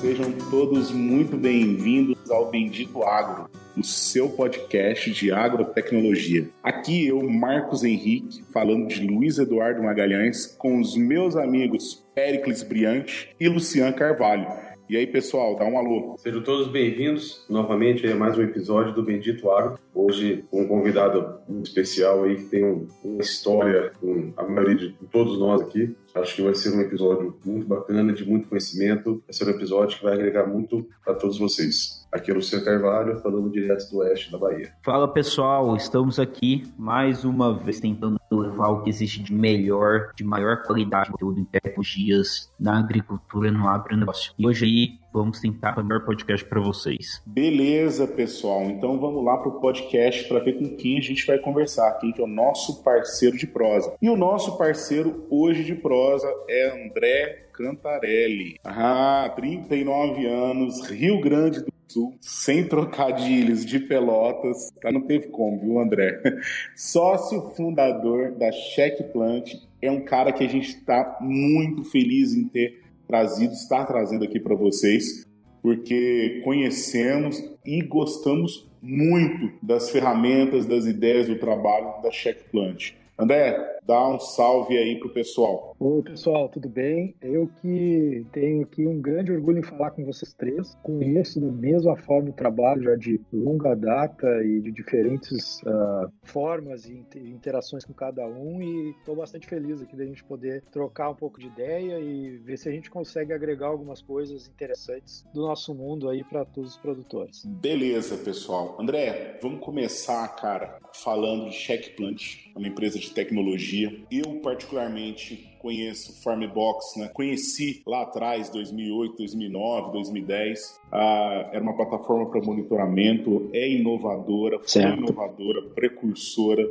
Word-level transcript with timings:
sejam 0.00 0.30
todos 0.48 0.92
muito 0.92 1.36
bem-vindos 1.36 2.30
ao 2.30 2.48
Bendito 2.48 3.02
Agro, 3.02 3.50
o 3.76 3.82
seu 3.82 4.28
podcast 4.28 5.10
de 5.10 5.32
agrotecnologia. 5.32 6.48
Aqui 6.62 7.08
eu, 7.08 7.20
Marcos 7.28 7.82
Henrique, 7.82 8.44
falando 8.52 8.86
de 8.86 9.04
Luiz 9.04 9.38
Eduardo 9.38 9.82
Magalhães, 9.82 10.46
com 10.46 10.80
os 10.80 10.96
meus 10.96 11.34
amigos 11.34 12.06
Pericles 12.14 12.62
Briante 12.62 13.30
e 13.40 13.48
Lucian 13.48 13.90
Carvalho. 13.90 14.46
E 14.88 14.96
aí, 14.96 15.06
pessoal, 15.06 15.54
dá 15.54 15.66
um 15.66 15.76
alô. 15.76 16.16
Sejam 16.16 16.42
todos 16.42 16.66
bem-vindos 16.68 17.44
novamente 17.46 18.06
a 18.06 18.16
mais 18.16 18.38
um 18.38 18.42
episódio 18.42 18.94
do 18.94 19.02
Bendito 19.02 19.50
Agro. 19.50 19.78
Hoje, 19.94 20.46
um 20.50 20.66
convidado 20.66 21.40
especial 21.62 22.24
aí 22.24 22.36
que 22.36 22.44
tem 22.44 22.88
uma 23.04 23.20
história 23.20 23.92
com 24.00 24.32
a 24.34 24.44
maioria 24.44 24.76
de 24.76 24.94
todos 25.12 25.38
nós 25.38 25.60
aqui. 25.60 25.94
Acho 26.14 26.36
que 26.36 26.40
vai 26.40 26.54
ser 26.54 26.74
um 26.74 26.80
episódio 26.80 27.36
muito 27.44 27.66
bacana, 27.66 28.14
de 28.14 28.24
muito 28.24 28.48
conhecimento. 28.48 29.22
Vai 29.26 29.34
ser 29.34 29.44
um 29.44 29.50
episódio 29.50 29.98
que 29.98 30.04
vai 30.04 30.14
agregar 30.14 30.46
muito 30.46 30.88
a 31.06 31.12
todos 31.12 31.38
vocês. 31.38 31.97
Aqui 32.10 32.30
é 32.30 32.32
o 32.32 32.36
Luciano 32.36 32.64
Carvalho, 32.64 33.20
falando 33.20 33.50
direto 33.50 33.90
do 33.90 33.98
oeste 33.98 34.32
da 34.32 34.38
Bahia. 34.38 34.72
Fala 34.82 35.06
pessoal, 35.06 35.76
estamos 35.76 36.18
aqui 36.18 36.66
mais 36.78 37.22
uma 37.22 37.54
vez 37.54 37.80
tentando 37.80 38.18
levar 38.30 38.68
o 38.68 38.82
que 38.82 38.88
existe 38.88 39.22
de 39.22 39.32
melhor, 39.32 40.12
de 40.16 40.24
maior 40.24 40.62
qualidade 40.62 41.06
de 41.06 41.12
conteúdo 41.12 41.40
em 41.40 41.44
tecnologias 41.44 42.50
na 42.58 42.78
agricultura, 42.78 43.50
no 43.52 43.68
agronegócio. 43.68 44.32
E 44.38 44.46
hoje 44.46 44.64
aí 44.64 44.98
vamos 45.18 45.40
tentar 45.40 45.76
o 45.78 45.82
melhor 45.82 46.04
podcast 46.04 46.46
para 46.46 46.60
vocês. 46.60 47.20
Beleza, 47.26 48.06
pessoal. 48.06 48.62
Então 48.62 49.00
vamos 49.00 49.24
lá 49.24 49.36
para 49.36 49.48
o 49.48 49.60
podcast 49.60 50.28
para 50.28 50.38
ver 50.38 50.58
com 50.58 50.76
quem 50.76 50.98
a 50.98 51.00
gente 51.00 51.26
vai 51.26 51.38
conversar, 51.38 51.98
quem 51.98 52.12
que 52.12 52.20
é 52.20 52.24
o 52.24 52.28
nosso 52.28 52.84
parceiro 52.84 53.36
de 53.36 53.46
prosa. 53.46 53.94
E 54.00 54.08
o 54.08 54.16
nosso 54.16 54.56
parceiro 54.56 55.26
hoje 55.28 55.64
de 55.64 55.74
prosa 55.74 56.32
é 56.48 56.86
André 56.86 57.48
Cantarelli. 57.52 58.60
Ah, 58.62 59.32
39 59.34 60.24
anos, 60.26 60.88
Rio 60.88 61.20
Grande 61.20 61.64
do 61.64 61.72
Sul, 61.88 62.14
sem 62.20 62.68
trocadilhos 62.68 63.66
de 63.66 63.80
pelotas, 63.80 64.70
tá? 64.80 64.92
Não 64.92 65.00
teve 65.00 65.28
como, 65.28 65.58
viu, 65.58 65.80
André? 65.80 66.22
Sócio 66.76 67.40
fundador 67.56 68.32
da 68.32 68.52
Check 68.52 69.02
Plant, 69.12 69.54
é 69.82 69.90
um 69.90 70.04
cara 70.04 70.30
que 70.30 70.44
a 70.44 70.48
gente 70.48 70.68
está 70.68 71.18
muito 71.20 71.82
feliz 71.82 72.34
em 72.34 72.46
ter 72.46 72.87
trazido, 73.08 73.54
estar 73.54 73.86
trazendo 73.86 74.24
aqui 74.24 74.38
para 74.38 74.54
vocês, 74.54 75.26
porque 75.62 76.40
conhecemos 76.44 77.42
e 77.64 77.82
gostamos 77.82 78.70
muito 78.80 79.50
das 79.60 79.90
ferramentas, 79.90 80.66
das 80.66 80.86
ideias 80.86 81.26
do 81.26 81.38
trabalho 81.38 82.00
da 82.02 82.10
Check 82.10 82.50
Plant. 82.52 82.92
André, 83.18 83.77
dá 83.88 84.06
um 84.06 84.20
salve 84.20 84.76
aí 84.76 84.98
pro 84.98 85.08
pessoal. 85.08 85.74
Oi, 85.80 86.02
pessoal, 86.02 86.50
tudo 86.50 86.68
bem? 86.68 87.16
Eu 87.22 87.48
que 87.62 88.26
tenho 88.32 88.62
aqui 88.62 88.86
um 88.86 89.00
grande 89.00 89.32
orgulho 89.32 89.60
em 89.60 89.62
falar 89.62 89.92
com 89.92 90.04
vocês 90.04 90.34
três. 90.34 90.76
Conheço 90.82 91.40
da 91.40 91.50
mesma 91.50 91.96
forma 91.96 92.28
o 92.28 92.32
trabalho 92.34 92.82
já 92.82 92.96
de 92.96 93.18
longa 93.32 93.74
data 93.74 94.26
e 94.44 94.60
de 94.60 94.70
diferentes 94.70 95.62
uh, 95.62 96.12
formas 96.22 96.84
e 96.84 97.02
interações 97.16 97.86
com 97.86 97.94
cada 97.94 98.26
um 98.26 98.60
e 98.60 98.90
estou 98.90 99.16
bastante 99.16 99.46
feliz 99.46 99.80
aqui 99.80 99.96
da 99.96 100.04
gente 100.04 100.22
poder 100.22 100.62
trocar 100.70 101.08
um 101.08 101.14
pouco 101.14 101.40
de 101.40 101.46
ideia 101.46 101.98
e 101.98 102.36
ver 102.36 102.58
se 102.58 102.68
a 102.68 102.72
gente 102.72 102.90
consegue 102.90 103.32
agregar 103.32 103.68
algumas 103.68 104.02
coisas 104.02 104.48
interessantes 104.48 105.24
do 105.32 105.40
nosso 105.40 105.74
mundo 105.74 106.10
aí 106.10 106.22
para 106.22 106.44
todos 106.44 106.72
os 106.72 106.76
produtores. 106.76 107.42
Beleza, 107.46 108.18
pessoal. 108.18 108.76
André, 108.78 109.38
vamos 109.40 109.60
começar, 109.60 110.28
cara, 110.36 110.78
falando 110.92 111.48
de 111.48 111.56
Check 111.56 111.96
Plant, 111.96 112.50
uma 112.54 112.68
empresa 112.68 112.98
de 112.98 113.10
tecnologia 113.12 113.77
tecnologia. 113.78 114.04
Eu, 114.10 114.40
particularmente, 114.40 115.56
conheço 115.58 116.22
Farmbox, 116.22 116.96
né? 116.96 117.08
Conheci 117.12 117.82
lá 117.86 118.02
atrás, 118.02 118.50
2008, 118.50 119.16
2009, 119.16 119.92
2010. 119.92 120.80
Ah, 120.92 121.50
era 121.52 121.62
uma 121.62 121.76
plataforma 121.76 122.30
para 122.30 122.42
monitoramento, 122.42 123.48
é 123.52 123.68
inovadora, 123.70 124.58
foi 124.58 124.68
certo. 124.68 124.98
inovadora, 124.98 125.62
precursora, 125.74 126.68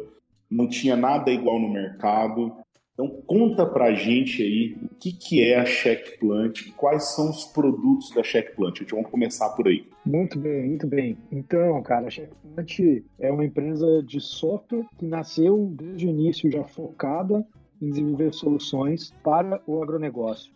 não 0.50 0.68
tinha 0.68 0.95
nada 0.95 1.31
igual 1.31 1.59
no 1.59 1.69
mercado. 1.69 2.53
Então 2.97 3.22
conta 3.28 3.63
pra 3.63 3.94
gente 3.94 4.41
aí 4.41 4.75
o 4.81 4.96
que, 4.96 5.12
que 5.12 5.44
é 5.44 5.59
a 5.59 5.66
Check 5.66 6.19
Plant, 6.19 6.72
quais 6.75 7.13
são 7.13 7.30
os 7.30 7.46
produtos 7.46 8.09
da 8.09 8.24
Check 8.24 8.56
Plant. 8.56 8.81
Então, 8.81 8.97
vamos 8.97 9.12
começar 9.12 9.50
por 9.50 9.68
aí. 9.68 9.88
Muito 10.03 10.40
bem, 10.40 10.68
muito 10.68 10.88
bem. 10.88 11.16
Então, 11.31 11.80
cara, 11.84 12.07
a 12.07 12.09
Check 12.09 12.31
Plant 12.56 12.80
é 13.19 13.31
uma 13.31 13.46
empresa 13.46 14.02
de 14.02 14.19
software 14.19 14.84
que 14.97 15.06
nasceu 15.06 15.72
desde 15.75 16.07
o 16.07 16.09
início 16.09 16.50
já 16.50 16.63
focada 16.63 17.46
em 17.80 17.91
desenvolver 17.91 18.34
soluções 18.34 19.13
para 19.24 19.62
o 19.68 19.84
agronegócio. 19.84 20.52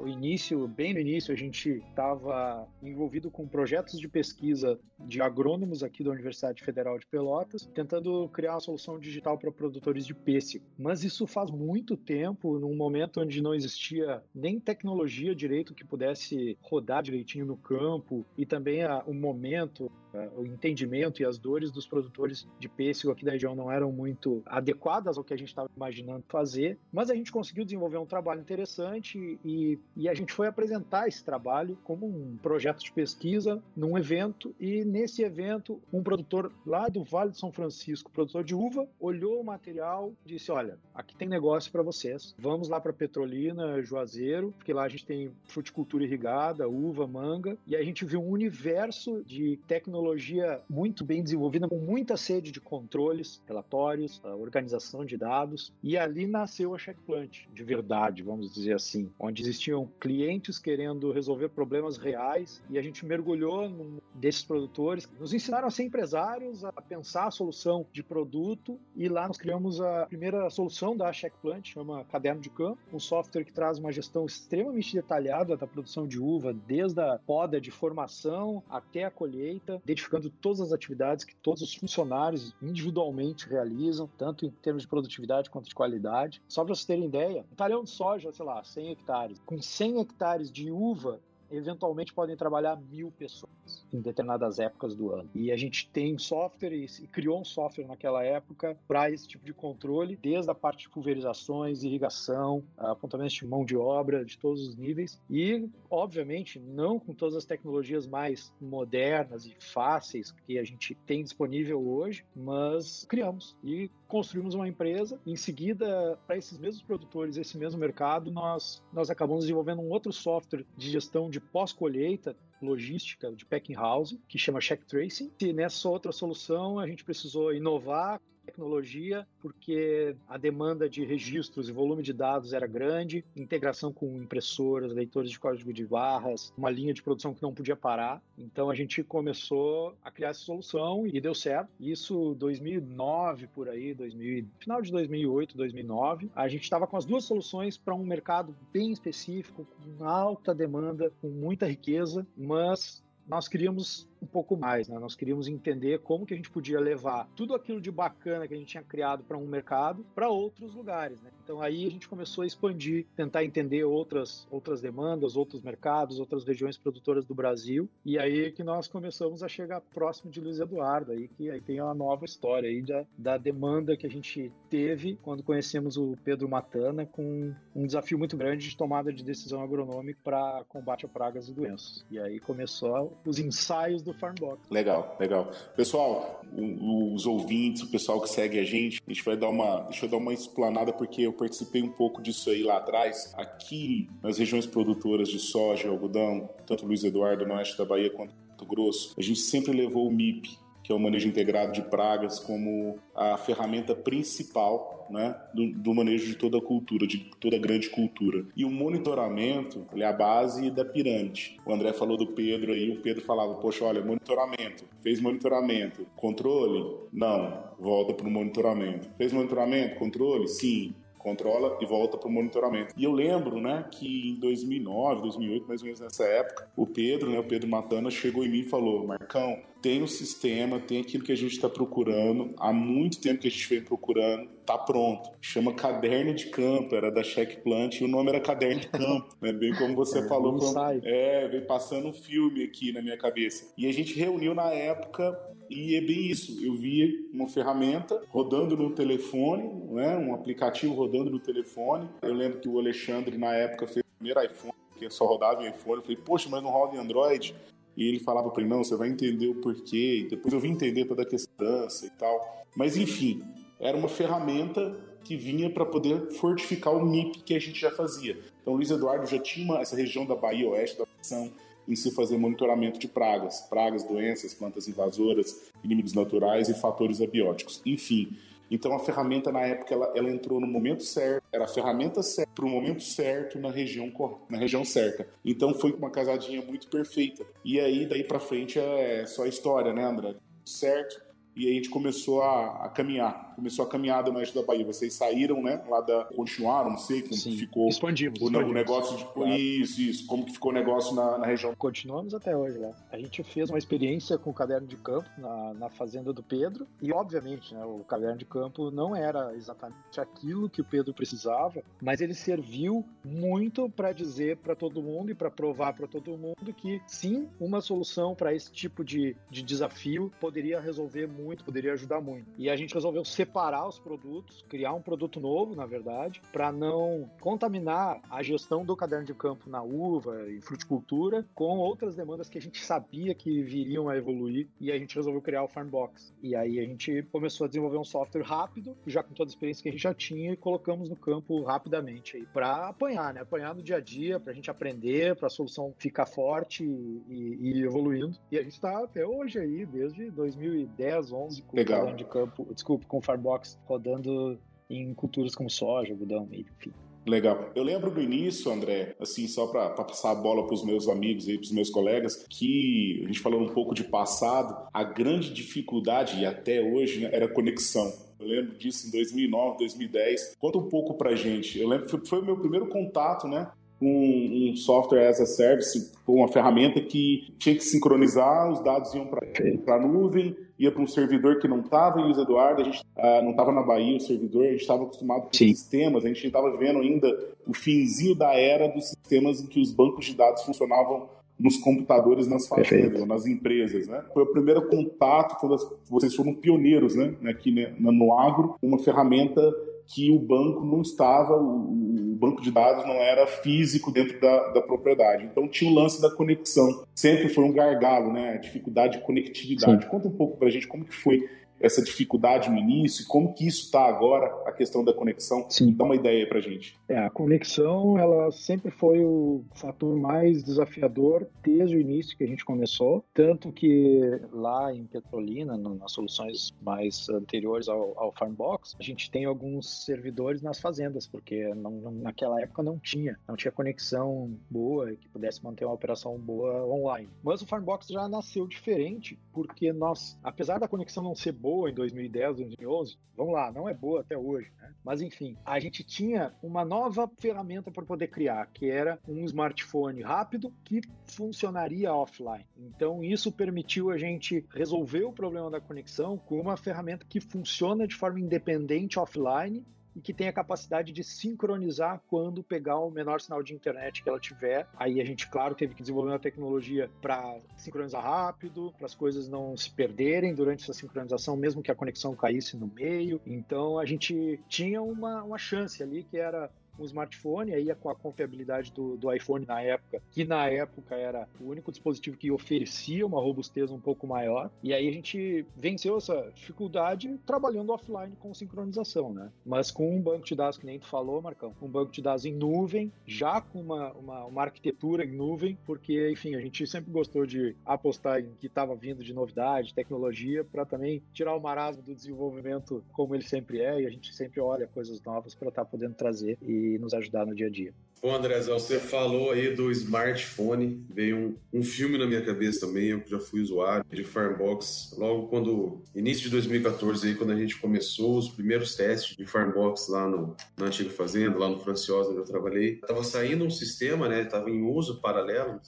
O 0.00 0.08
início, 0.08 0.66
bem 0.68 0.92
no 0.92 1.00
início, 1.00 1.32
a 1.32 1.36
gente 1.36 1.82
estava 1.88 2.68
envolvido 2.82 3.30
com 3.30 3.46
projetos 3.46 3.98
de 3.98 4.08
pesquisa 4.08 4.78
de 4.98 5.20
agrônomos 5.20 5.82
aqui 5.82 6.02
da 6.02 6.10
Universidade 6.10 6.62
Federal 6.62 6.98
de 6.98 7.06
Pelotas, 7.06 7.68
tentando 7.74 8.28
criar 8.28 8.54
uma 8.54 8.60
solução 8.60 8.98
digital 8.98 9.38
para 9.38 9.50
produtores 9.52 10.06
de 10.06 10.14
pêssego. 10.14 10.64
Mas 10.78 11.04
isso 11.04 11.26
faz 11.26 11.50
muito 11.50 11.96
tempo, 11.96 12.58
num 12.58 12.74
momento 12.74 13.20
onde 13.20 13.42
não 13.42 13.54
existia 13.54 14.22
nem 14.34 14.58
tecnologia 14.58 15.34
direito 15.34 15.74
que 15.74 15.84
pudesse 15.84 16.56
rodar 16.60 17.02
direitinho 17.02 17.46
no 17.46 17.56
campo 17.56 18.24
e 18.36 18.46
também 18.46 18.82
a, 18.82 19.02
o 19.06 19.14
momento, 19.14 19.90
a, 20.12 20.40
o 20.40 20.46
entendimento 20.46 21.22
e 21.22 21.24
as 21.24 21.38
dores 21.38 21.70
dos 21.70 21.86
produtores 21.86 22.48
de 22.58 22.68
pêssego 22.68 23.12
aqui 23.12 23.24
da 23.24 23.32
região 23.32 23.54
não 23.54 23.70
eram 23.70 23.92
muito 23.92 24.42
adequadas 24.46 25.18
ao 25.18 25.24
que 25.24 25.34
a 25.34 25.36
gente 25.36 25.48
estava 25.48 25.68
imaginando 25.76 26.24
fazer. 26.28 26.78
Mas 26.92 27.10
a 27.10 27.14
gente 27.14 27.30
conseguiu 27.32 27.64
desenvolver 27.64 27.98
um 27.98 28.06
trabalho 28.06 28.40
interessante 28.40 29.38
e 29.44 29.78
e, 29.96 30.08
a 30.08 30.14
gente 30.14 30.32
foi 30.32 30.46
apresentar 30.46 31.08
esse 31.08 31.24
trabalho 31.24 31.78
como 31.84 32.06
um 32.06 32.36
projeto 32.42 32.82
de 32.82 32.92
pesquisa 32.92 33.62
num 33.76 33.96
evento. 33.96 34.54
E 34.60 34.84
nesse 34.84 35.22
evento 35.22 35.80
um 35.92 36.02
produtor 36.02 36.52
lá 36.64 36.88
do 36.88 37.02
Vale 37.02 37.30
de 37.30 37.38
São 37.38 37.52
Francisco, 37.52 38.10
produtor 38.10 38.44
de 38.44 38.54
uva, 38.54 38.88
olhou 39.00 39.40
o 39.40 39.44
material 39.44 40.12
e 40.24 40.28
disse, 40.28 40.52
olha, 40.52 40.78
aqui 40.94 41.16
tem 41.16 41.28
negócio 41.28 41.70
para 41.70 41.82
vocês, 41.82 42.34
vamos 42.38 42.68
lá 42.68 42.80
para 42.80 42.92
Petrolina, 42.92 43.82
Juazeiro, 43.82 44.52
porque 44.56 44.72
lá 44.72 44.84
a 44.84 44.88
gente 44.88 45.06
tem 45.06 45.30
fruticultura 45.44 46.04
irrigada, 46.04 46.68
uva, 46.68 47.06
manga, 47.06 47.56
e 47.66 47.76
a 47.76 47.82
gente 47.82 48.04
viu 48.04 48.20
um 48.20 48.30
universo 48.30 49.22
de 49.24 49.58
tecnologia 49.66 50.60
muito 50.68 51.04
bem 51.04 51.22
desenvolvida, 51.22 51.68
com 51.68 51.78
muita 51.78 52.16
sede 52.16 52.50
de 52.50 52.60
controles, 52.60 53.40
relatórios, 53.46 54.20
organização 54.24 55.04
de 55.04 55.16
dados, 55.16 55.72
e 55.82 55.96
ali 55.96 56.26
nasceu 56.26 56.74
a 56.74 56.78
Checkplant, 56.78 57.46
de 57.52 57.64
verdade, 57.64 58.22
vamos 58.22 58.52
dizer 58.52 58.74
assim, 58.74 59.10
onde 59.18 59.42
existiam 59.42 59.85
clientes 60.00 60.58
querendo 60.58 61.12
resolver 61.12 61.48
problemas 61.48 61.96
reais 61.96 62.62
e 62.70 62.78
a 62.78 62.82
gente 62.82 63.04
mergulhou 63.04 63.68
num 63.68 63.98
desses 64.14 64.42
produtores. 64.42 65.08
Nos 65.18 65.32
ensinaram 65.32 65.68
a 65.68 65.70
ser 65.70 65.84
empresários, 65.84 66.64
a 66.64 66.72
pensar 66.72 67.26
a 67.26 67.30
solução 67.30 67.86
de 67.92 68.02
produto 68.02 68.78
e 68.94 69.08
lá 69.08 69.26
nós 69.26 69.36
criamos 69.36 69.80
a 69.80 70.06
primeira 70.06 70.48
solução 70.50 70.96
da 70.96 71.12
Checkplant, 71.12 71.64
chama 71.64 72.04
Caderno 72.04 72.40
de 72.40 72.50
Campo, 72.50 72.78
um 72.92 72.98
software 72.98 73.44
que 73.44 73.52
traz 73.52 73.78
uma 73.78 73.92
gestão 73.92 74.24
extremamente 74.24 74.94
detalhada 74.94 75.56
da 75.56 75.66
produção 75.66 76.06
de 76.06 76.18
uva, 76.18 76.52
desde 76.52 77.00
a 77.00 77.18
poda 77.26 77.60
de 77.60 77.70
formação 77.70 78.62
até 78.68 79.04
a 79.04 79.10
colheita, 79.10 79.80
identificando 79.84 80.30
todas 80.30 80.60
as 80.60 80.72
atividades 80.72 81.24
que 81.24 81.34
todos 81.36 81.62
os 81.62 81.74
funcionários 81.74 82.54
individualmente 82.62 83.48
realizam, 83.48 84.08
tanto 84.18 84.46
em 84.46 84.50
termos 84.50 84.82
de 84.82 84.88
produtividade 84.88 85.50
quanto 85.50 85.68
de 85.68 85.74
qualidade. 85.74 86.42
Só 86.48 86.64
para 86.64 86.74
vocês 86.74 86.86
terem 86.86 87.04
ideia, 87.04 87.44
um 87.52 87.54
talhão 87.54 87.84
de 87.84 87.90
soja, 87.90 88.32
sei 88.32 88.44
lá, 88.44 88.62
100 88.62 88.90
hectares, 88.90 89.40
com 89.44 89.60
100 89.76 89.98
hectares 89.98 90.50
de 90.50 90.70
uva, 90.70 91.20
eventualmente 91.50 92.12
podem 92.12 92.36
trabalhar 92.36 92.76
mil 92.76 93.10
pessoas 93.10 93.86
em 93.92 94.00
determinadas 94.00 94.58
épocas 94.58 94.94
do 94.94 95.12
ano. 95.12 95.28
E 95.34 95.50
a 95.50 95.56
gente 95.56 95.88
tem 95.90 96.18
software 96.18 96.72
e, 96.72 96.86
criou 97.08 97.40
um 97.40 97.44
software 97.44 97.86
naquela 97.86 98.24
época 98.24 98.76
para 98.86 99.10
esse 99.10 99.26
tipo 99.26 99.44
de 99.44 99.52
controle, 99.52 100.18
desde 100.22 100.50
a 100.50 100.54
parte 100.54 100.82
de 100.82 100.90
pulverizações, 100.90 101.82
irrigação, 101.82 102.62
apontamentos 102.76 103.34
de 103.34 103.46
mão 103.46 103.64
de 103.64 103.76
obra 103.76 104.24
de 104.24 104.38
todos 104.38 104.66
os 104.66 104.76
níveis. 104.76 105.20
E, 105.30 105.68
obviamente, 105.90 106.58
não 106.58 106.98
com 106.98 107.14
todas 107.14 107.36
as 107.36 107.44
tecnologias 107.44 108.06
mais 108.06 108.52
modernas 108.60 109.46
e 109.46 109.54
fáceis 109.58 110.32
que 110.46 110.58
a 110.58 110.64
gente 110.64 110.94
tem 111.06 111.22
disponível 111.22 111.86
hoje, 111.86 112.24
mas 112.34 113.04
criamos 113.08 113.56
e 113.62 113.90
construímos 114.06 114.54
uma 114.54 114.68
empresa. 114.68 115.18
Em 115.26 115.36
seguida, 115.36 116.18
para 116.26 116.36
esses 116.36 116.58
mesmos 116.58 116.82
produtores, 116.82 117.36
esse 117.36 117.58
mesmo 117.58 117.78
mercado, 117.78 118.30
nós, 118.30 118.82
nós 118.92 119.10
acabamos 119.10 119.44
desenvolvendo 119.44 119.82
um 119.82 119.90
outro 119.90 120.12
software 120.12 120.64
de 120.76 120.90
gestão 120.90 121.28
de 121.28 121.35
de 121.36 121.40
pós-colheita 121.40 122.34
logística 122.62 123.30
de 123.30 123.44
packing 123.44 123.74
house, 123.74 124.16
que 124.26 124.38
chama 124.38 124.58
Check 124.58 124.86
Tracing. 124.86 125.30
E 125.38 125.52
nessa 125.52 125.86
outra 125.86 126.10
solução 126.10 126.78
a 126.78 126.86
gente 126.86 127.04
precisou 127.04 127.52
inovar 127.52 128.20
tecnologia, 128.46 129.26
porque 129.40 130.16
a 130.28 130.38
demanda 130.38 130.88
de 130.88 131.04
registros 131.04 131.68
e 131.68 131.72
volume 131.72 132.02
de 132.02 132.12
dados 132.12 132.52
era 132.52 132.66
grande, 132.66 133.24
integração 133.34 133.92
com 133.92 134.16
impressoras, 134.16 134.92
leitores 134.92 135.30
de 135.30 135.38
código 135.38 135.72
de 135.72 135.84
barras, 135.84 136.52
uma 136.56 136.70
linha 136.70 136.94
de 136.94 137.02
produção 137.02 137.34
que 137.34 137.42
não 137.42 137.52
podia 137.52 137.76
parar. 137.76 138.22
Então 138.38 138.70
a 138.70 138.74
gente 138.74 139.02
começou 139.02 139.96
a 140.02 140.10
criar 140.10 140.30
essa 140.30 140.40
solução 140.40 141.06
e 141.06 141.20
deu 141.20 141.34
certo. 141.34 141.68
Isso 141.80 142.34
2009 142.38 143.48
por 143.48 143.68
aí, 143.68 143.94
2000, 143.94 144.46
final 144.58 144.80
de 144.80 144.90
2008, 144.92 145.56
2009, 145.56 146.30
a 146.34 146.48
gente 146.48 146.62
estava 146.62 146.86
com 146.86 146.96
as 146.96 147.04
duas 147.04 147.24
soluções 147.24 147.76
para 147.76 147.94
um 147.94 148.04
mercado 148.04 148.56
bem 148.72 148.92
específico, 148.92 149.66
com 149.98 150.04
alta 150.04 150.54
demanda, 150.54 151.12
com 151.20 151.28
muita 151.28 151.66
riqueza, 151.66 152.26
mas 152.36 153.04
nós 153.26 153.48
queríamos 153.48 154.08
um 154.26 154.28
pouco 154.28 154.56
mais, 154.56 154.88
né? 154.88 154.98
Nós 154.98 155.14
queríamos 155.14 155.46
entender 155.46 156.00
como 156.00 156.26
que 156.26 156.34
a 156.34 156.36
gente 156.36 156.50
podia 156.50 156.80
levar 156.80 157.28
tudo 157.36 157.54
aquilo 157.54 157.80
de 157.80 157.92
bacana 157.92 158.46
que 158.48 158.54
a 158.54 158.56
gente 158.56 158.68
tinha 158.68 158.82
criado 158.82 159.22
para 159.22 159.38
um 159.38 159.46
mercado 159.46 160.04
para 160.14 160.28
outros 160.28 160.74
lugares, 160.74 161.22
né? 161.22 161.30
Então 161.44 161.62
aí 161.62 161.86
a 161.86 161.90
gente 161.90 162.08
começou 162.08 162.42
a 162.42 162.46
expandir, 162.46 163.06
tentar 163.14 163.44
entender 163.44 163.84
outras 163.84 164.46
outras 164.50 164.80
demandas, 164.80 165.36
outros 165.36 165.62
mercados, 165.62 166.18
outras 166.18 166.44
regiões 166.44 166.76
produtoras 166.76 167.24
do 167.24 167.34
Brasil. 167.34 167.88
E 168.04 168.18
aí 168.18 168.50
que 168.50 168.64
nós 168.64 168.88
começamos 168.88 169.44
a 169.44 169.48
chegar 169.48 169.80
próximo 169.80 170.30
de 170.30 170.40
Luiz 170.40 170.58
Eduardo, 170.58 171.12
aí 171.12 171.28
que 171.28 171.48
aí 171.48 171.60
tem 171.60 171.80
uma 171.80 171.94
nova 171.94 172.24
história 172.24 172.68
aí 172.68 172.82
da, 172.82 173.06
da 173.16 173.38
demanda 173.38 173.96
que 173.96 174.06
a 174.06 174.10
gente 174.10 174.52
teve 174.68 175.16
quando 175.22 175.44
conhecemos 175.44 175.96
o 175.96 176.16
Pedro 176.24 176.48
Matana 176.48 177.06
com 177.06 177.54
um 177.74 177.86
desafio 177.86 178.18
muito 178.18 178.36
grande 178.36 178.68
de 178.68 178.76
tomada 178.76 179.12
de 179.12 179.22
decisão 179.22 179.62
agronômica 179.62 180.18
para 180.24 180.64
combate 180.68 181.06
a 181.06 181.08
pragas 181.08 181.48
e 181.48 181.52
doenças. 181.52 182.04
E 182.10 182.18
aí 182.18 182.40
começou 182.40 183.16
os 183.24 183.38
ensaios 183.38 184.02
do 184.02 184.12
Farmbox. 184.16 184.68
Legal, 184.70 185.16
legal. 185.18 185.50
Pessoal, 185.76 186.42
os 186.52 187.26
ouvintes, 187.26 187.82
o 187.82 187.90
pessoal 187.90 188.20
que 188.20 188.28
segue 188.28 188.58
a 188.58 188.64
gente, 188.64 189.02
a 189.06 189.12
gente 189.12 189.24
vai 189.24 189.36
dar 189.36 189.48
uma, 189.48 189.82
deixa 189.82 190.06
eu 190.06 190.10
dar 190.10 190.16
uma 190.16 190.32
explanada 190.32 190.92
porque 190.92 191.22
eu 191.22 191.32
participei 191.32 191.82
um 191.82 191.92
pouco 191.92 192.22
disso 192.22 192.50
aí 192.50 192.62
lá 192.62 192.78
atrás. 192.78 193.32
Aqui 193.36 194.08
nas 194.22 194.38
regiões 194.38 194.66
produtoras 194.66 195.28
de 195.28 195.38
soja 195.38 195.88
algodão, 195.88 196.48
tanto 196.66 196.86
Luiz 196.86 197.04
Eduardo 197.04 197.46
no 197.46 197.54
oeste 197.54 197.76
da 197.76 197.84
Bahia 197.84 198.10
quanto 198.10 198.34
Mato 198.56 198.64
Grosso, 198.64 199.14
a 199.18 199.22
gente 199.22 199.40
sempre 199.40 199.72
levou 199.72 200.08
o 200.08 200.12
MIP, 200.12 200.58
que 200.86 200.92
é 200.92 200.94
o 200.94 201.00
manejo 201.00 201.26
integrado 201.26 201.72
de 201.72 201.82
pragas, 201.82 202.38
como 202.38 202.96
a 203.12 203.36
ferramenta 203.36 203.92
principal 203.92 205.08
né, 205.10 205.34
do, 205.52 205.72
do, 205.72 205.92
manejo 205.92 206.26
de 206.26 206.36
toda 206.36 206.58
a 206.58 206.60
cultura, 206.60 207.08
de 207.08 207.28
toda 207.40 207.56
a 207.56 207.58
grande 207.58 207.90
cultura. 207.90 208.46
E 208.56 208.64
o 208.64 208.70
monitoramento 208.70 209.84
é 209.96 210.04
a 210.04 210.12
base 210.12 210.70
da 210.70 210.84
pirâmide. 210.84 211.58
O 211.66 211.72
André 211.72 211.92
falou 211.92 212.16
do 212.16 212.28
Pedro 212.28 212.72
aí, 212.72 212.88
o 212.92 213.00
Pedro 213.00 213.24
falava, 213.24 213.54
poxa, 213.54 213.84
olha, 213.84 214.00
monitoramento, 214.00 214.84
fez 215.02 215.20
monitoramento, 215.20 216.06
controle? 216.14 216.98
Não, 217.12 217.64
volta 217.80 218.14
para 218.14 218.28
o 218.28 218.30
monitoramento. 218.30 219.08
Fez 219.18 219.32
monitoramento, 219.32 219.96
controle? 219.96 220.46
Sim, 220.46 220.94
controla 221.26 221.76
e 221.80 221.84
volta 221.84 222.16
para 222.16 222.28
o 222.28 222.30
monitoramento. 222.30 222.94
E 222.96 223.02
eu 223.02 223.10
lembro, 223.10 223.60
né, 223.60 223.84
que 223.90 224.30
em 224.30 224.34
2009, 224.38 225.22
2008, 225.22 225.66
mais 225.66 225.80
ou 225.80 225.86
menos 225.86 226.00
nessa 226.00 226.22
época, 226.24 226.70
o 226.76 226.86
Pedro, 226.86 227.28
né, 227.30 227.40
o 227.40 227.42
Pedro 227.42 227.68
Matana, 227.68 228.12
chegou 228.12 228.44
em 228.44 228.48
mim 228.48 228.60
e 228.60 228.68
falou: 228.68 229.04
Marcão, 229.04 229.58
tem 229.82 230.04
o 230.04 230.06
sistema, 230.06 230.78
tem 230.78 231.00
aquilo 231.00 231.24
que 231.24 231.32
a 231.32 231.36
gente 231.36 231.52
está 231.52 231.68
procurando, 231.68 232.54
há 232.58 232.72
muito 232.72 233.20
tempo 233.20 233.40
que 233.40 233.48
a 233.48 233.50
gente 233.50 233.68
vem 233.68 233.82
procurando, 233.82 234.48
tá 234.64 234.78
pronto. 234.78 235.30
Chama 235.40 235.74
Caderno 235.74 236.32
de 236.32 236.46
Campo, 236.46 236.94
era 236.94 237.10
da 237.10 237.24
Check 237.24 237.62
Plant 237.62 238.00
e 238.00 238.04
o 238.04 238.08
nome 238.08 238.28
era 238.28 238.38
Caderno 238.38 238.80
de 238.80 238.88
Campo, 238.88 239.36
né? 239.40 239.52
Bem 239.52 239.74
como 239.74 239.96
você 239.96 240.20
é, 240.26 240.28
falou, 240.28 240.60
foi, 240.60 241.00
é, 241.02 241.48
veio 241.48 241.66
passando 241.66 242.06
um 242.06 242.12
filme 242.12 242.62
aqui 242.62 242.92
na 242.92 243.02
minha 243.02 243.18
cabeça. 243.18 243.72
E 243.76 243.88
a 243.88 243.92
gente 243.92 244.16
reuniu 244.16 244.54
na 244.54 244.70
época 244.70 245.36
e 245.70 245.96
é 245.96 246.00
bem 246.00 246.26
isso. 246.26 246.64
Eu 246.64 246.74
vi 246.74 247.28
uma 247.32 247.48
ferramenta 247.48 248.22
rodando 248.28 248.76
no 248.76 248.90
telefone, 248.90 249.64
né? 249.92 250.16
um 250.16 250.34
aplicativo 250.34 250.94
rodando 250.94 251.30
no 251.30 251.38
telefone. 251.38 252.08
Eu 252.22 252.34
lembro 252.34 252.60
que 252.60 252.68
o 252.68 252.78
Alexandre, 252.78 253.36
na 253.36 253.54
época, 253.54 253.86
fez 253.86 254.04
o 254.04 254.16
primeiro 254.18 254.42
iPhone, 254.44 254.74
que 254.98 255.10
só 255.10 255.26
rodava 255.26 255.62
em 255.62 255.70
iPhone. 255.70 255.96
Eu 255.96 256.02
falei, 256.02 256.16
poxa, 256.16 256.48
mas 256.48 256.62
não 256.62 256.70
roda 256.70 256.96
em 256.96 256.98
Android? 256.98 257.54
E 257.96 258.08
ele 258.08 258.20
falava 258.20 258.50
para 258.50 258.62
mim, 258.62 258.68
não, 258.68 258.84
você 258.84 258.96
vai 258.96 259.08
entender 259.08 259.48
o 259.48 259.54
porquê. 259.56 260.24
E 260.24 260.28
depois 260.28 260.52
eu 260.52 260.60
vim 260.60 260.70
entender 260.70 261.04
toda 261.06 261.22
a 261.22 261.26
questão 261.26 261.88
e 262.02 262.10
tal. 262.18 262.64
Mas 262.76 262.96
enfim, 262.96 263.42
era 263.80 263.96
uma 263.96 264.08
ferramenta 264.08 264.94
que 265.24 265.36
vinha 265.36 265.68
para 265.68 265.84
poder 265.84 266.30
fortificar 266.32 266.94
o 266.94 267.04
MIP 267.04 267.40
que 267.40 267.54
a 267.54 267.58
gente 267.58 267.80
já 267.80 267.90
fazia. 267.90 268.38
Então, 268.62 268.74
Luiz 268.74 268.90
Eduardo 268.90 269.26
já 269.26 269.38
tinha 269.38 269.64
uma, 269.64 269.80
essa 269.80 269.96
região 269.96 270.24
da 270.24 270.36
Bahia 270.36 270.68
Oeste, 270.68 270.98
da 270.98 271.04
ação 271.20 271.50
em 271.88 271.94
se 271.96 272.10
fazer 272.10 272.36
monitoramento 272.36 272.98
de 272.98 273.08
pragas, 273.08 273.60
pragas, 273.62 274.04
doenças, 274.04 274.54
plantas 274.54 274.88
invasoras, 274.88 275.70
inimigos 275.82 276.12
naturais 276.12 276.68
e 276.68 276.74
fatores 276.74 277.20
abióticos. 277.20 277.80
Enfim, 277.84 278.36
então 278.70 278.92
a 278.94 278.98
ferramenta 278.98 279.52
na 279.52 279.60
época 279.60 279.94
ela, 279.94 280.12
ela 280.14 280.30
entrou 280.30 280.60
no 280.60 280.66
momento 280.66 281.04
certo, 281.04 281.44
era 281.52 281.64
a 281.64 281.68
ferramenta 281.68 282.22
certa 282.22 282.50
para 282.52 282.64
o 282.64 282.68
momento 282.68 283.02
certo 283.02 283.58
na 283.58 283.70
região 283.70 284.12
na 284.48 284.58
região 284.58 284.84
certa. 284.84 285.26
Então 285.44 285.72
foi 285.74 285.92
uma 285.92 286.10
casadinha 286.10 286.62
muito 286.62 286.88
perfeita. 286.88 287.44
E 287.64 287.78
aí 287.78 288.06
daí 288.06 288.24
para 288.24 288.40
frente 288.40 288.78
é 288.78 289.24
só 289.26 289.46
história, 289.46 289.92
né, 289.92 290.04
André? 290.04 290.34
Certo? 290.64 291.24
E 291.54 291.66
aí 291.66 291.72
a 291.72 291.74
gente 291.76 291.90
começou 291.90 292.42
a, 292.42 292.86
a 292.86 292.88
caminhar, 292.88 293.45
começou 293.56 293.84
a 293.84 293.88
caminhada 293.88 294.30
no 294.30 294.38
oeste 294.38 294.54
da 294.54 294.62
Bahia. 294.62 294.84
Vocês 294.84 295.14
saíram, 295.14 295.62
né, 295.62 295.82
lá 295.88 296.00
da... 296.00 296.24
continuaram, 296.24 296.90
não 296.90 296.98
sei 296.98 297.22
como 297.22 297.34
Sim, 297.34 297.56
ficou 297.56 297.88
expandimos, 297.88 298.40
o, 298.40 298.44
expandimos. 298.44 298.74
negócio 298.74 299.16
de... 299.16 299.24
Claro. 299.24 299.52
Isso, 299.52 300.00
isso, 300.00 300.26
como 300.26 300.44
que 300.44 300.52
ficou 300.52 300.70
o 300.70 300.74
negócio 300.74 301.14
na, 301.14 301.38
na, 301.38 301.46
região. 301.46 301.74
Continuamos 301.76 302.34
até 302.34 302.56
hoje, 302.56 302.78
né? 302.78 302.94
A 303.10 303.18
gente 303.18 303.42
fez 303.42 303.70
uma 303.70 303.78
experiência 303.78 304.38
com 304.38 304.50
o 304.50 304.54
caderno 304.54 304.86
de 304.86 304.96
campo 304.96 305.28
na, 305.38 305.74
na 305.74 305.88
fazenda 305.88 306.32
do 306.32 306.42
Pedro 306.42 306.86
e, 307.00 307.12
obviamente, 307.12 307.74
né, 307.74 307.84
o 307.84 308.04
caderno 308.04 308.36
de 308.36 308.44
campo 308.44 308.90
não 308.90 309.16
era 309.16 309.54
exatamente 309.54 310.20
aquilo 310.20 310.68
que 310.68 310.80
o 310.80 310.84
Pedro 310.84 311.12
precisava, 311.12 311.82
mas 312.00 312.20
ele 312.20 312.34
serviu 312.34 313.04
muito 313.24 313.88
para 313.88 314.12
dizer 314.12 314.58
para 314.58 314.74
todo 314.74 315.02
mundo 315.02 315.30
e 315.30 315.34
para 315.34 315.50
provar 315.50 315.94
para 315.94 316.06
todo 316.06 316.36
mundo 316.36 316.74
que, 316.76 317.00
sim, 317.06 317.48
uma 317.58 317.80
solução 317.80 318.34
para 318.34 318.54
esse 318.54 318.70
tipo 318.70 319.04
de, 319.04 319.36
de 319.50 319.62
desafio 319.62 320.32
poderia 320.40 320.80
resolver 320.80 321.26
muito 321.26 321.64
poderia 321.64 321.92
ajudar 321.92 322.20
muito. 322.20 322.46
E 322.56 322.70
a 322.70 322.76
gente 322.76 322.94
resolveu 322.94 323.24
separar 323.46 323.86
os 323.88 323.98
produtos, 323.98 324.64
criar 324.68 324.92
um 324.92 325.00
produto 325.00 325.40
novo, 325.40 325.74
na 325.74 325.86
verdade, 325.86 326.42
para 326.52 326.72
não 326.72 327.30
contaminar 327.40 328.20
a 328.28 328.42
gestão 328.42 328.84
do 328.84 328.96
caderno 328.96 329.24
de 329.24 329.34
campo 329.34 329.70
na 329.70 329.82
uva 329.82 330.50
e 330.50 330.60
fruticultura 330.60 331.46
com 331.54 331.78
outras 331.78 332.16
demandas 332.16 332.48
que 332.48 332.58
a 332.58 332.60
gente 332.60 332.84
sabia 332.84 333.34
que 333.34 333.62
viriam 333.62 334.08
a 334.08 334.16
evoluir 334.16 334.68
e 334.80 334.90
a 334.90 334.98
gente 334.98 335.14
resolveu 335.14 335.40
criar 335.40 335.62
o 335.62 335.68
Farmbox. 335.68 336.34
E 336.42 336.54
aí 336.56 336.80
a 336.80 336.82
gente 336.82 337.22
começou 337.30 337.64
a 337.64 337.68
desenvolver 337.68 337.98
um 337.98 338.04
software 338.04 338.42
rápido, 338.42 338.96
já 339.06 339.22
com 339.22 339.32
toda 339.32 339.48
a 339.48 339.52
experiência 339.52 339.82
que 339.82 339.88
a 339.88 339.92
gente 339.92 340.02
já 340.02 340.14
tinha 340.14 340.52
e 340.52 340.56
colocamos 340.56 341.08
no 341.08 341.16
campo 341.16 341.62
rapidamente 341.62 342.36
aí 342.36 342.46
para 342.46 342.88
apanhar, 342.88 343.32
né? 343.32 343.40
Apanhar 343.40 343.74
no 343.74 343.82
dia 343.82 343.96
a 343.96 344.00
dia, 344.00 344.40
para 344.40 344.52
a 344.52 344.54
gente 344.54 344.70
aprender, 344.70 345.36
para 345.36 345.46
a 345.46 345.50
solução 345.50 345.94
ficar 345.98 346.26
forte 346.26 346.84
e, 346.84 347.22
e, 347.28 347.78
e 347.78 347.82
evoluindo. 347.84 348.36
E 348.50 348.58
a 348.58 348.62
gente 348.62 348.72
está 348.72 349.04
até 349.04 349.24
hoje 349.24 349.58
aí, 349.58 349.86
desde 349.86 350.30
2010, 350.30 351.32
11 351.32 351.62
com 351.62 351.76
Legal. 351.76 352.14
de 352.14 352.24
campo, 352.24 352.66
desculpa, 352.72 353.06
com 353.06 353.20
Farbox 353.36 353.78
rodando 353.86 354.58
em 354.88 355.12
culturas 355.14 355.54
como 355.54 355.68
soja, 355.68 356.12
algodão, 356.12 356.48
enfim. 356.52 356.92
Legal. 357.26 357.72
Eu 357.74 357.82
lembro 357.82 358.08
do 358.10 358.22
início, 358.22 358.70
André, 358.70 359.16
assim, 359.20 359.48
só 359.48 359.66
para 359.66 359.90
passar 359.90 360.30
a 360.30 360.34
bola 360.34 360.64
para 360.64 360.74
os 360.74 360.84
meus 360.84 361.08
amigos 361.08 361.48
e 361.48 361.54
para 361.54 361.64
os 361.64 361.72
meus 361.72 361.90
colegas, 361.90 362.46
que 362.48 363.20
a 363.24 363.26
gente 363.26 363.40
falando 363.40 363.64
um 363.64 363.74
pouco 363.74 363.94
de 363.94 364.04
passado, 364.04 364.88
a 364.94 365.02
grande 365.02 365.52
dificuldade, 365.52 366.40
e 366.40 366.46
até 366.46 366.80
hoje, 366.80 367.20
né, 367.20 367.30
era 367.32 367.48
conexão. 367.48 368.12
Eu 368.38 368.46
lembro 368.46 368.78
disso 368.78 369.08
em 369.08 369.10
2009, 369.10 369.78
2010. 369.78 370.54
Conta 370.56 370.78
um 370.78 370.88
pouco 370.88 371.14
pra 371.14 371.34
gente. 371.34 371.80
Eu 371.80 371.88
lembro 371.88 372.06
que 372.06 372.28
foi 372.28 372.38
o 372.38 372.44
meu 372.44 372.58
primeiro 372.58 372.86
contato, 372.86 373.48
né? 373.48 373.68
Um, 374.00 374.70
um, 374.70 374.76
software 374.76 375.28
as 375.28 375.40
a 375.40 375.46
service, 375.46 376.12
uma 376.26 376.48
ferramenta 376.48 377.00
que 377.00 377.54
tinha 377.58 377.74
que 377.74 377.84
sincronizar, 377.84 378.70
os 378.70 378.80
dados 378.80 379.14
iam 379.14 379.26
para 379.26 379.96
a 379.96 380.00
nuvem, 380.00 380.56
ia 380.78 380.92
para 380.92 381.02
um 381.02 381.06
servidor 381.06 381.58
que 381.58 381.66
não 381.66 381.80
estava 381.80 382.20
em 382.20 382.24
Luiz 382.24 382.38
Eduardo, 382.38 382.82
a 382.82 382.84
gente 382.84 383.00
uh, 383.00 383.42
não 383.42 383.50
estava 383.52 383.72
na 383.72 383.82
Bahia 383.82 384.16
o 384.16 384.20
servidor, 384.20 384.66
a 384.66 384.70
gente 384.70 384.80
estava 384.80 385.04
acostumado 385.04 385.42
com 385.42 385.52
Sim. 385.52 385.68
sistemas, 385.68 386.24
a 386.24 386.28
gente 386.28 386.46
estava 386.46 386.76
vendo 386.76 387.00
ainda 387.00 387.28
o 387.66 387.72
finzinho 387.72 388.34
da 388.34 388.52
era 388.52 388.88
dos 388.88 389.08
sistemas 389.08 389.60
em 389.60 389.66
que 389.66 389.80
os 389.80 389.92
bancos 389.92 390.26
de 390.26 390.34
dados 390.34 390.62
funcionavam 390.62 391.28
nos 391.58 391.78
computadores 391.78 392.46
nas 392.46 392.68
fazendas, 392.68 393.26
nas 393.26 393.46
empresas, 393.46 394.06
né? 394.06 394.22
Foi 394.34 394.42
o 394.42 394.46
primeiro 394.46 394.88
contato 394.88 395.58
quando 395.58 395.76
vocês 396.10 396.34
foram 396.34 396.52
pioneiros, 396.52 397.14
né, 397.14 397.34
aqui 397.46 397.70
né, 397.70 397.94
no 397.98 398.38
agro, 398.38 398.76
uma 398.82 398.98
ferramenta 398.98 399.74
que 400.06 400.30
o 400.30 400.38
banco 400.38 400.84
não 400.84 401.02
estava, 401.02 401.56
o, 401.56 401.90
o 401.90 402.36
banco 402.36 402.62
de 402.62 402.70
dados 402.70 403.04
não 403.04 403.14
era 403.14 403.46
físico 403.46 404.12
dentro 404.12 404.40
da, 404.40 404.72
da, 404.72 404.82
propriedade. 404.82 405.44
Então 405.44 405.68
tinha 405.68 405.90
o 405.90 405.94
lance 405.94 406.20
da 406.20 406.30
conexão. 406.30 407.04
Sempre 407.14 407.48
foi 407.48 407.64
um 407.64 407.72
gargalo, 407.72 408.32
né? 408.32 408.54
A 408.54 408.56
dificuldade 408.58 409.18
de 409.18 409.24
conectividade. 409.24 410.04
Sim. 410.04 410.10
Conta 410.10 410.28
um 410.28 410.36
pouco 410.36 410.56
para 410.56 410.68
a 410.68 410.70
gente 410.70 410.86
como 410.86 411.04
que 411.04 411.14
foi 411.14 411.48
essa 411.80 412.02
dificuldade 412.02 412.70
no 412.70 412.78
início? 412.78 413.26
Como 413.26 413.54
que 413.54 413.66
isso 413.66 413.84
está 413.84 414.06
agora, 414.06 414.46
a 414.66 414.72
questão 414.72 415.04
da 415.04 415.12
conexão? 415.12 415.66
Sim. 415.68 415.92
Dá 415.92 416.04
uma 416.04 416.16
ideia 416.16 416.48
para 416.48 416.60
gente. 416.60 416.98
É, 417.08 417.18
a 417.18 417.30
conexão, 417.30 418.18
ela 418.18 418.50
sempre 418.52 418.90
foi 418.90 419.24
o 419.24 419.64
fator 419.74 420.16
mais 420.16 420.62
desafiador 420.62 421.46
desde 421.62 421.96
o 421.96 422.00
início 422.00 422.36
que 422.36 422.44
a 422.44 422.46
gente 422.46 422.64
começou, 422.64 423.24
tanto 423.32 423.72
que 423.72 424.40
lá 424.52 424.92
em 424.92 425.04
Petrolina, 425.04 425.76
no, 425.76 425.94
nas 425.94 426.12
soluções 426.12 426.72
mais 426.80 427.28
anteriores 427.28 427.88
ao, 427.88 428.18
ao 428.18 428.32
Farmbox, 428.32 428.96
a 428.98 429.02
gente 429.02 429.30
tem 429.30 429.44
alguns 429.44 430.04
servidores 430.04 430.62
nas 430.62 430.80
fazendas, 430.80 431.26
porque 431.26 431.74
não, 431.74 431.90
não, 431.90 432.12
naquela 432.12 432.60
época 432.60 432.82
não 432.82 432.98
tinha, 432.98 433.38
não 433.46 433.56
tinha 433.56 433.72
conexão 433.72 434.56
boa 434.70 435.14
que 435.14 435.28
pudesse 435.28 435.62
manter 435.62 435.84
uma 435.84 435.94
operação 435.94 436.38
boa 436.38 436.86
online. 436.86 437.28
Mas 437.42 437.62
o 437.62 437.66
Farmbox 437.66 438.08
já 438.08 438.28
nasceu 438.28 438.66
diferente, 438.66 439.38
porque 439.52 439.92
nós, 439.92 440.38
apesar 440.42 440.78
da 440.78 440.88
conexão 440.88 441.22
não 441.22 441.34
ser 441.34 441.52
boa 441.52 441.65
em 441.88 441.94
2010, 441.94 442.56
2011, 442.56 443.18
vamos 443.36 443.54
lá, 443.54 443.72
não 443.72 443.88
é 443.88 443.94
boa 443.94 444.20
até 444.20 444.38
hoje, 444.38 444.70
né? 444.80 444.92
Mas 445.04 445.20
enfim, 445.20 445.56
a 445.64 445.78
gente 445.78 446.04
tinha 446.04 446.52
uma 446.62 446.84
nova 446.84 447.28
ferramenta 447.38 447.90
para 447.90 448.04
poder 448.04 448.28
criar, 448.28 448.66
que 448.72 448.88
era 448.88 449.18
um 449.28 449.44
smartphone 449.44 450.22
rápido 450.22 450.72
que 450.84 451.00
funcionaria 451.24 452.12
offline. 452.12 452.66
Então 452.76 453.22
isso 453.22 453.50
permitiu 453.50 454.10
a 454.10 454.16
gente 454.16 454.64
resolver 454.72 455.24
o 455.24 455.32
problema 455.32 455.70
da 455.70 455.80
conexão 455.80 456.38
com 456.38 456.60
uma 456.60 456.76
ferramenta 456.76 457.26
que 457.28 457.40
funciona 457.40 458.06
de 458.06 458.14
forma 458.14 458.40
independente 458.40 459.18
offline 459.18 459.84
e 460.16 460.20
que 460.20 460.32
tem 460.32 460.48
a 460.48 460.52
capacidade 460.52 461.12
de 461.12 461.22
sincronizar 461.22 462.22
quando 462.26 462.64
pegar 462.64 462.98
o 462.98 463.10
menor 463.10 463.38
sinal 463.38 463.62
de 463.62 463.74
internet 463.74 464.22
que 464.22 464.28
ela 464.28 464.40
tiver. 464.40 464.88
Aí 464.96 465.20
a 465.20 465.24
gente, 465.24 465.46
claro, 465.46 465.74
teve 465.74 465.94
que 465.94 466.00
desenvolver 466.00 466.30
uma 466.30 466.38
tecnologia 466.38 467.10
para 467.20 467.58
sincronizar 467.76 468.22
rápido, 468.22 468.94
para 468.96 469.04
as 469.04 469.14
coisas 469.14 469.46
não 469.46 469.76
se 469.76 469.90
perderem 469.90 470.54
durante 470.54 470.84
essa 470.84 470.94
sincronização, 470.94 471.54
mesmo 471.54 471.82
que 471.82 471.90
a 471.90 471.94
conexão 471.94 472.34
caísse 472.34 472.78
no 472.78 472.86
meio. 472.86 473.38
Então 473.44 473.98
a 473.98 474.06
gente 474.06 474.58
tinha 474.68 475.02
uma, 475.02 475.42
uma 475.42 475.58
chance 475.58 476.02
ali 476.02 476.24
que 476.24 476.38
era 476.38 476.70
um 476.98 477.04
smartphone, 477.04 477.74
aí 477.74 477.94
com 477.94 478.10
a 478.10 478.14
confiabilidade 478.14 478.92
do, 478.92 479.16
do 479.16 479.32
iPhone 479.32 479.64
na 479.66 479.80
época, 479.80 480.22
que 480.30 480.44
na 480.44 480.68
época 480.68 481.14
era 481.14 481.48
o 481.60 481.68
único 481.70 481.90
dispositivo 481.90 482.36
que 482.36 482.50
oferecia 482.50 483.26
uma 483.26 483.40
robustez 483.40 483.90
um 483.90 484.00
pouco 484.00 484.26
maior. 484.26 484.70
E 484.82 484.92
aí 484.92 485.08
a 485.08 485.12
gente 485.12 485.66
venceu 485.76 486.16
essa 486.16 486.50
dificuldade 486.54 487.38
trabalhando 487.46 487.92
offline 487.92 488.34
com 488.38 488.52
sincronização, 488.54 489.32
né? 489.32 489.50
Mas 489.64 489.90
com 489.90 490.16
um 490.16 490.20
banco 490.20 490.44
de 490.44 490.54
dados, 490.54 490.78
que 490.78 490.86
nem 490.86 490.98
tu 490.98 491.06
falou, 491.06 491.40
Marcão, 491.40 491.74
um 491.80 491.88
banco 491.88 492.12
de 492.12 492.22
dados 492.22 492.44
em 492.44 492.52
nuvem, 492.52 493.12
já 493.24 493.60
com 493.60 493.80
uma, 493.80 494.12
uma, 494.12 494.44
uma 494.44 494.62
arquitetura 494.62 495.24
em 495.24 495.32
nuvem, 495.32 495.78
porque, 495.84 496.30
enfim, 496.30 496.54
a 496.54 496.60
gente 496.60 496.86
sempre 496.86 497.10
gostou 497.10 497.46
de 497.46 497.76
apostar 497.84 498.40
em 498.40 498.50
que 498.58 498.66
estava 498.66 498.94
vindo 498.94 499.22
de 499.22 499.32
novidade, 499.32 499.94
tecnologia, 499.94 500.64
para 500.64 500.84
também 500.84 501.22
tirar 501.32 501.54
o 501.54 501.60
marasmo 501.60 502.02
do 502.02 502.14
desenvolvimento 502.14 503.04
como 503.12 503.34
ele 503.34 503.44
sempre 503.44 503.80
é, 503.80 504.00
e 504.02 504.06
a 504.06 504.10
gente 504.10 504.34
sempre 504.34 504.60
olha 504.60 504.86
coisas 504.86 505.22
novas 505.22 505.54
para 505.54 505.68
estar 505.68 505.84
tá 505.84 505.90
podendo 505.90 506.14
trazer. 506.14 506.58
E 506.62 506.85
nos 506.98 507.14
ajudar 507.14 507.46
no 507.46 507.54
dia 507.54 507.66
a 507.66 507.70
dia. 507.70 507.92
Bom, 508.22 508.34
André, 508.34 508.60
você 508.62 508.98
falou 508.98 509.50
aí 509.50 509.74
do 509.74 509.90
smartphone, 509.92 511.04
veio 511.08 511.36
um, 511.36 511.80
um, 511.80 511.82
filme 511.82 512.16
na 512.16 512.26
minha 512.26 512.40
cabeça 512.42 512.86
também, 512.86 513.10
eu 513.10 513.22
já 513.26 513.38
fui 513.38 513.60
usuário 513.60 514.04
de 514.10 514.24
Farmbox, 514.24 515.14
logo 515.18 515.48
quando, 515.48 516.02
início 516.14 516.44
de 516.44 516.50
2014 516.50 517.28
aí, 517.28 517.34
quando 517.34 517.52
a 517.52 517.56
gente 517.56 517.76
começou 517.76 518.38
os 518.38 518.48
primeiros 518.48 518.96
testes 518.96 519.36
de 519.36 519.44
Farmbox 519.44 520.08
lá 520.08 520.26
no, 520.26 520.56
na 520.78 520.86
antiga 520.86 521.10
fazenda, 521.10 521.58
lá 521.58 521.68
no 521.68 521.78
Franciosa, 521.78 522.30
onde 522.30 522.38
eu 522.38 522.44
trabalhei, 522.44 522.96
tava 522.96 523.22
saindo 523.22 523.64
um 523.64 523.70
sistema, 523.70 524.28
né, 524.28 524.44
tava 524.44 524.70
em 524.70 524.82
uso 524.82 525.20
paralelo, 525.20 525.78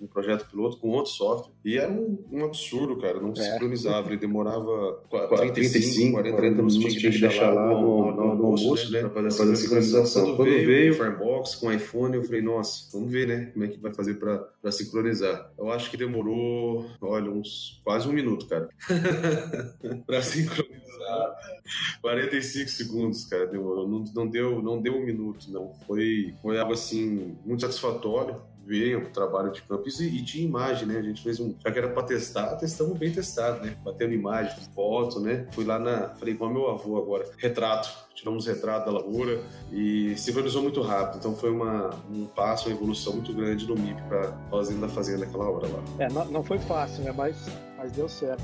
um 0.00 0.06
projeto 0.06 0.48
piloto 0.50 0.78
com 0.78 0.88
outro 0.88 1.12
software. 1.12 1.52
E 1.64 1.78
era 1.78 1.90
um, 1.90 2.18
um 2.30 2.44
absurdo, 2.44 2.96
cara. 2.96 3.20
Não 3.20 3.32
é. 3.32 3.34
sincronizava. 3.36 4.08
Ele 4.08 4.16
demorava 4.16 5.02
35, 5.10 5.52
35 5.52 6.12
40, 6.12 6.36
40 6.36 6.56
minutos. 6.56 6.94
Tinha 6.94 7.12
que 7.12 7.20
deixar 7.20 7.52
lá 7.52 7.68
no, 7.68 8.12
no, 8.12 8.34
no, 8.34 8.46
almoço, 8.46 8.92
né? 8.92 9.00
Pra 9.00 9.10
fazer, 9.10 9.30
fazer 9.30 9.52
a 9.52 9.56
sincronização. 9.56 10.22
Quando, 10.24 10.36
Quando 10.36 10.48
veio, 10.48 10.66
veio 10.66 10.92
o 10.92 10.96
Firebox 10.96 11.54
com 11.56 11.72
iPhone, 11.72 12.16
eu 12.16 12.24
falei, 12.24 12.42
nossa, 12.42 12.88
vamos 12.92 13.10
ver, 13.10 13.28
né? 13.28 13.50
Como 13.52 13.64
é 13.64 13.68
que 13.68 13.78
vai 13.78 13.92
fazer 13.92 14.14
pra, 14.14 14.38
pra 14.38 14.72
sincronizar. 14.72 15.52
Eu 15.58 15.70
acho 15.70 15.90
que 15.90 15.96
demorou, 15.96 16.86
olha, 17.00 17.30
uns 17.30 17.80
quase 17.84 18.08
um 18.08 18.12
minuto, 18.12 18.46
cara. 18.46 18.68
pra 20.06 20.22
sincronizar. 20.22 20.88
45 22.00 22.68
segundos, 22.68 23.24
cara, 23.24 23.46
demorou. 23.46 23.88
Não, 23.88 24.04
não, 24.14 24.26
deu, 24.26 24.62
não 24.62 24.80
deu 24.80 24.94
um 24.94 25.04
minuto, 25.04 25.50
não. 25.50 25.72
Foi, 25.86 26.34
foi 26.42 26.58
algo 26.58 26.72
assim, 26.72 27.36
muito 27.44 27.62
satisfatório 27.62 28.36
ver 28.68 28.96
o 28.96 29.10
trabalho 29.10 29.50
de 29.50 29.62
campo 29.62 29.84
e, 29.88 30.02
e 30.04 30.20
de 30.20 30.42
imagem, 30.42 30.86
né? 30.86 30.98
A 30.98 31.02
gente 31.02 31.22
fez 31.22 31.40
um. 31.40 31.54
Já 31.58 31.72
que 31.72 31.78
era 31.78 31.88
para 31.88 32.02
testar, 32.02 32.54
testamos 32.56 32.98
bem 32.98 33.10
testado, 33.10 33.64
né? 33.64 33.76
Batendo 33.82 34.12
imagem, 34.12 34.54
foto, 34.74 35.18
né? 35.18 35.46
Fui 35.52 35.64
lá 35.64 35.78
na. 35.78 36.10
Falei 36.10 36.34
com 36.34 36.48
meu 36.48 36.68
avô 36.70 36.98
agora, 36.98 37.24
retrato. 37.38 38.06
Tiramos 38.14 38.46
retrato 38.46 38.86
da 38.86 38.98
lavoura 38.98 39.40
e 39.72 40.16
sincronizou 40.16 40.60
muito 40.60 40.82
rápido. 40.82 41.18
Então 41.18 41.36
foi 41.36 41.50
uma, 41.50 41.90
um 42.10 42.26
passo, 42.26 42.68
uma 42.68 42.74
evolução 42.74 43.14
muito 43.14 43.32
grande 43.32 43.66
no 43.66 43.76
MIP 43.76 44.02
para 44.08 44.32
fazenda 44.50 44.88
fazenda 44.88 45.24
naquela 45.24 45.48
hora 45.48 45.68
lá. 45.68 45.82
É, 46.00 46.12
não, 46.12 46.24
não 46.26 46.42
foi 46.42 46.58
fácil, 46.58 47.04
né? 47.04 47.12
Mas, 47.12 47.36
mas 47.76 47.92
deu 47.92 48.08
certo. 48.08 48.42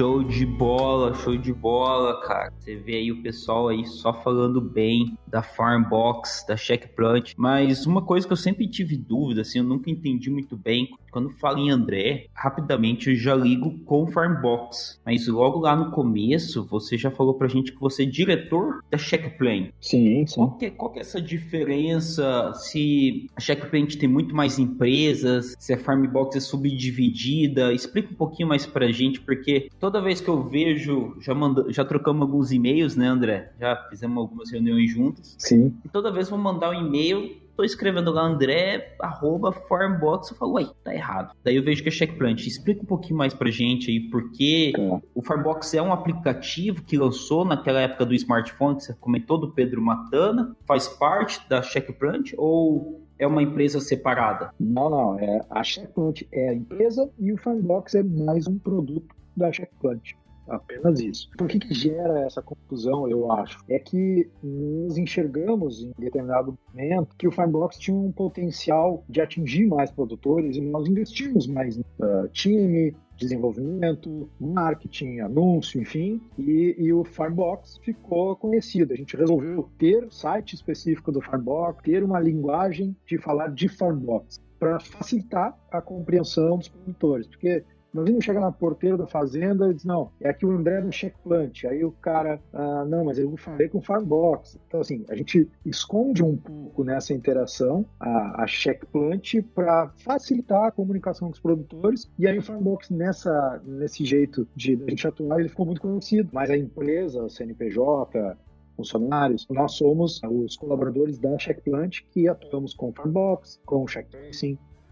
Show 0.00 0.24
de 0.24 0.46
bola, 0.46 1.12
show 1.12 1.36
de 1.36 1.52
bola, 1.52 2.22
cara. 2.22 2.50
Você 2.58 2.74
vê 2.74 2.94
aí 2.94 3.12
o 3.12 3.22
pessoal 3.22 3.68
aí 3.68 3.84
só 3.84 4.14
falando 4.14 4.58
bem 4.58 5.18
da 5.26 5.42
Farmbox, 5.42 6.42
da 6.48 6.56
Checkplant. 6.56 7.34
Mas 7.36 7.84
uma 7.84 8.00
coisa 8.00 8.26
que 8.26 8.32
eu 8.32 8.36
sempre 8.38 8.66
tive 8.66 8.96
dúvida, 8.96 9.42
assim, 9.42 9.58
eu 9.58 9.64
nunca 9.64 9.90
entendi 9.90 10.30
muito 10.30 10.56
bem. 10.56 10.88
Quando 11.10 11.30
falo 11.30 11.58
em 11.58 11.70
André, 11.70 12.26
rapidamente 12.34 13.10
eu 13.10 13.16
já 13.16 13.34
ligo 13.34 13.78
com 13.84 14.06
Farmbox. 14.06 15.00
Mas 15.04 15.26
logo 15.26 15.60
lá 15.60 15.76
no 15.76 15.90
começo, 15.90 16.64
você 16.64 16.96
já 16.96 17.10
falou 17.10 17.34
pra 17.34 17.48
gente 17.48 17.72
que 17.72 17.80
você 17.80 18.02
é 18.02 18.06
diretor 18.06 18.82
da 18.90 18.98
Checkplant. 18.98 19.70
Sim, 19.80 20.26
sim. 20.26 20.34
Qual 20.34 20.56
que, 20.56 20.64
é, 20.66 20.70
qual 20.70 20.92
que 20.92 20.98
é 20.98 21.02
essa 21.02 21.20
diferença? 21.20 22.52
Se 22.54 23.28
a 23.36 23.40
Checkplant 23.40 23.96
tem 23.96 24.08
muito 24.08 24.34
mais 24.34 24.58
empresas, 24.58 25.54
se 25.58 25.72
a 25.72 25.78
Farmbox 25.78 26.36
é 26.36 26.40
subdividida? 26.40 27.72
Explica 27.72 28.12
um 28.12 28.16
pouquinho 28.16 28.48
mais 28.48 28.66
pra 28.66 28.90
gente, 28.90 29.20
porque 29.20 29.68
toda 29.78 30.00
vez 30.00 30.20
que 30.20 30.28
eu 30.28 30.42
vejo, 30.42 31.16
já, 31.20 31.34
manda, 31.34 31.66
já 31.72 31.84
trocamos 31.84 32.22
alguns 32.22 32.52
e-mails, 32.52 32.96
né, 32.96 33.06
André? 33.06 33.52
Já 33.58 33.76
fizemos 33.88 34.18
algumas 34.18 34.50
reuniões 34.50 34.90
juntos. 34.90 35.34
Sim. 35.38 35.74
E 35.84 35.88
toda 35.88 36.12
vez 36.12 36.28
vou 36.28 36.38
mandar 36.38 36.70
um 36.70 36.86
e-mail, 36.86 37.36
tô 37.60 37.64
escrevendo 37.64 38.10
lá 38.10 38.22
André, 38.22 38.96
arroba 38.98 39.52
Formbox, 39.52 40.30
eu 40.30 40.36
falo, 40.38 40.54
uai, 40.54 40.70
tá 40.82 40.94
errado. 40.94 41.36
Daí 41.44 41.56
eu 41.56 41.62
vejo 41.62 41.82
que 41.82 41.90
é 41.90 41.92
Checkplant. 41.92 42.46
Explica 42.46 42.82
um 42.82 42.86
pouquinho 42.86 43.18
mais 43.18 43.34
pra 43.34 43.50
gente 43.50 43.90
aí, 43.90 44.00
porque 44.00 44.72
tá. 44.74 45.00
o 45.14 45.22
Formbox 45.22 45.74
é 45.74 45.82
um 45.82 45.92
aplicativo 45.92 46.82
que 46.82 46.96
lançou 46.96 47.44
naquela 47.44 47.80
época 47.80 48.06
do 48.06 48.14
smartphone, 48.14 48.76
que 48.76 48.84
você 48.84 48.94
comentou, 48.94 49.36
do 49.36 49.52
Pedro 49.52 49.82
Matana, 49.82 50.56
faz 50.66 50.88
parte 50.88 51.46
da 51.50 51.60
Checkplant, 51.60 52.32
ou 52.38 53.06
é 53.18 53.26
uma 53.26 53.42
empresa 53.42 53.78
separada? 53.78 54.54
Não, 54.58 54.88
não. 54.88 55.18
É, 55.18 55.44
a 55.50 55.62
Checkplant 55.62 56.22
é 56.32 56.48
a 56.48 56.54
empresa 56.54 57.10
e 57.18 57.30
o 57.30 57.36
Fanbox 57.36 57.94
é 57.94 58.02
mais 58.02 58.46
um 58.46 58.58
produto 58.58 59.14
da 59.36 59.52
checkpoint. 59.52 60.16
Apenas 60.50 60.98
isso. 60.98 61.30
Por 61.38 61.46
que, 61.46 61.60
que 61.60 61.72
gera 61.72 62.26
essa 62.26 62.42
confusão, 62.42 63.08
eu 63.08 63.30
acho? 63.30 63.64
É 63.68 63.78
que 63.78 64.28
nós 64.42 64.98
enxergamos 64.98 65.84
em 65.84 65.92
determinado 65.96 66.58
momento 66.68 67.14
que 67.16 67.28
o 67.28 67.30
Firebox 67.30 67.78
tinha 67.78 67.96
um 67.96 68.10
potencial 68.10 69.04
de 69.08 69.20
atingir 69.20 69.66
mais 69.66 69.92
produtores 69.92 70.56
e 70.56 70.60
nós 70.60 70.88
investimos 70.88 71.46
mais 71.46 71.76
no 71.76 71.84
uh, 72.00 72.28
time, 72.32 72.92
desenvolvimento, 73.16 74.28
marketing, 74.40 75.20
anúncio, 75.20 75.80
enfim, 75.80 76.20
e, 76.36 76.74
e, 76.76 76.92
o 76.92 77.04
Firebox 77.04 77.78
ficou 77.84 78.34
conhecido. 78.34 78.92
A 78.92 78.96
gente 78.96 79.16
resolveu 79.16 79.68
ter 79.78 80.10
site 80.10 80.54
específico 80.54 81.12
do 81.12 81.20
Firebox, 81.20 81.80
ter 81.84 82.02
uma 82.02 82.18
linguagem 82.18 82.96
de 83.06 83.18
falar 83.18 83.48
de 83.48 83.68
Firebox 83.68 84.40
para 84.58 84.80
facilitar 84.80 85.56
a 85.70 85.80
compreensão 85.80 86.58
dos 86.58 86.68
produtores, 86.68 87.26
porque 87.26 87.64
Imagina 87.92 88.20
chega 88.20 88.40
na 88.40 88.52
porteira 88.52 88.96
da 88.96 89.06
fazenda 89.06 89.68
e 89.68 89.74
diz, 89.74 89.84
não, 89.84 90.10
é 90.20 90.30
aqui 90.30 90.46
o 90.46 90.50
André 90.52 90.80
do 90.80 90.90
check 90.90 91.14
plant. 91.24 91.64
Aí 91.64 91.84
o 91.84 91.90
cara, 91.90 92.40
ah, 92.52 92.84
não, 92.84 93.04
mas 93.04 93.18
eu 93.18 93.36
falei 93.36 93.68
com 93.68 93.78
o 93.78 93.82
Farmbox. 93.82 94.58
Então, 94.66 94.80
assim, 94.80 95.04
a 95.08 95.16
gente 95.16 95.48
esconde 95.66 96.22
um 96.22 96.36
pouco 96.36 96.84
nessa 96.84 97.12
interação 97.12 97.84
a, 97.98 98.44
a 98.44 98.46
check 98.46 98.84
plant 98.86 99.34
para 99.54 99.90
facilitar 100.04 100.66
a 100.66 100.70
comunicação 100.70 101.28
com 101.28 101.34
os 101.34 101.40
produtores. 101.40 102.10
E 102.18 102.28
aí 102.28 102.38
o 102.38 102.42
Farmbox, 102.42 102.90
nessa, 102.90 103.60
nesse 103.64 104.04
jeito 104.04 104.46
de, 104.54 104.80
a 104.86 104.90
gente 104.90 105.06
atuar, 105.06 105.40
ele 105.40 105.48
ficou 105.48 105.66
muito 105.66 105.80
conhecido. 105.80 106.30
Mas 106.32 106.48
a 106.48 106.56
empresa, 106.56 107.24
o 107.24 107.28
CNPJ, 107.28 108.36
funcionários, 108.76 109.46
nós 109.50 109.72
somos 109.72 110.20
os 110.24 110.56
colaboradores 110.56 111.18
da 111.18 111.38
Checkplant 111.38 112.00
que 112.10 112.28
atuamos 112.28 112.72
com 112.72 112.88
o 112.88 112.92
Farmbox, 112.92 113.60
com 113.66 113.82
o 113.82 113.86
Check 113.86 114.06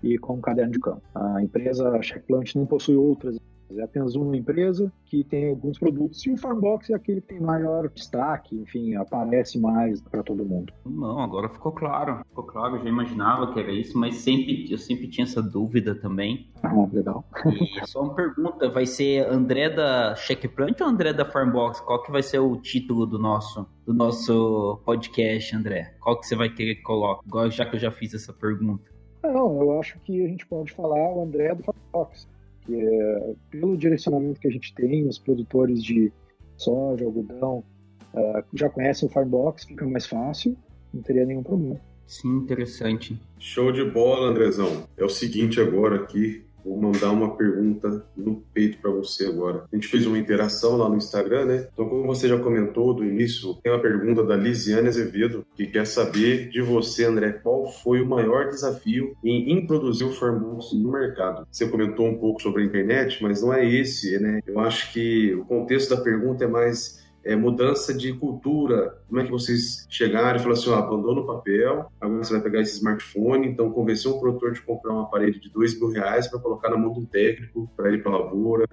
e 0.02 0.18
com 0.18 0.34
o 0.34 0.40
caderno 0.40 0.72
de 0.72 0.80
campo. 0.80 1.02
A 1.14 1.42
empresa 1.42 2.00
Checkplant 2.02 2.54
não 2.54 2.66
possui 2.66 2.96
outras 2.96 3.38
É 3.76 3.82
apenas 3.82 4.14
uma 4.14 4.36
empresa 4.36 4.90
que 5.04 5.22
tem 5.22 5.50
alguns 5.50 5.78
produtos 5.78 6.24
e 6.24 6.30
o 6.30 6.36
Farmbox 6.38 6.88
é 6.90 6.94
aquele 6.94 7.20
que 7.20 7.28
tem 7.28 7.40
maior 7.40 7.88
destaque, 7.88 8.56
enfim, 8.56 8.94
aparece 8.94 9.58
mais 9.58 10.00
para 10.00 10.22
todo 10.22 10.44
mundo. 10.44 10.72
Não, 10.86 11.20
agora 11.20 11.48
ficou 11.48 11.72
claro. 11.72 12.20
Ficou 12.28 12.44
claro, 12.44 12.76
eu 12.76 12.82
já 12.82 12.88
imaginava 12.88 13.52
que 13.52 13.60
era 13.60 13.70
isso, 13.70 13.98
mas 13.98 14.16
sempre 14.16 14.70
eu 14.70 14.78
sempre 14.78 15.08
tinha 15.08 15.24
essa 15.24 15.42
dúvida 15.42 15.94
também. 15.94 16.50
Ah, 16.62 16.74
legal. 16.90 17.24
E 17.46 17.86
só 17.86 18.02
uma 18.02 18.14
pergunta, 18.14 18.70
vai 18.70 18.86
ser 18.86 19.26
André 19.26 19.68
da 19.68 20.14
Checkplant 20.14 20.80
ou 20.80 20.86
André 20.86 21.12
da 21.12 21.24
Farmbox? 21.24 21.80
Qual 21.80 22.02
que 22.02 22.10
vai 22.10 22.22
ser 22.22 22.38
o 22.38 22.56
título 22.56 23.06
do 23.06 23.18
nosso 23.18 23.66
do 23.84 23.94
nosso 23.94 24.80
podcast, 24.84 25.54
André? 25.54 25.94
Qual 26.00 26.18
que 26.18 26.26
você 26.26 26.36
vai 26.36 26.48
querer 26.48 26.76
que 26.76 26.82
coloque? 26.82 27.24
Já 27.50 27.64
que 27.66 27.76
eu 27.76 27.80
já 27.80 27.90
fiz 27.90 28.14
essa 28.14 28.32
pergunta. 28.32 28.97
Não, 29.32 29.60
eu 29.60 29.78
acho 29.78 29.98
que 30.00 30.24
a 30.24 30.28
gente 30.28 30.46
pode 30.46 30.72
falar 30.72 31.14
o 31.14 31.22
André 31.22 31.54
do 31.54 31.62
Farmbox 31.62 32.26
que 32.68 32.76
é, 32.76 33.34
pelo 33.50 33.78
direcionamento 33.78 34.38
que 34.38 34.46
a 34.46 34.50
gente 34.50 34.74
tem, 34.74 35.06
os 35.08 35.18
produtores 35.18 35.82
de 35.82 36.12
soja, 36.58 37.06
algodão, 37.06 37.64
uh, 38.12 38.44
já 38.52 38.68
conhecem 38.68 39.08
o 39.08 39.10
Farmbox, 39.10 39.64
fica 39.64 39.86
mais 39.86 40.06
fácil, 40.06 40.54
não 40.92 41.00
teria 41.00 41.24
nenhum 41.24 41.42
problema. 41.42 41.80
Sim, 42.06 42.36
interessante. 42.36 43.18
Show 43.38 43.72
de 43.72 43.84
bola, 43.84 44.28
Andrezão. 44.28 44.86
É 44.98 45.04
o 45.04 45.08
seguinte 45.08 45.60
agora 45.60 45.96
aqui, 45.96 46.44
Vou 46.68 46.76
mandar 46.76 47.10
uma 47.12 47.34
pergunta 47.34 48.04
no 48.14 48.42
peito 48.52 48.78
para 48.78 48.90
você 48.90 49.24
agora. 49.24 49.64
A 49.72 49.74
gente 49.74 49.88
fez 49.88 50.06
uma 50.06 50.18
interação 50.18 50.76
lá 50.76 50.86
no 50.86 50.96
Instagram, 50.96 51.46
né? 51.46 51.68
Então, 51.72 51.88
como 51.88 52.06
você 52.06 52.28
já 52.28 52.38
comentou 52.38 52.92
do 52.92 53.04
início, 53.04 53.54
tem 53.62 53.72
uma 53.72 53.80
pergunta 53.80 54.22
da 54.22 54.36
Lisiane 54.36 54.88
Azevedo, 54.88 55.46
que 55.56 55.66
quer 55.66 55.86
saber 55.86 56.50
de 56.50 56.60
você, 56.60 57.06
André, 57.06 57.32
qual 57.32 57.66
foi 57.66 58.02
o 58.02 58.06
maior 58.06 58.48
desafio 58.48 59.16
em 59.24 59.50
introduzir 59.52 60.06
o 60.06 60.12
Farmbox 60.12 60.74
no 60.74 60.92
mercado? 60.92 61.46
Você 61.50 61.66
comentou 61.66 62.06
um 62.06 62.18
pouco 62.18 62.42
sobre 62.42 62.62
a 62.62 62.66
internet, 62.66 63.22
mas 63.22 63.40
não 63.40 63.52
é 63.52 63.64
esse, 63.64 64.18
né? 64.18 64.40
Eu 64.46 64.60
acho 64.60 64.92
que 64.92 65.34
o 65.34 65.44
contexto 65.46 65.96
da 65.96 66.02
pergunta 66.02 66.44
é 66.44 66.48
mais 66.48 67.07
é, 67.28 67.36
mudança 67.36 67.92
de 67.92 68.10
cultura. 68.14 68.98
Como 69.06 69.20
é 69.20 69.24
que 69.24 69.30
vocês 69.30 69.86
chegaram 69.90 70.36
e 70.36 70.38
falaram 70.38 70.58
assim, 70.58 70.70
ó, 70.70 70.76
abandona 70.76 71.20
o 71.20 71.26
papel, 71.26 71.86
agora 72.00 72.24
você 72.24 72.32
vai 72.32 72.42
pegar 72.42 72.60
esse 72.62 72.76
smartphone, 72.76 73.46
então 73.46 73.70
convencer 73.70 74.10
um 74.10 74.18
produtor 74.18 74.52
de 74.52 74.62
comprar 74.62 74.94
um 74.94 75.00
aparelho 75.00 75.38
de 75.38 75.50
dois 75.50 75.78
mil 75.78 75.90
reais 75.90 76.26
para 76.26 76.40
colocar 76.40 76.70
na 76.70 76.78
mão 76.78 76.90
de 76.90 77.00
um 77.00 77.04
técnico 77.04 77.70
para 77.76 77.92
ir 77.92 78.02
para 78.02 78.12
a 78.12 78.18
lavoura. 78.18 78.66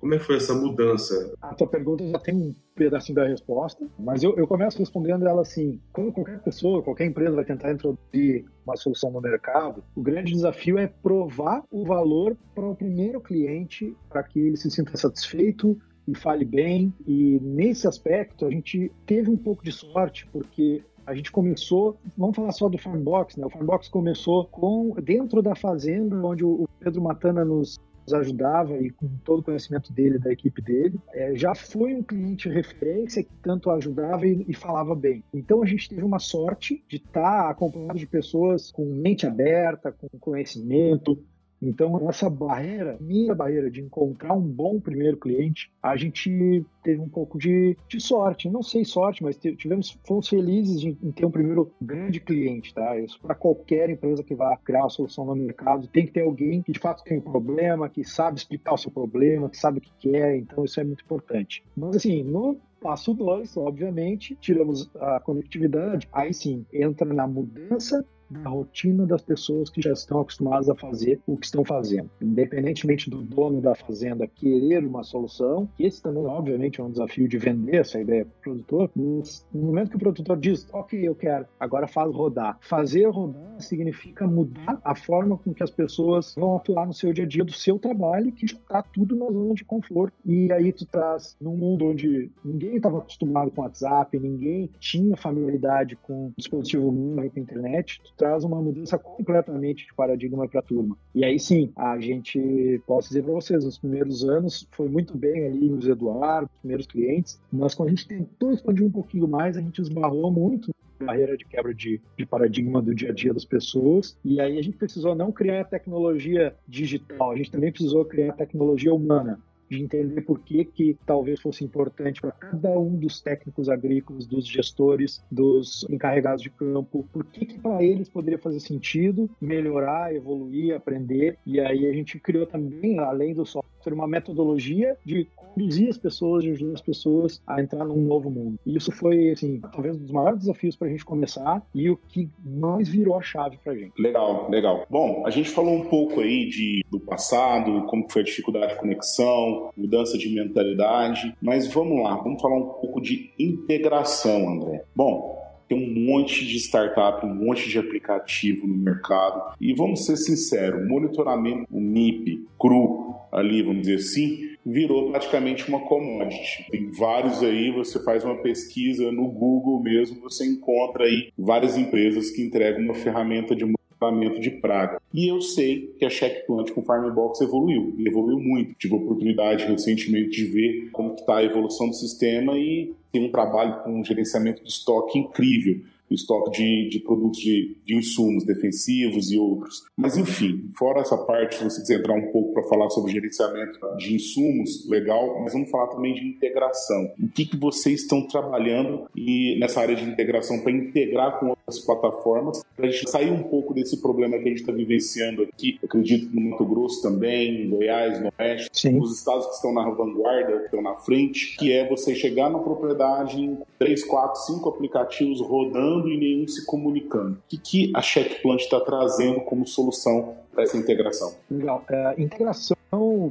Como 0.00 0.12
é 0.12 0.18
que 0.18 0.24
foi 0.24 0.36
essa 0.36 0.52
mudança? 0.52 1.34
A 1.40 1.54
tua 1.54 1.68
pergunta 1.68 2.04
já 2.04 2.18
tem 2.18 2.34
um 2.34 2.54
pedacinho 2.74 3.14
da 3.14 3.28
resposta, 3.28 3.86
mas 3.96 4.24
eu, 4.24 4.34
eu 4.36 4.46
começo 4.46 4.78
respondendo 4.78 5.28
ela 5.28 5.42
assim, 5.42 5.80
como 5.92 6.12
qualquer 6.12 6.40
pessoa, 6.40 6.82
qualquer 6.82 7.06
empresa 7.06 7.36
vai 7.36 7.44
tentar 7.44 7.72
introduzir 7.72 8.44
uma 8.66 8.76
solução 8.76 9.10
no 9.12 9.20
mercado, 9.20 9.84
o 9.94 10.02
grande 10.02 10.32
desafio 10.32 10.78
é 10.78 10.86
provar 10.86 11.62
o 11.70 11.84
valor 11.84 12.36
para 12.54 12.66
o 12.66 12.74
primeiro 12.74 13.20
cliente, 13.20 13.96
para 14.08 14.22
que 14.22 14.40
ele 14.40 14.56
se 14.56 14.70
sinta 14.70 14.96
satisfeito, 14.96 15.78
e 16.10 16.14
fale 16.16 16.44
bem. 16.44 16.92
E 17.06 17.38
nesse 17.40 17.86
aspecto 17.86 18.44
a 18.44 18.50
gente 18.50 18.90
teve 19.06 19.30
um 19.30 19.36
pouco 19.36 19.64
de 19.64 19.72
sorte, 19.72 20.26
porque 20.32 20.82
a 21.06 21.14
gente 21.14 21.32
começou, 21.32 21.96
vamos 22.16 22.36
falar 22.36 22.52
só 22.52 22.68
do 22.68 22.78
Farmbox, 22.78 23.36
né? 23.36 23.46
O 23.46 23.50
Farmbox 23.50 23.88
começou 23.88 24.46
com 24.46 24.94
dentro 25.02 25.42
da 25.42 25.54
fazenda, 25.54 26.16
onde 26.16 26.44
o 26.44 26.68
Pedro 26.78 27.02
Matana 27.02 27.44
nos 27.44 27.78
ajudava 28.12 28.76
e 28.78 28.90
com 28.90 29.08
todo 29.24 29.40
o 29.40 29.42
conhecimento 29.42 29.92
dele, 29.92 30.18
da 30.18 30.32
equipe 30.32 30.60
dele, 30.60 30.98
é, 31.12 31.34
já 31.34 31.54
foi 31.54 31.94
um 31.94 32.02
cliente 32.02 32.48
referência 32.48 33.22
que 33.22 33.30
tanto 33.42 33.70
ajudava 33.70 34.26
e, 34.26 34.44
e, 34.48 34.54
falava 34.54 34.94
bem. 34.94 35.22
Então 35.32 35.62
a 35.62 35.66
gente 35.66 35.88
teve 35.88 36.02
uma 36.02 36.18
sorte 36.18 36.82
de 36.88 36.96
estar 36.96 37.50
acompanhado 37.50 37.98
de 37.98 38.06
pessoas 38.06 38.70
com 38.72 38.84
mente 38.84 39.26
aberta, 39.26 39.92
com 39.92 40.08
conhecimento, 40.18 41.22
então, 41.62 42.08
essa 42.08 42.30
barreira, 42.30 42.96
minha 43.00 43.34
barreira 43.34 43.70
de 43.70 43.80
encontrar 43.80 44.34
um 44.34 44.40
bom 44.40 44.80
primeiro 44.80 45.16
cliente, 45.16 45.70
a 45.82 45.96
gente 45.96 46.64
teve 46.82 47.00
um 47.00 47.08
pouco 47.08 47.38
de, 47.38 47.76
de 47.86 48.00
sorte. 48.00 48.48
Não 48.48 48.62
sei 48.62 48.84
sorte, 48.84 49.22
mas 49.22 49.36
tivemos, 49.36 49.98
fomos 50.06 50.28
felizes 50.28 50.82
em 50.82 51.12
ter 51.12 51.26
um 51.26 51.30
primeiro 51.30 51.70
grande 51.80 52.18
cliente, 52.20 52.72
tá? 52.72 52.98
Isso 52.98 53.20
para 53.20 53.34
qualquer 53.34 53.90
empresa 53.90 54.24
que 54.24 54.34
vá 54.34 54.56
criar 54.56 54.80
uma 54.80 54.90
solução 54.90 55.24
no 55.24 55.36
mercado, 55.36 55.86
tem 55.88 56.06
que 56.06 56.12
ter 56.12 56.22
alguém 56.22 56.62
que 56.62 56.72
de 56.72 56.78
fato 56.78 57.04
tem 57.04 57.18
um 57.18 57.22
problema, 57.22 57.88
que 57.88 58.04
sabe 58.04 58.38
explicar 58.38 58.74
o 58.74 58.78
seu 58.78 58.90
problema, 58.90 59.50
que 59.50 59.58
sabe 59.58 59.78
o 59.78 59.80
que 59.80 59.92
quer, 59.98 60.36
então 60.36 60.64
isso 60.64 60.80
é 60.80 60.84
muito 60.84 61.04
importante. 61.04 61.62
Mas 61.76 61.96
assim, 61.96 62.22
no 62.22 62.58
Passo 62.80 63.12
2, 63.12 63.58
obviamente, 63.58 64.34
tiramos 64.40 64.90
a 64.96 65.20
conectividade, 65.20 66.08
aí 66.10 66.32
sim, 66.32 66.64
entra 66.72 67.12
na 67.12 67.26
mudança 67.26 68.04
da 68.30 68.50
rotina 68.50 69.06
das 69.06 69.22
pessoas 69.22 69.68
que 69.68 69.82
já 69.82 69.92
estão 69.92 70.20
acostumadas 70.20 70.68
a 70.68 70.74
fazer 70.74 71.20
o 71.26 71.36
que 71.36 71.46
estão 71.46 71.64
fazendo. 71.64 72.10
Independentemente 72.20 73.10
do 73.10 73.22
dono 73.22 73.60
da 73.60 73.74
fazenda 73.74 74.26
querer 74.26 74.84
uma 74.84 75.02
solução, 75.02 75.68
esse 75.78 76.02
também, 76.02 76.24
obviamente, 76.24 76.80
é 76.80 76.84
um 76.84 76.90
desafio 76.90 77.28
de 77.28 77.38
vender 77.38 77.76
essa 77.76 78.00
ideia 78.00 78.24
para 78.24 78.32
o 78.32 78.42
produtor, 78.42 78.90
mas 78.94 79.46
no 79.52 79.62
momento 79.62 79.90
que 79.90 79.96
o 79.96 80.00
produtor 80.00 80.38
diz, 80.38 80.68
ok, 80.72 81.06
eu 81.06 81.14
quero, 81.14 81.46
agora 81.58 81.86
faz 81.86 82.12
rodar. 82.12 82.58
Fazer 82.60 83.06
rodar 83.06 83.60
significa 83.60 84.26
mudar 84.26 84.80
a 84.84 84.94
forma 84.94 85.36
com 85.36 85.52
que 85.52 85.62
as 85.62 85.70
pessoas 85.70 86.34
vão 86.34 86.56
atuar 86.56 86.86
no 86.86 86.94
seu 86.94 87.12
dia 87.12 87.24
a 87.24 87.28
dia 87.28 87.44
do 87.44 87.52
seu 87.52 87.78
trabalho, 87.78 88.32
que 88.32 88.46
está 88.46 88.82
tudo 88.82 89.16
na 89.16 89.26
zona 89.26 89.54
de 89.54 89.64
conforto. 89.64 90.16
E 90.24 90.52
aí 90.52 90.72
tu 90.72 90.86
traz 90.86 91.36
num 91.40 91.56
mundo 91.56 91.86
onde 91.86 92.30
ninguém 92.44 92.76
estava 92.76 92.98
acostumado 92.98 93.50
com 93.50 93.62
WhatsApp, 93.62 94.18
ninguém 94.18 94.70
tinha 94.78 95.16
familiaridade 95.16 95.96
com 95.96 96.32
dispositivo 96.36 96.90
móvel, 96.90 97.30
com 97.30 97.40
internet, 97.40 98.00
tu 98.02 98.14
traz 98.20 98.44
uma 98.44 98.60
mudança 98.60 98.98
completamente 98.98 99.86
de 99.86 99.94
paradigma 99.94 100.46
para 100.46 100.60
a 100.60 100.62
turma. 100.62 100.94
E 101.14 101.24
aí 101.24 101.40
sim, 101.40 101.72
a 101.74 101.98
gente, 101.98 102.78
posso 102.86 103.08
dizer 103.08 103.22
para 103.22 103.32
vocês, 103.32 103.64
nos 103.64 103.78
primeiros 103.78 104.22
anos 104.22 104.68
foi 104.72 104.90
muito 104.90 105.16
bem 105.16 105.46
ali 105.46 105.70
os 105.70 105.88
Eduardo, 105.88 106.50
os 106.52 106.60
primeiros 106.60 106.86
clientes, 106.86 107.40
mas 107.50 107.74
quando 107.74 107.88
a 107.88 107.92
gente 107.92 108.06
tentou 108.06 108.52
expandir 108.52 108.84
um 108.84 108.90
pouquinho 108.90 109.26
mais, 109.26 109.56
a 109.56 109.62
gente 109.62 109.80
esbarrou 109.80 110.30
muito 110.30 110.70
barreira 111.02 111.34
de 111.34 111.46
quebra 111.46 111.72
de, 111.72 111.98
de, 112.14 112.26
paradigma 112.26 112.82
do 112.82 112.94
dia 112.94 113.08
a 113.08 113.14
dia 113.14 113.32
das 113.32 113.46
pessoas. 113.46 114.18
E 114.22 114.38
aí 114.38 114.58
a 114.58 114.62
gente 114.62 114.76
precisou 114.76 115.14
não 115.14 115.32
criar 115.32 115.64
tecnologia 115.64 116.54
digital, 116.68 117.32
a 117.32 117.36
gente 117.36 117.50
também 117.50 117.72
precisou 117.72 118.04
criar 118.04 118.34
tecnologia 118.34 118.92
humana 118.92 119.40
de 119.70 119.82
entender 119.82 120.22
por 120.22 120.40
que, 120.40 120.64
que 120.64 120.96
talvez 121.06 121.40
fosse 121.40 121.64
importante 121.64 122.20
para 122.20 122.32
cada 122.32 122.70
um 122.78 122.96
dos 122.96 123.20
técnicos 123.20 123.68
agrícolas, 123.68 124.26
dos 124.26 124.46
gestores, 124.46 125.24
dos 125.30 125.86
encarregados 125.88 126.42
de 126.42 126.50
campo, 126.50 127.06
por 127.12 127.24
que, 127.24 127.46
que 127.46 127.58
para 127.58 127.82
eles 127.82 128.08
poderia 128.08 128.38
fazer 128.38 128.60
sentido 128.60 129.30
melhorar, 129.40 130.14
evoluir, 130.14 130.74
aprender. 130.74 131.38
E 131.46 131.60
aí 131.60 131.86
a 131.86 131.92
gente 131.92 132.18
criou 132.18 132.46
também, 132.46 132.98
além 132.98 133.32
do 133.32 133.46
software, 133.46 133.94
uma 133.94 134.08
metodologia 134.08 134.96
de 135.04 135.26
conduzir 135.36 135.88
as 135.88 135.98
pessoas, 135.98 136.42
de 136.42 136.50
ajudar 136.50 136.74
as 136.74 136.82
pessoas 136.82 137.42
a 137.46 137.60
entrar 137.60 137.84
num 137.84 138.00
novo 138.00 138.30
mundo. 138.30 138.58
E 138.66 138.76
isso 138.76 138.92
foi, 138.92 139.30
assim, 139.30 139.60
talvez 139.72 139.96
um 139.96 140.00
dos 140.00 140.10
maiores 140.10 140.40
desafios 140.40 140.76
para 140.76 140.88
a 140.88 140.90
gente 140.90 141.04
começar 141.04 141.62
e 141.74 141.88
o 141.88 141.96
que 141.96 142.28
mais 142.44 142.88
virou 142.88 143.16
a 143.16 143.22
chave 143.22 143.58
para 143.62 143.72
a 143.72 143.76
gente. 143.76 143.92
Legal, 144.00 144.50
legal. 144.50 144.86
Bom, 144.90 145.24
a 145.26 145.30
gente 145.30 145.50
falou 145.50 145.74
um 145.74 145.86
pouco 145.86 146.20
aí 146.20 146.48
de, 146.48 146.84
do 146.90 146.98
passado, 146.98 147.86
como 147.86 148.10
foi 148.10 148.22
a 148.22 148.24
dificuldade 148.24 148.74
de 148.74 148.80
conexão, 148.80 149.59
mudança 149.76 150.18
de 150.18 150.28
mentalidade. 150.28 151.34
Mas 151.40 151.72
vamos 151.72 152.02
lá, 152.02 152.16
vamos 152.16 152.40
falar 152.40 152.56
um 152.56 152.66
pouco 152.66 153.00
de 153.00 153.30
integração, 153.38 154.48
André. 154.48 154.84
Bom, 154.94 155.40
tem 155.68 155.78
um 155.78 156.04
monte 156.04 156.44
de 156.44 156.56
startup, 156.56 157.24
um 157.24 157.32
monte 157.32 157.68
de 157.68 157.78
aplicativo 157.78 158.66
no 158.66 158.76
mercado. 158.76 159.54
E 159.60 159.72
vamos 159.72 160.04
ser 160.04 160.16
sinceros, 160.16 160.86
monitoramento, 160.88 161.66
o 161.70 161.80
MIP, 161.80 162.44
cru, 162.58 163.14
ali, 163.30 163.62
vamos 163.62 163.82
dizer 163.82 163.96
assim, 163.96 164.50
virou 164.66 165.10
praticamente 165.10 165.68
uma 165.68 165.80
commodity. 165.80 166.66
Tem 166.70 166.90
vários 166.90 167.40
aí, 167.42 167.70
você 167.70 168.02
faz 168.02 168.24
uma 168.24 168.42
pesquisa 168.42 169.12
no 169.12 169.28
Google 169.28 169.80
mesmo, 169.80 170.20
você 170.20 170.44
encontra 170.44 171.04
aí 171.04 171.30
várias 171.38 171.78
empresas 171.78 172.30
que 172.30 172.42
entregam 172.42 172.82
uma 172.82 172.94
ferramenta 172.94 173.54
de 173.54 173.64
tratamento 174.00 174.40
de 174.40 174.50
praga. 174.50 175.00
E 175.12 175.30
eu 175.30 175.40
sei 175.42 175.94
que 175.98 176.04
a 176.04 176.10
Checkplant 176.10 176.70
com 176.70 176.82
Farmbox 176.82 177.42
evoluiu, 177.42 177.94
e 177.98 178.08
evoluiu 178.08 178.40
muito. 178.40 178.74
Tive 178.74 178.94
a 178.94 178.96
oportunidade 178.96 179.66
recentemente 179.66 180.30
de 180.30 180.44
ver 180.46 180.90
como 180.90 181.14
está 181.14 181.36
a 181.36 181.44
evolução 181.44 181.88
do 181.88 181.94
sistema 181.94 182.58
e 182.58 182.94
tem 183.12 183.26
um 183.26 183.30
trabalho 183.30 183.82
com 183.82 184.00
um 184.00 184.04
gerenciamento 184.04 184.62
de 184.62 184.70
estoque 184.70 185.18
incrível 185.18 185.80
estoque 186.14 186.50
de, 186.50 186.88
de 186.88 187.00
produtos 187.00 187.40
de, 187.40 187.76
de, 187.84 187.96
insumos 187.96 188.44
defensivos 188.44 189.30
e 189.30 189.38
outros. 189.38 189.84
Mas, 189.96 190.16
enfim, 190.16 190.68
fora 190.76 191.00
essa 191.00 191.16
parte, 191.16 191.56
se 191.56 191.64
você 191.64 191.80
quiser 191.80 191.98
entrar 192.00 192.14
um 192.14 192.30
pouco 192.32 192.52
para 192.52 192.64
falar 192.64 192.90
sobre 192.90 193.12
gerenciamento 193.12 193.78
de 193.96 194.14
insumos, 194.14 194.88
legal, 194.88 195.40
mas 195.42 195.52
vamos 195.52 195.70
falar 195.70 195.88
também 195.88 196.14
de 196.14 196.26
integração. 196.26 197.12
O 197.20 197.28
que, 197.28 197.46
que 197.46 197.56
vocês 197.56 198.02
estão 198.02 198.26
trabalhando 198.26 199.08
e 199.14 199.58
nessa 199.58 199.80
área 199.80 199.94
de 199.94 200.04
integração 200.04 200.60
para 200.60 200.72
integrar 200.72 201.38
com 201.38 201.50
outras 201.50 201.78
plataformas, 201.80 202.62
para 202.76 202.86
a 202.86 202.90
gente 202.90 203.10
sair 203.10 203.30
um 203.30 203.42
pouco 203.42 203.74
desse 203.74 204.00
problema 204.00 204.38
que 204.38 204.44
a 204.44 204.48
gente 204.48 204.60
está 204.60 204.72
vivenciando 204.72 205.42
aqui, 205.42 205.78
eu 205.82 205.86
acredito 205.86 206.30
que 206.30 206.36
no 206.36 206.50
Mato 206.50 206.64
Grosso 206.64 207.02
também, 207.02 207.64
em 207.64 207.70
Goiás, 207.70 208.20
no 208.20 208.32
Oeste, 208.38 208.70
Sim. 208.72 208.98
os 208.98 209.16
estados 209.16 209.46
que 209.46 209.54
estão 209.54 209.72
na 209.72 209.88
vanguarda, 209.90 210.58
que 210.58 210.64
estão 210.64 210.82
na 210.82 210.96
frente, 210.96 211.56
que 211.56 211.72
é 211.72 211.88
você 211.88 212.14
chegar 212.14 212.50
na 212.50 212.58
propriedade 212.58 213.40
em 213.40 213.58
3, 213.78 214.04
4, 214.04 214.40
5 214.42 214.68
aplicativos 214.68 215.40
rodando 215.40 215.99
e 216.08 216.16
nenhum 216.16 216.48
se 216.48 216.64
comunicando. 216.64 217.32
O 217.32 217.42
que, 217.48 217.58
que 217.58 217.92
a 217.94 218.02
Checkplant 218.02 218.60
está 218.60 218.80
trazendo 218.80 219.40
como 219.40 219.66
solução 219.66 220.36
para 220.52 220.64
essa 220.64 220.76
integração? 220.76 221.34
Legal. 221.50 221.84
É, 221.88 222.14
integração 222.20 222.76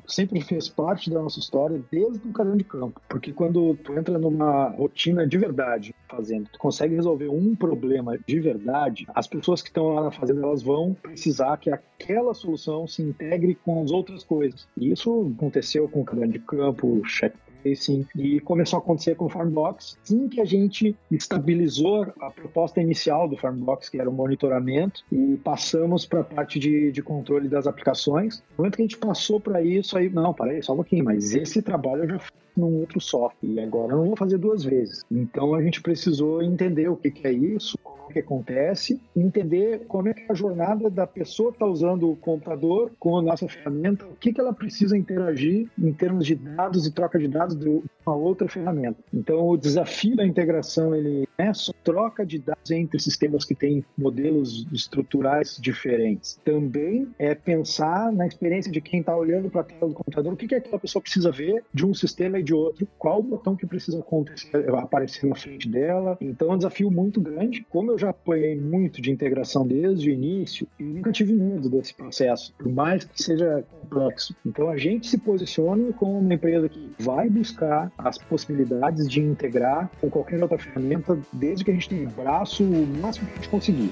sempre 0.07 0.41
fez 0.41 0.69
parte 0.69 1.09
da 1.09 1.21
nossa 1.21 1.39
história 1.39 1.81
desde 1.91 2.27
o 2.27 2.31
caderno 2.31 2.57
de 2.57 2.63
campo, 2.63 3.01
porque 3.09 3.33
quando 3.33 3.75
tu 3.83 3.93
entra 3.93 4.17
numa 4.17 4.69
rotina 4.69 5.27
de 5.27 5.37
verdade 5.37 5.93
fazendo, 6.07 6.49
tu 6.51 6.57
consegue 6.57 6.95
resolver 6.95 7.27
um 7.27 7.55
problema 7.55 8.17
de 8.25 8.39
verdade, 8.39 9.05
as 9.13 9.27
pessoas 9.27 9.61
que 9.61 9.67
estão 9.67 9.93
lá 9.93 10.03
na 10.03 10.11
fazenda 10.11 10.41
elas 10.41 10.63
vão 10.63 10.93
precisar 10.93 11.57
que 11.57 11.69
aquela 11.69 12.33
solução 12.33 12.87
se 12.87 13.01
integre 13.01 13.53
com 13.53 13.83
as 13.83 13.91
outras 13.91 14.23
coisas. 14.23 14.67
E 14.77 14.91
isso 14.91 15.33
aconteceu 15.37 15.89
com 15.89 16.01
o 16.01 16.05
caderno 16.05 16.31
de 16.31 16.39
campo, 16.39 17.01
check 17.05 17.33
Sim, 17.75 18.05
e 18.15 18.39
começou 18.39 18.77
a 18.77 18.81
acontecer 18.81 19.15
com 19.15 19.25
o 19.25 19.29
Farmbox. 19.29 19.97
Assim 20.03 20.27
que 20.27 20.41
a 20.41 20.45
gente 20.45 20.95
estabilizou 21.11 22.07
a 22.19 22.31
proposta 22.31 22.81
inicial 22.81 23.27
do 23.27 23.37
Farmbox, 23.37 23.89
que 23.89 23.99
era 23.99 24.09
o 24.09 24.13
monitoramento, 24.13 25.03
e 25.11 25.37
passamos 25.43 26.05
para 26.05 26.21
a 26.21 26.23
parte 26.23 26.59
de, 26.59 26.91
de 26.91 27.01
controle 27.01 27.47
das 27.47 27.67
aplicações. 27.67 28.39
No 28.51 28.63
momento 28.63 28.75
que 28.75 28.81
a 28.81 28.85
gente 28.85 28.97
passou 28.97 29.39
para 29.39 29.61
isso, 29.61 29.97
aí, 29.97 30.09
não, 30.09 30.33
peraí, 30.33 30.61
só 30.63 30.73
um 30.73 30.77
pouquinho, 30.77 31.05
mas 31.05 31.33
esse 31.33 31.61
trabalho 31.61 32.03
eu 32.03 32.09
já 32.09 32.19
fiz 32.19 32.31
num 32.55 32.79
outro 32.79 32.99
software, 32.99 33.49
e 33.49 33.59
agora 33.59 33.93
eu 33.93 33.97
não 33.99 34.07
vou 34.07 34.17
fazer 34.17 34.37
duas 34.37 34.63
vezes. 34.63 35.03
Então 35.09 35.55
a 35.55 35.61
gente 35.61 35.81
precisou 35.81 36.43
entender 36.43 36.89
o 36.89 36.95
que, 36.95 37.09
que 37.09 37.25
é 37.25 37.31
isso, 37.31 37.77
que 38.13 38.19
acontece 38.19 38.99
entender 39.15 39.85
como 39.87 40.09
é 40.09 40.15
a 40.27 40.33
jornada 40.33 40.89
da 40.89 41.07
pessoa 41.07 41.51
que 41.51 41.55
está 41.55 41.65
usando 41.65 42.11
o 42.11 42.15
computador 42.15 42.91
com 42.99 43.17
a 43.17 43.21
nossa 43.21 43.47
ferramenta, 43.47 44.05
o 44.05 44.15
que, 44.15 44.33
que 44.33 44.39
ela 44.41 44.53
precisa 44.53 44.97
interagir 44.97 45.67
em 45.77 45.93
termos 45.93 46.25
de 46.25 46.35
dados 46.35 46.85
e 46.85 46.91
troca 46.91 47.19
de 47.19 47.27
dados 47.27 47.55
de 47.55 47.81
uma 48.05 48.15
outra 48.15 48.47
ferramenta. 48.47 48.97
Então, 49.13 49.47
o 49.47 49.57
desafio 49.57 50.15
da 50.15 50.25
integração 50.25 50.95
ele 50.95 51.27
é 51.37 51.53
só 51.53 51.71
troca 51.83 52.25
de 52.25 52.39
dados 52.39 52.71
entre 52.71 52.99
sistemas 52.99 53.45
que 53.45 53.55
têm 53.55 53.83
modelos 53.97 54.67
estruturais 54.71 55.57
diferentes. 55.59 56.39
Também 56.43 57.07
é 57.17 57.33
pensar 57.35 58.11
na 58.11 58.27
experiência 58.27 58.71
de 58.71 58.81
quem 58.81 58.99
está 58.99 59.15
olhando 59.15 59.49
para 59.49 59.61
a 59.61 59.63
tela 59.63 59.87
do 59.87 59.93
computador, 59.93 60.33
o 60.33 60.37
que, 60.37 60.47
que 60.47 60.55
aquela 60.55 60.79
pessoa 60.79 61.01
precisa 61.01 61.31
ver 61.31 61.63
de 61.73 61.85
um 61.85 61.93
sistema 61.93 62.39
e 62.39 62.43
de 62.43 62.53
outro, 62.53 62.87
qual 62.97 63.19
o 63.19 63.23
botão 63.23 63.55
que 63.55 63.65
precisa 63.65 63.99
acontecer, 63.99 64.69
aparecer 64.75 65.27
na 65.27 65.35
frente 65.35 65.69
dela. 65.69 66.17
Então, 66.19 66.51
é 66.51 66.55
um 66.55 66.57
desafio 66.57 66.91
muito 66.91 67.21
grande. 67.21 67.65
Como 67.69 67.91
eu 67.91 67.97
já 67.99 68.09
apoiei 68.09 68.55
muito 68.55 69.01
de 69.01 69.11
integração 69.11 69.67
desde 69.67 70.09
o 70.09 70.13
início 70.13 70.67
e 70.79 70.83
nunca 70.83 71.11
tive 71.11 71.33
medo 71.33 71.69
desse 71.69 71.93
processo, 71.93 72.53
por 72.57 72.71
mais 72.71 73.03
que 73.03 73.21
seja 73.21 73.63
complexo. 73.81 74.35
Então 74.45 74.69
a 74.69 74.77
gente 74.77 75.07
se 75.07 75.17
posiciona 75.17 75.91
como 75.93 76.17
uma 76.17 76.33
empresa 76.33 76.69
que 76.69 76.91
vai 76.97 77.29
buscar 77.29 77.91
as 77.97 78.17
possibilidades 78.17 79.07
de 79.07 79.19
integrar 79.19 79.91
com 79.99 80.09
qualquer 80.09 80.41
outra 80.41 80.57
ferramenta, 80.57 81.19
desde 81.33 81.65
que 81.65 81.71
a 81.71 81.73
gente 81.73 81.89
tenha 81.89 82.09
braço 82.09 82.63
o 82.63 82.87
máximo 83.01 83.27
que 83.27 83.33
a 83.33 83.35
gente 83.35 83.49
conseguir. 83.49 83.91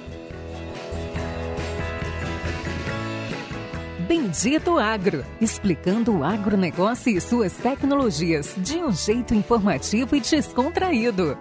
Bendito 4.07 4.77
Agro, 4.77 5.25
explicando 5.41 6.17
o 6.17 6.23
agronegócio 6.23 7.15
e 7.15 7.19
suas 7.19 7.53
tecnologias 7.57 8.55
de 8.57 8.77
um 8.77 8.91
jeito 8.91 9.33
informativo 9.33 10.15
e 10.15 10.21
descontraído. 10.21 11.37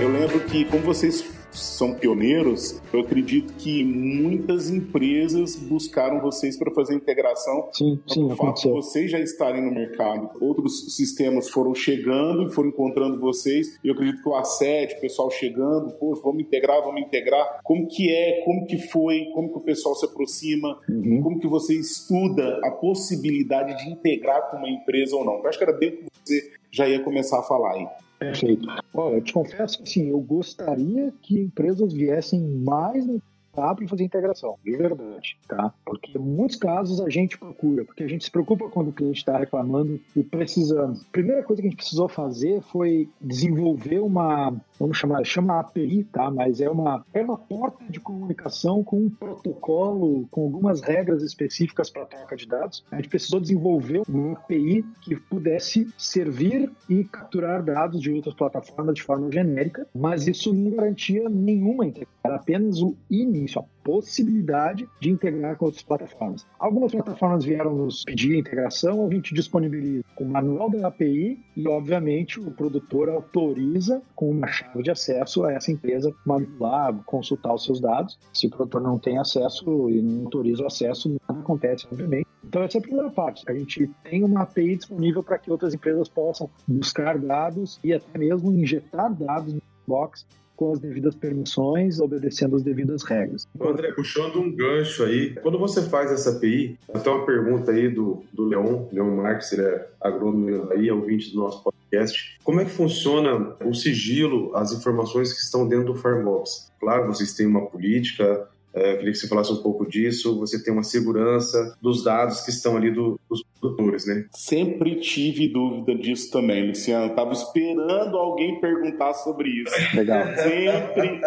Eu 0.00 0.08
lembro 0.08 0.40
que, 0.40 0.64
como 0.64 0.82
vocês 0.82 1.24
são 1.52 1.94
pioneiros, 1.94 2.82
eu 2.92 3.00
acredito 3.00 3.54
que 3.54 3.84
muitas 3.84 4.68
empresas 4.68 5.54
buscaram 5.54 6.20
vocês 6.20 6.58
para 6.58 6.72
fazer 6.72 6.94
integração. 6.94 7.68
Sim, 7.72 8.00
sim, 8.08 8.24
o 8.24 8.34
fato 8.34 8.62
de 8.62 8.70
vocês 8.70 9.08
já 9.08 9.20
estarem 9.20 9.62
no 9.62 9.70
mercado. 9.70 10.30
Outros 10.40 10.96
sistemas 10.96 11.48
foram 11.48 11.72
chegando 11.72 12.48
e 12.48 12.52
foram 12.52 12.70
encontrando 12.70 13.20
vocês. 13.20 13.78
Eu 13.84 13.94
acredito 13.94 14.20
que 14.20 14.28
o 14.28 14.34
assédio, 14.34 14.98
o 14.98 15.00
pessoal 15.00 15.30
chegando, 15.30 15.92
pô, 15.92 16.14
vamos 16.16 16.42
integrar, 16.42 16.82
vamos 16.82 17.00
integrar. 17.00 17.60
Como 17.62 17.86
que 17.86 18.12
é, 18.12 18.42
como 18.44 18.66
que 18.66 18.78
foi, 18.88 19.26
como 19.32 19.48
que 19.52 19.58
o 19.58 19.62
pessoal 19.62 19.94
se 19.94 20.06
aproxima, 20.06 20.80
uhum. 20.88 21.22
como 21.22 21.38
que 21.38 21.46
você 21.46 21.72
estuda 21.72 22.60
a 22.64 22.70
possibilidade 22.72 23.76
de 23.82 23.90
integrar 23.90 24.50
com 24.50 24.56
uma 24.56 24.68
empresa 24.68 25.14
ou 25.14 25.24
não. 25.24 25.38
Eu 25.38 25.46
acho 25.46 25.56
que 25.56 25.64
era 25.64 25.72
bem 25.72 25.92
que 25.92 26.04
você 26.24 26.52
já 26.72 26.88
ia 26.88 27.00
começar 27.00 27.38
a 27.38 27.42
falar 27.42 27.74
aí. 27.74 27.86
Perfeito. 28.30 28.68
Olha, 28.92 29.16
eu 29.16 29.22
te 29.22 29.32
confesso 29.32 29.82
que 29.82 29.88
sim, 29.88 30.08
eu 30.08 30.20
gostaria 30.20 31.12
que 31.22 31.38
empresas 31.38 31.92
viessem 31.92 32.40
mais 32.40 33.06
no 33.06 33.20
para 33.54 33.88
fazer 33.88 34.04
integração, 34.04 34.56
de 34.64 34.76
verdade, 34.76 35.38
tá? 35.46 35.72
Porque 35.84 36.18
em 36.18 36.20
muitos 36.20 36.56
casos 36.56 37.00
a 37.00 37.08
gente 37.08 37.38
procura, 37.38 37.84
porque 37.84 38.02
a 38.02 38.08
gente 38.08 38.24
se 38.24 38.30
preocupa 38.30 38.68
quando 38.68 38.88
o 38.88 38.92
cliente 38.92 39.18
está 39.18 39.38
reclamando 39.38 40.00
e 40.16 40.22
precisando. 40.22 41.00
A 41.00 41.12
primeira 41.12 41.42
coisa 41.42 41.62
que 41.62 41.68
a 41.68 41.70
gente 41.70 41.78
precisou 41.78 42.08
fazer 42.08 42.60
foi 42.62 43.08
desenvolver 43.20 44.00
uma, 44.00 44.52
vamos 44.78 44.98
chamar, 44.98 45.24
chama 45.24 45.60
API, 45.60 46.04
tá? 46.04 46.30
Mas 46.30 46.60
é 46.60 46.68
uma, 46.68 47.04
é 47.14 47.22
uma 47.22 47.38
porta 47.38 47.84
de 47.88 48.00
comunicação 48.00 48.82
com 48.82 48.98
um 48.98 49.10
protocolo, 49.10 50.26
com 50.30 50.42
algumas 50.42 50.80
regras 50.80 51.22
específicas 51.22 51.90
para 51.90 52.06
troca 52.06 52.36
de 52.36 52.46
dados. 52.46 52.84
A 52.90 52.96
gente 52.96 53.08
precisou 53.08 53.40
desenvolver 53.40 54.02
uma 54.08 54.32
API 54.32 54.84
que 55.00 55.16
pudesse 55.16 55.88
servir 55.96 56.70
e 56.88 57.04
capturar 57.04 57.62
dados 57.62 58.00
de 58.00 58.10
outras 58.10 58.34
plataformas 58.34 58.94
de 58.94 59.02
forma 59.02 59.30
genérica, 59.30 59.86
mas 59.94 60.26
isso 60.26 60.52
não 60.52 60.72
garantia 60.72 61.28
nenhuma 61.28 61.86
integração, 61.86 62.14
era 62.24 62.36
apenas 62.36 62.80
o 62.82 62.96
início 63.10 63.43
início 63.44 63.60
a 63.60 63.64
possibilidade 63.84 64.88
de 64.98 65.10
integrar 65.10 65.56
com 65.56 65.66
outras 65.66 65.82
plataformas. 65.82 66.46
Algumas 66.58 66.92
plataformas 66.92 67.44
vieram 67.44 67.74
nos 67.74 68.02
pedir 68.04 68.36
integração, 68.36 69.06
a 69.06 69.10
gente 69.12 69.34
disponibiliza 69.34 70.04
o 70.18 70.24
manual 70.24 70.70
da 70.70 70.88
API 70.88 71.38
e, 71.56 71.68
obviamente, 71.68 72.40
o 72.40 72.50
produtor 72.50 73.08
autoriza 73.10 74.02
com 74.14 74.30
uma 74.30 74.46
chave 74.46 74.82
de 74.82 74.90
acesso 74.90 75.44
a 75.44 75.52
essa 75.52 75.70
empresa 75.70 76.14
manipular, 76.24 76.94
consultar 77.04 77.54
os 77.54 77.64
seus 77.64 77.80
dados. 77.80 78.18
Se 78.32 78.46
o 78.46 78.50
produtor 78.50 78.80
não 78.80 78.98
tem 78.98 79.18
acesso 79.18 79.90
e 79.90 80.00
não 80.00 80.24
autoriza 80.24 80.62
o 80.62 80.66
acesso, 80.66 81.14
nada 81.28 81.40
acontece, 81.40 81.86
obviamente. 81.90 82.26
Então, 82.42 82.62
essa 82.62 82.78
é 82.78 82.80
a 82.80 82.82
primeira 82.82 83.10
parte. 83.10 83.44
A 83.46 83.54
gente 83.54 83.90
tem 84.02 84.24
uma 84.24 84.42
API 84.42 84.76
disponível 84.76 85.22
para 85.22 85.38
que 85.38 85.50
outras 85.50 85.74
empresas 85.74 86.08
possam 86.08 86.48
buscar 86.66 87.18
dados 87.18 87.78
e 87.82 87.92
até 87.92 88.18
mesmo 88.18 88.52
injetar 88.52 89.12
dados 89.12 89.54
no 89.54 89.62
box 89.86 90.26
com 90.56 90.72
as 90.72 90.78
devidas 90.78 91.14
permissões, 91.14 92.00
obedecendo 92.00 92.56
as 92.56 92.62
devidas 92.62 93.02
regras. 93.02 93.46
André, 93.60 93.92
puxando 93.92 94.40
um 94.40 94.50
gancho 94.50 95.04
aí, 95.04 95.34
quando 95.34 95.58
você 95.58 95.82
faz 95.82 96.12
essa 96.12 96.30
API, 96.30 96.78
até 96.92 97.10
uma 97.10 97.26
pergunta 97.26 97.72
aí 97.72 97.88
do, 97.88 98.22
do 98.32 98.44
Leon, 98.44 98.86
Leon 98.92 99.16
Marques, 99.16 99.52
ele 99.52 99.62
é 99.62 99.88
agrônomo 100.00 100.70
aí, 100.72 100.90
ouvinte 100.90 101.32
do 101.32 101.38
nosso 101.38 101.62
podcast. 101.62 102.38
Como 102.42 102.60
é 102.60 102.64
que 102.64 102.70
funciona 102.70 103.56
o 103.64 103.74
sigilo, 103.74 104.54
as 104.54 104.72
informações 104.72 105.32
que 105.32 105.40
estão 105.40 105.66
dentro 105.66 105.92
do 105.92 105.96
Farmbox? 105.96 106.70
Claro, 106.80 107.06
vocês 107.06 107.32
têm 107.32 107.46
uma 107.46 107.66
política, 107.66 108.48
é, 108.74 108.96
queria 108.96 109.12
que 109.12 109.18
você 109.18 109.28
falasse 109.28 109.52
um 109.52 109.62
pouco 109.62 109.88
disso. 109.88 110.36
Você 110.40 110.62
tem 110.62 110.72
uma 110.72 110.82
segurança 110.82 111.76
dos 111.80 112.02
dados 112.02 112.40
que 112.40 112.50
estão 112.50 112.76
ali 112.76 112.90
do, 112.90 113.20
dos 113.30 113.44
produtores, 113.60 114.04
né? 114.04 114.26
Sempre 114.32 114.96
tive 114.96 115.46
dúvida 115.46 115.94
disso 115.94 116.30
também, 116.32 116.66
Luciano. 116.66 117.14
Tava 117.14 117.32
esperando 117.32 118.16
alguém 118.16 118.60
perguntar 118.60 119.14
sobre 119.14 119.48
isso. 119.48 119.72
Legal. 119.96 120.24
Sempre. 120.36 121.20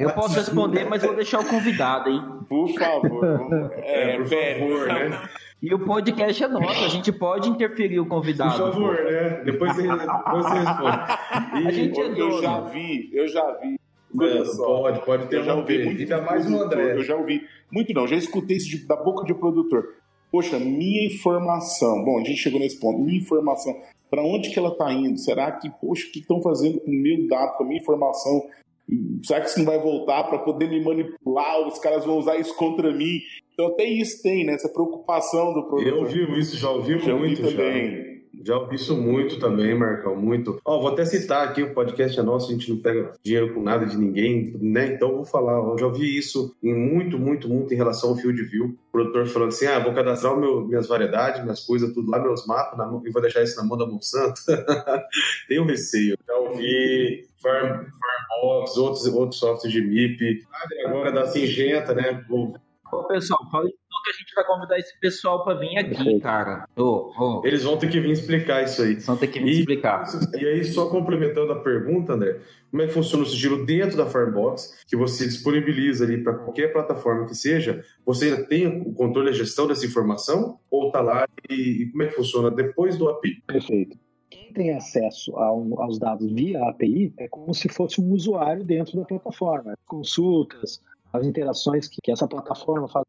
Eu 0.00 0.10
posso 0.14 0.34
responder, 0.34 0.84
mas 0.84 1.02
vou 1.02 1.14
deixar 1.14 1.40
o 1.40 1.44
convidado, 1.44 2.08
hein? 2.08 2.22
Por 2.48 2.68
favor. 2.70 3.24
É, 3.84 4.16
por 4.16 4.26
favor, 4.28 4.86
né? 4.86 5.28
E 5.62 5.72
o 5.72 5.78
podcast 5.78 6.44
é 6.44 6.48
nosso, 6.48 6.84
a 6.84 6.88
gente 6.88 7.10
pode 7.12 7.48
interferir 7.48 7.98
o 8.00 8.06
convidado. 8.06 8.52
Por 8.52 8.72
favor, 8.72 8.94
né? 9.04 9.42
Depois 9.44 9.74
você, 9.74 9.82
depois 9.82 10.44
você 10.44 10.58
responde. 10.58 11.62
E, 11.62 11.68
a 11.68 11.70
gente 11.70 12.00
é 12.00 12.20
eu 12.20 12.42
já 12.42 12.60
vi, 12.60 13.10
eu 13.12 13.28
já 13.28 13.52
vi 13.60 13.76
pode, 14.56 15.04
pode 15.04 15.26
ter 15.28 15.36
eu 15.36 15.44
já 15.44 15.54
ouvi 15.54 15.84
muito 15.84 16.00
Ainda 16.00 16.22
mais 16.22 16.46
André. 16.46 16.92
Eu 16.92 17.02
já 17.02 17.16
ouvi. 17.16 17.42
Muito 17.70 17.92
não, 17.92 18.06
já 18.06 18.16
escutei 18.16 18.56
isso 18.56 18.68
de, 18.68 18.86
da 18.86 18.96
boca 18.96 19.24
de 19.24 19.34
produtor. 19.34 19.94
Poxa, 20.30 20.58
minha 20.58 21.06
informação. 21.06 22.04
Bom, 22.04 22.18
a 22.18 22.24
gente 22.24 22.38
chegou 22.38 22.58
nesse 22.58 22.78
ponto. 22.78 22.98
Minha 22.98 23.18
informação. 23.18 23.74
Para 24.10 24.22
onde 24.22 24.50
que 24.50 24.58
ela 24.58 24.70
está 24.70 24.92
indo? 24.92 25.18
Será 25.18 25.50
que, 25.52 25.70
poxa, 25.70 26.06
o 26.06 26.10
que 26.10 26.20
estão 26.20 26.40
fazendo 26.42 26.80
com 26.80 26.90
o 26.90 26.94
meu 26.94 27.28
dado, 27.28 27.56
com 27.56 27.64
a 27.64 27.66
minha 27.66 27.80
informação? 27.80 28.42
Será 29.22 29.40
que 29.40 29.46
isso 29.48 29.58
não 29.58 29.66
vai 29.66 29.78
voltar 29.78 30.24
para 30.24 30.38
poder 30.38 30.68
me 30.68 30.82
manipular? 30.82 31.66
Os 31.66 31.78
caras 31.78 32.04
vão 32.04 32.18
usar 32.18 32.36
isso 32.36 32.54
contra 32.56 32.92
mim. 32.92 33.20
Então, 33.52 33.68
até 33.68 33.84
isso 33.84 34.22
tem, 34.22 34.44
né? 34.44 34.54
Essa 34.54 34.68
preocupação 34.68 35.54
do 35.54 35.62
produtor. 35.64 35.86
Eu 35.86 35.98
ouvi 36.00 36.40
isso, 36.40 36.56
já 36.56 36.70
ouvi 36.70 36.98
já 36.98 37.16
muito. 37.16 37.42
Ouvi 37.42 37.56
também. 37.56 37.96
Já. 37.96 38.13
Já 38.42 38.56
ouvi 38.58 38.76
isso 38.76 38.96
muito 38.96 39.38
também, 39.38 39.74
Marcão, 39.74 40.16
muito. 40.16 40.60
Ó, 40.64 40.80
vou 40.80 40.92
até 40.92 41.04
citar 41.04 41.46
aqui, 41.46 41.62
o 41.62 41.74
podcast 41.74 42.18
é 42.18 42.22
nosso, 42.22 42.50
a 42.50 42.52
gente 42.52 42.70
não 42.70 42.80
pega 42.80 43.12
dinheiro 43.22 43.54
com 43.54 43.62
nada 43.62 43.86
de 43.86 43.96
ninguém, 43.96 44.56
né? 44.60 44.86
Então 44.86 45.14
vou 45.14 45.24
falar, 45.24 45.58
eu 45.58 45.78
já 45.78 45.86
ouvi 45.86 46.16
isso 46.16 46.56
em 46.62 46.74
muito, 46.74 47.18
muito, 47.18 47.48
muito 47.48 47.72
em 47.72 47.76
relação 47.76 48.10
ao 48.10 48.16
field 48.16 48.42
view. 48.44 48.76
O 48.88 48.92
produtor 48.92 49.26
falando 49.26 49.48
assim, 49.48 49.66
ah, 49.66 49.78
vou 49.78 49.94
cadastrar 49.94 50.36
meu, 50.36 50.66
minhas 50.66 50.86
variedades, 50.86 51.42
minhas 51.42 51.60
coisas, 51.60 51.92
tudo 51.92 52.10
lá, 52.10 52.18
meus 52.18 52.46
mapas, 52.46 52.78
na, 52.78 52.86
e 53.04 53.10
vou 53.10 53.22
deixar 53.22 53.42
isso 53.42 53.56
na 53.56 53.64
mão 53.64 53.76
da 53.76 53.86
Monsanto. 53.86 54.40
Tenho 55.48 55.66
receio. 55.66 56.16
Já 56.26 56.36
ouvi 56.36 57.26
Farm, 57.42 57.84
Farmbox, 57.84 58.76
outros, 58.76 59.06
outros 59.06 59.38
softwares 59.38 59.72
de 59.72 59.82
MIP, 59.82 60.44
agora 60.86 61.12
da 61.12 61.26
Singenta, 61.26 61.94
né? 61.94 62.24
Ô, 62.30 63.04
pessoal, 63.04 63.40
fala 63.50 63.68
que 64.04 64.10
a 64.10 64.12
gente 64.12 64.34
vai 64.34 64.44
convidar 64.44 64.78
esse 64.78 64.98
pessoal 65.00 65.42
para 65.42 65.58
vir 65.58 65.78
aqui, 65.78 66.20
cara. 66.20 66.68
Oh, 66.76 67.10
oh. 67.18 67.42
Eles 67.44 67.62
vão 67.62 67.76
ter 67.76 67.88
que 67.88 67.98
vir 67.98 68.10
explicar 68.10 68.62
isso 68.62 68.82
aí. 68.82 68.92
Eles 68.92 69.06
vão 69.06 69.16
ter 69.16 69.28
que 69.28 69.40
vir 69.40 69.48
e, 69.48 69.58
explicar. 69.60 70.04
E 70.38 70.46
aí, 70.46 70.64
só 70.64 70.88
complementando 70.88 71.52
a 71.52 71.60
pergunta, 71.60 72.12
André, 72.12 72.38
como 72.70 72.82
é 72.82 72.86
que 72.86 72.92
funciona 72.92 73.24
o 73.24 73.26
sigilo 73.26 73.64
dentro 73.64 73.96
da 73.96 74.06
Firebox, 74.06 74.84
que 74.86 74.96
você 74.96 75.26
disponibiliza 75.26 76.04
ali 76.04 76.22
para 76.22 76.34
qualquer 76.34 76.72
plataforma 76.72 77.26
que 77.26 77.34
seja, 77.34 77.82
você 78.04 78.26
ainda 78.26 78.44
tem 78.44 78.66
o 78.66 78.92
controle 78.92 79.28
e 79.28 79.30
a 79.30 79.34
gestão 79.34 79.66
dessa 79.66 79.86
informação? 79.86 80.58
Ou 80.70 80.90
tá 80.90 81.00
lá 81.00 81.26
e, 81.48 81.82
e 81.82 81.90
como 81.90 82.02
é 82.02 82.06
que 82.08 82.14
funciona 82.14 82.50
depois 82.50 82.98
do 82.98 83.08
API? 83.08 83.42
Perfeito 83.46 83.98
quem 84.30 84.52
tem 84.52 84.74
acesso 84.74 85.36
ao, 85.36 85.80
aos 85.80 85.96
dados 85.96 86.32
via 86.32 86.60
API 86.68 87.14
é 87.18 87.28
como 87.28 87.54
se 87.54 87.68
fosse 87.68 88.00
um 88.00 88.12
usuário 88.12 88.64
dentro 88.64 88.98
da 88.98 89.04
plataforma. 89.04 89.74
Consultas, 89.86 90.82
as 91.12 91.24
interações 91.24 91.86
que, 91.86 92.00
que 92.02 92.10
essa 92.10 92.26
plataforma 92.26 92.88
faz 92.88 93.04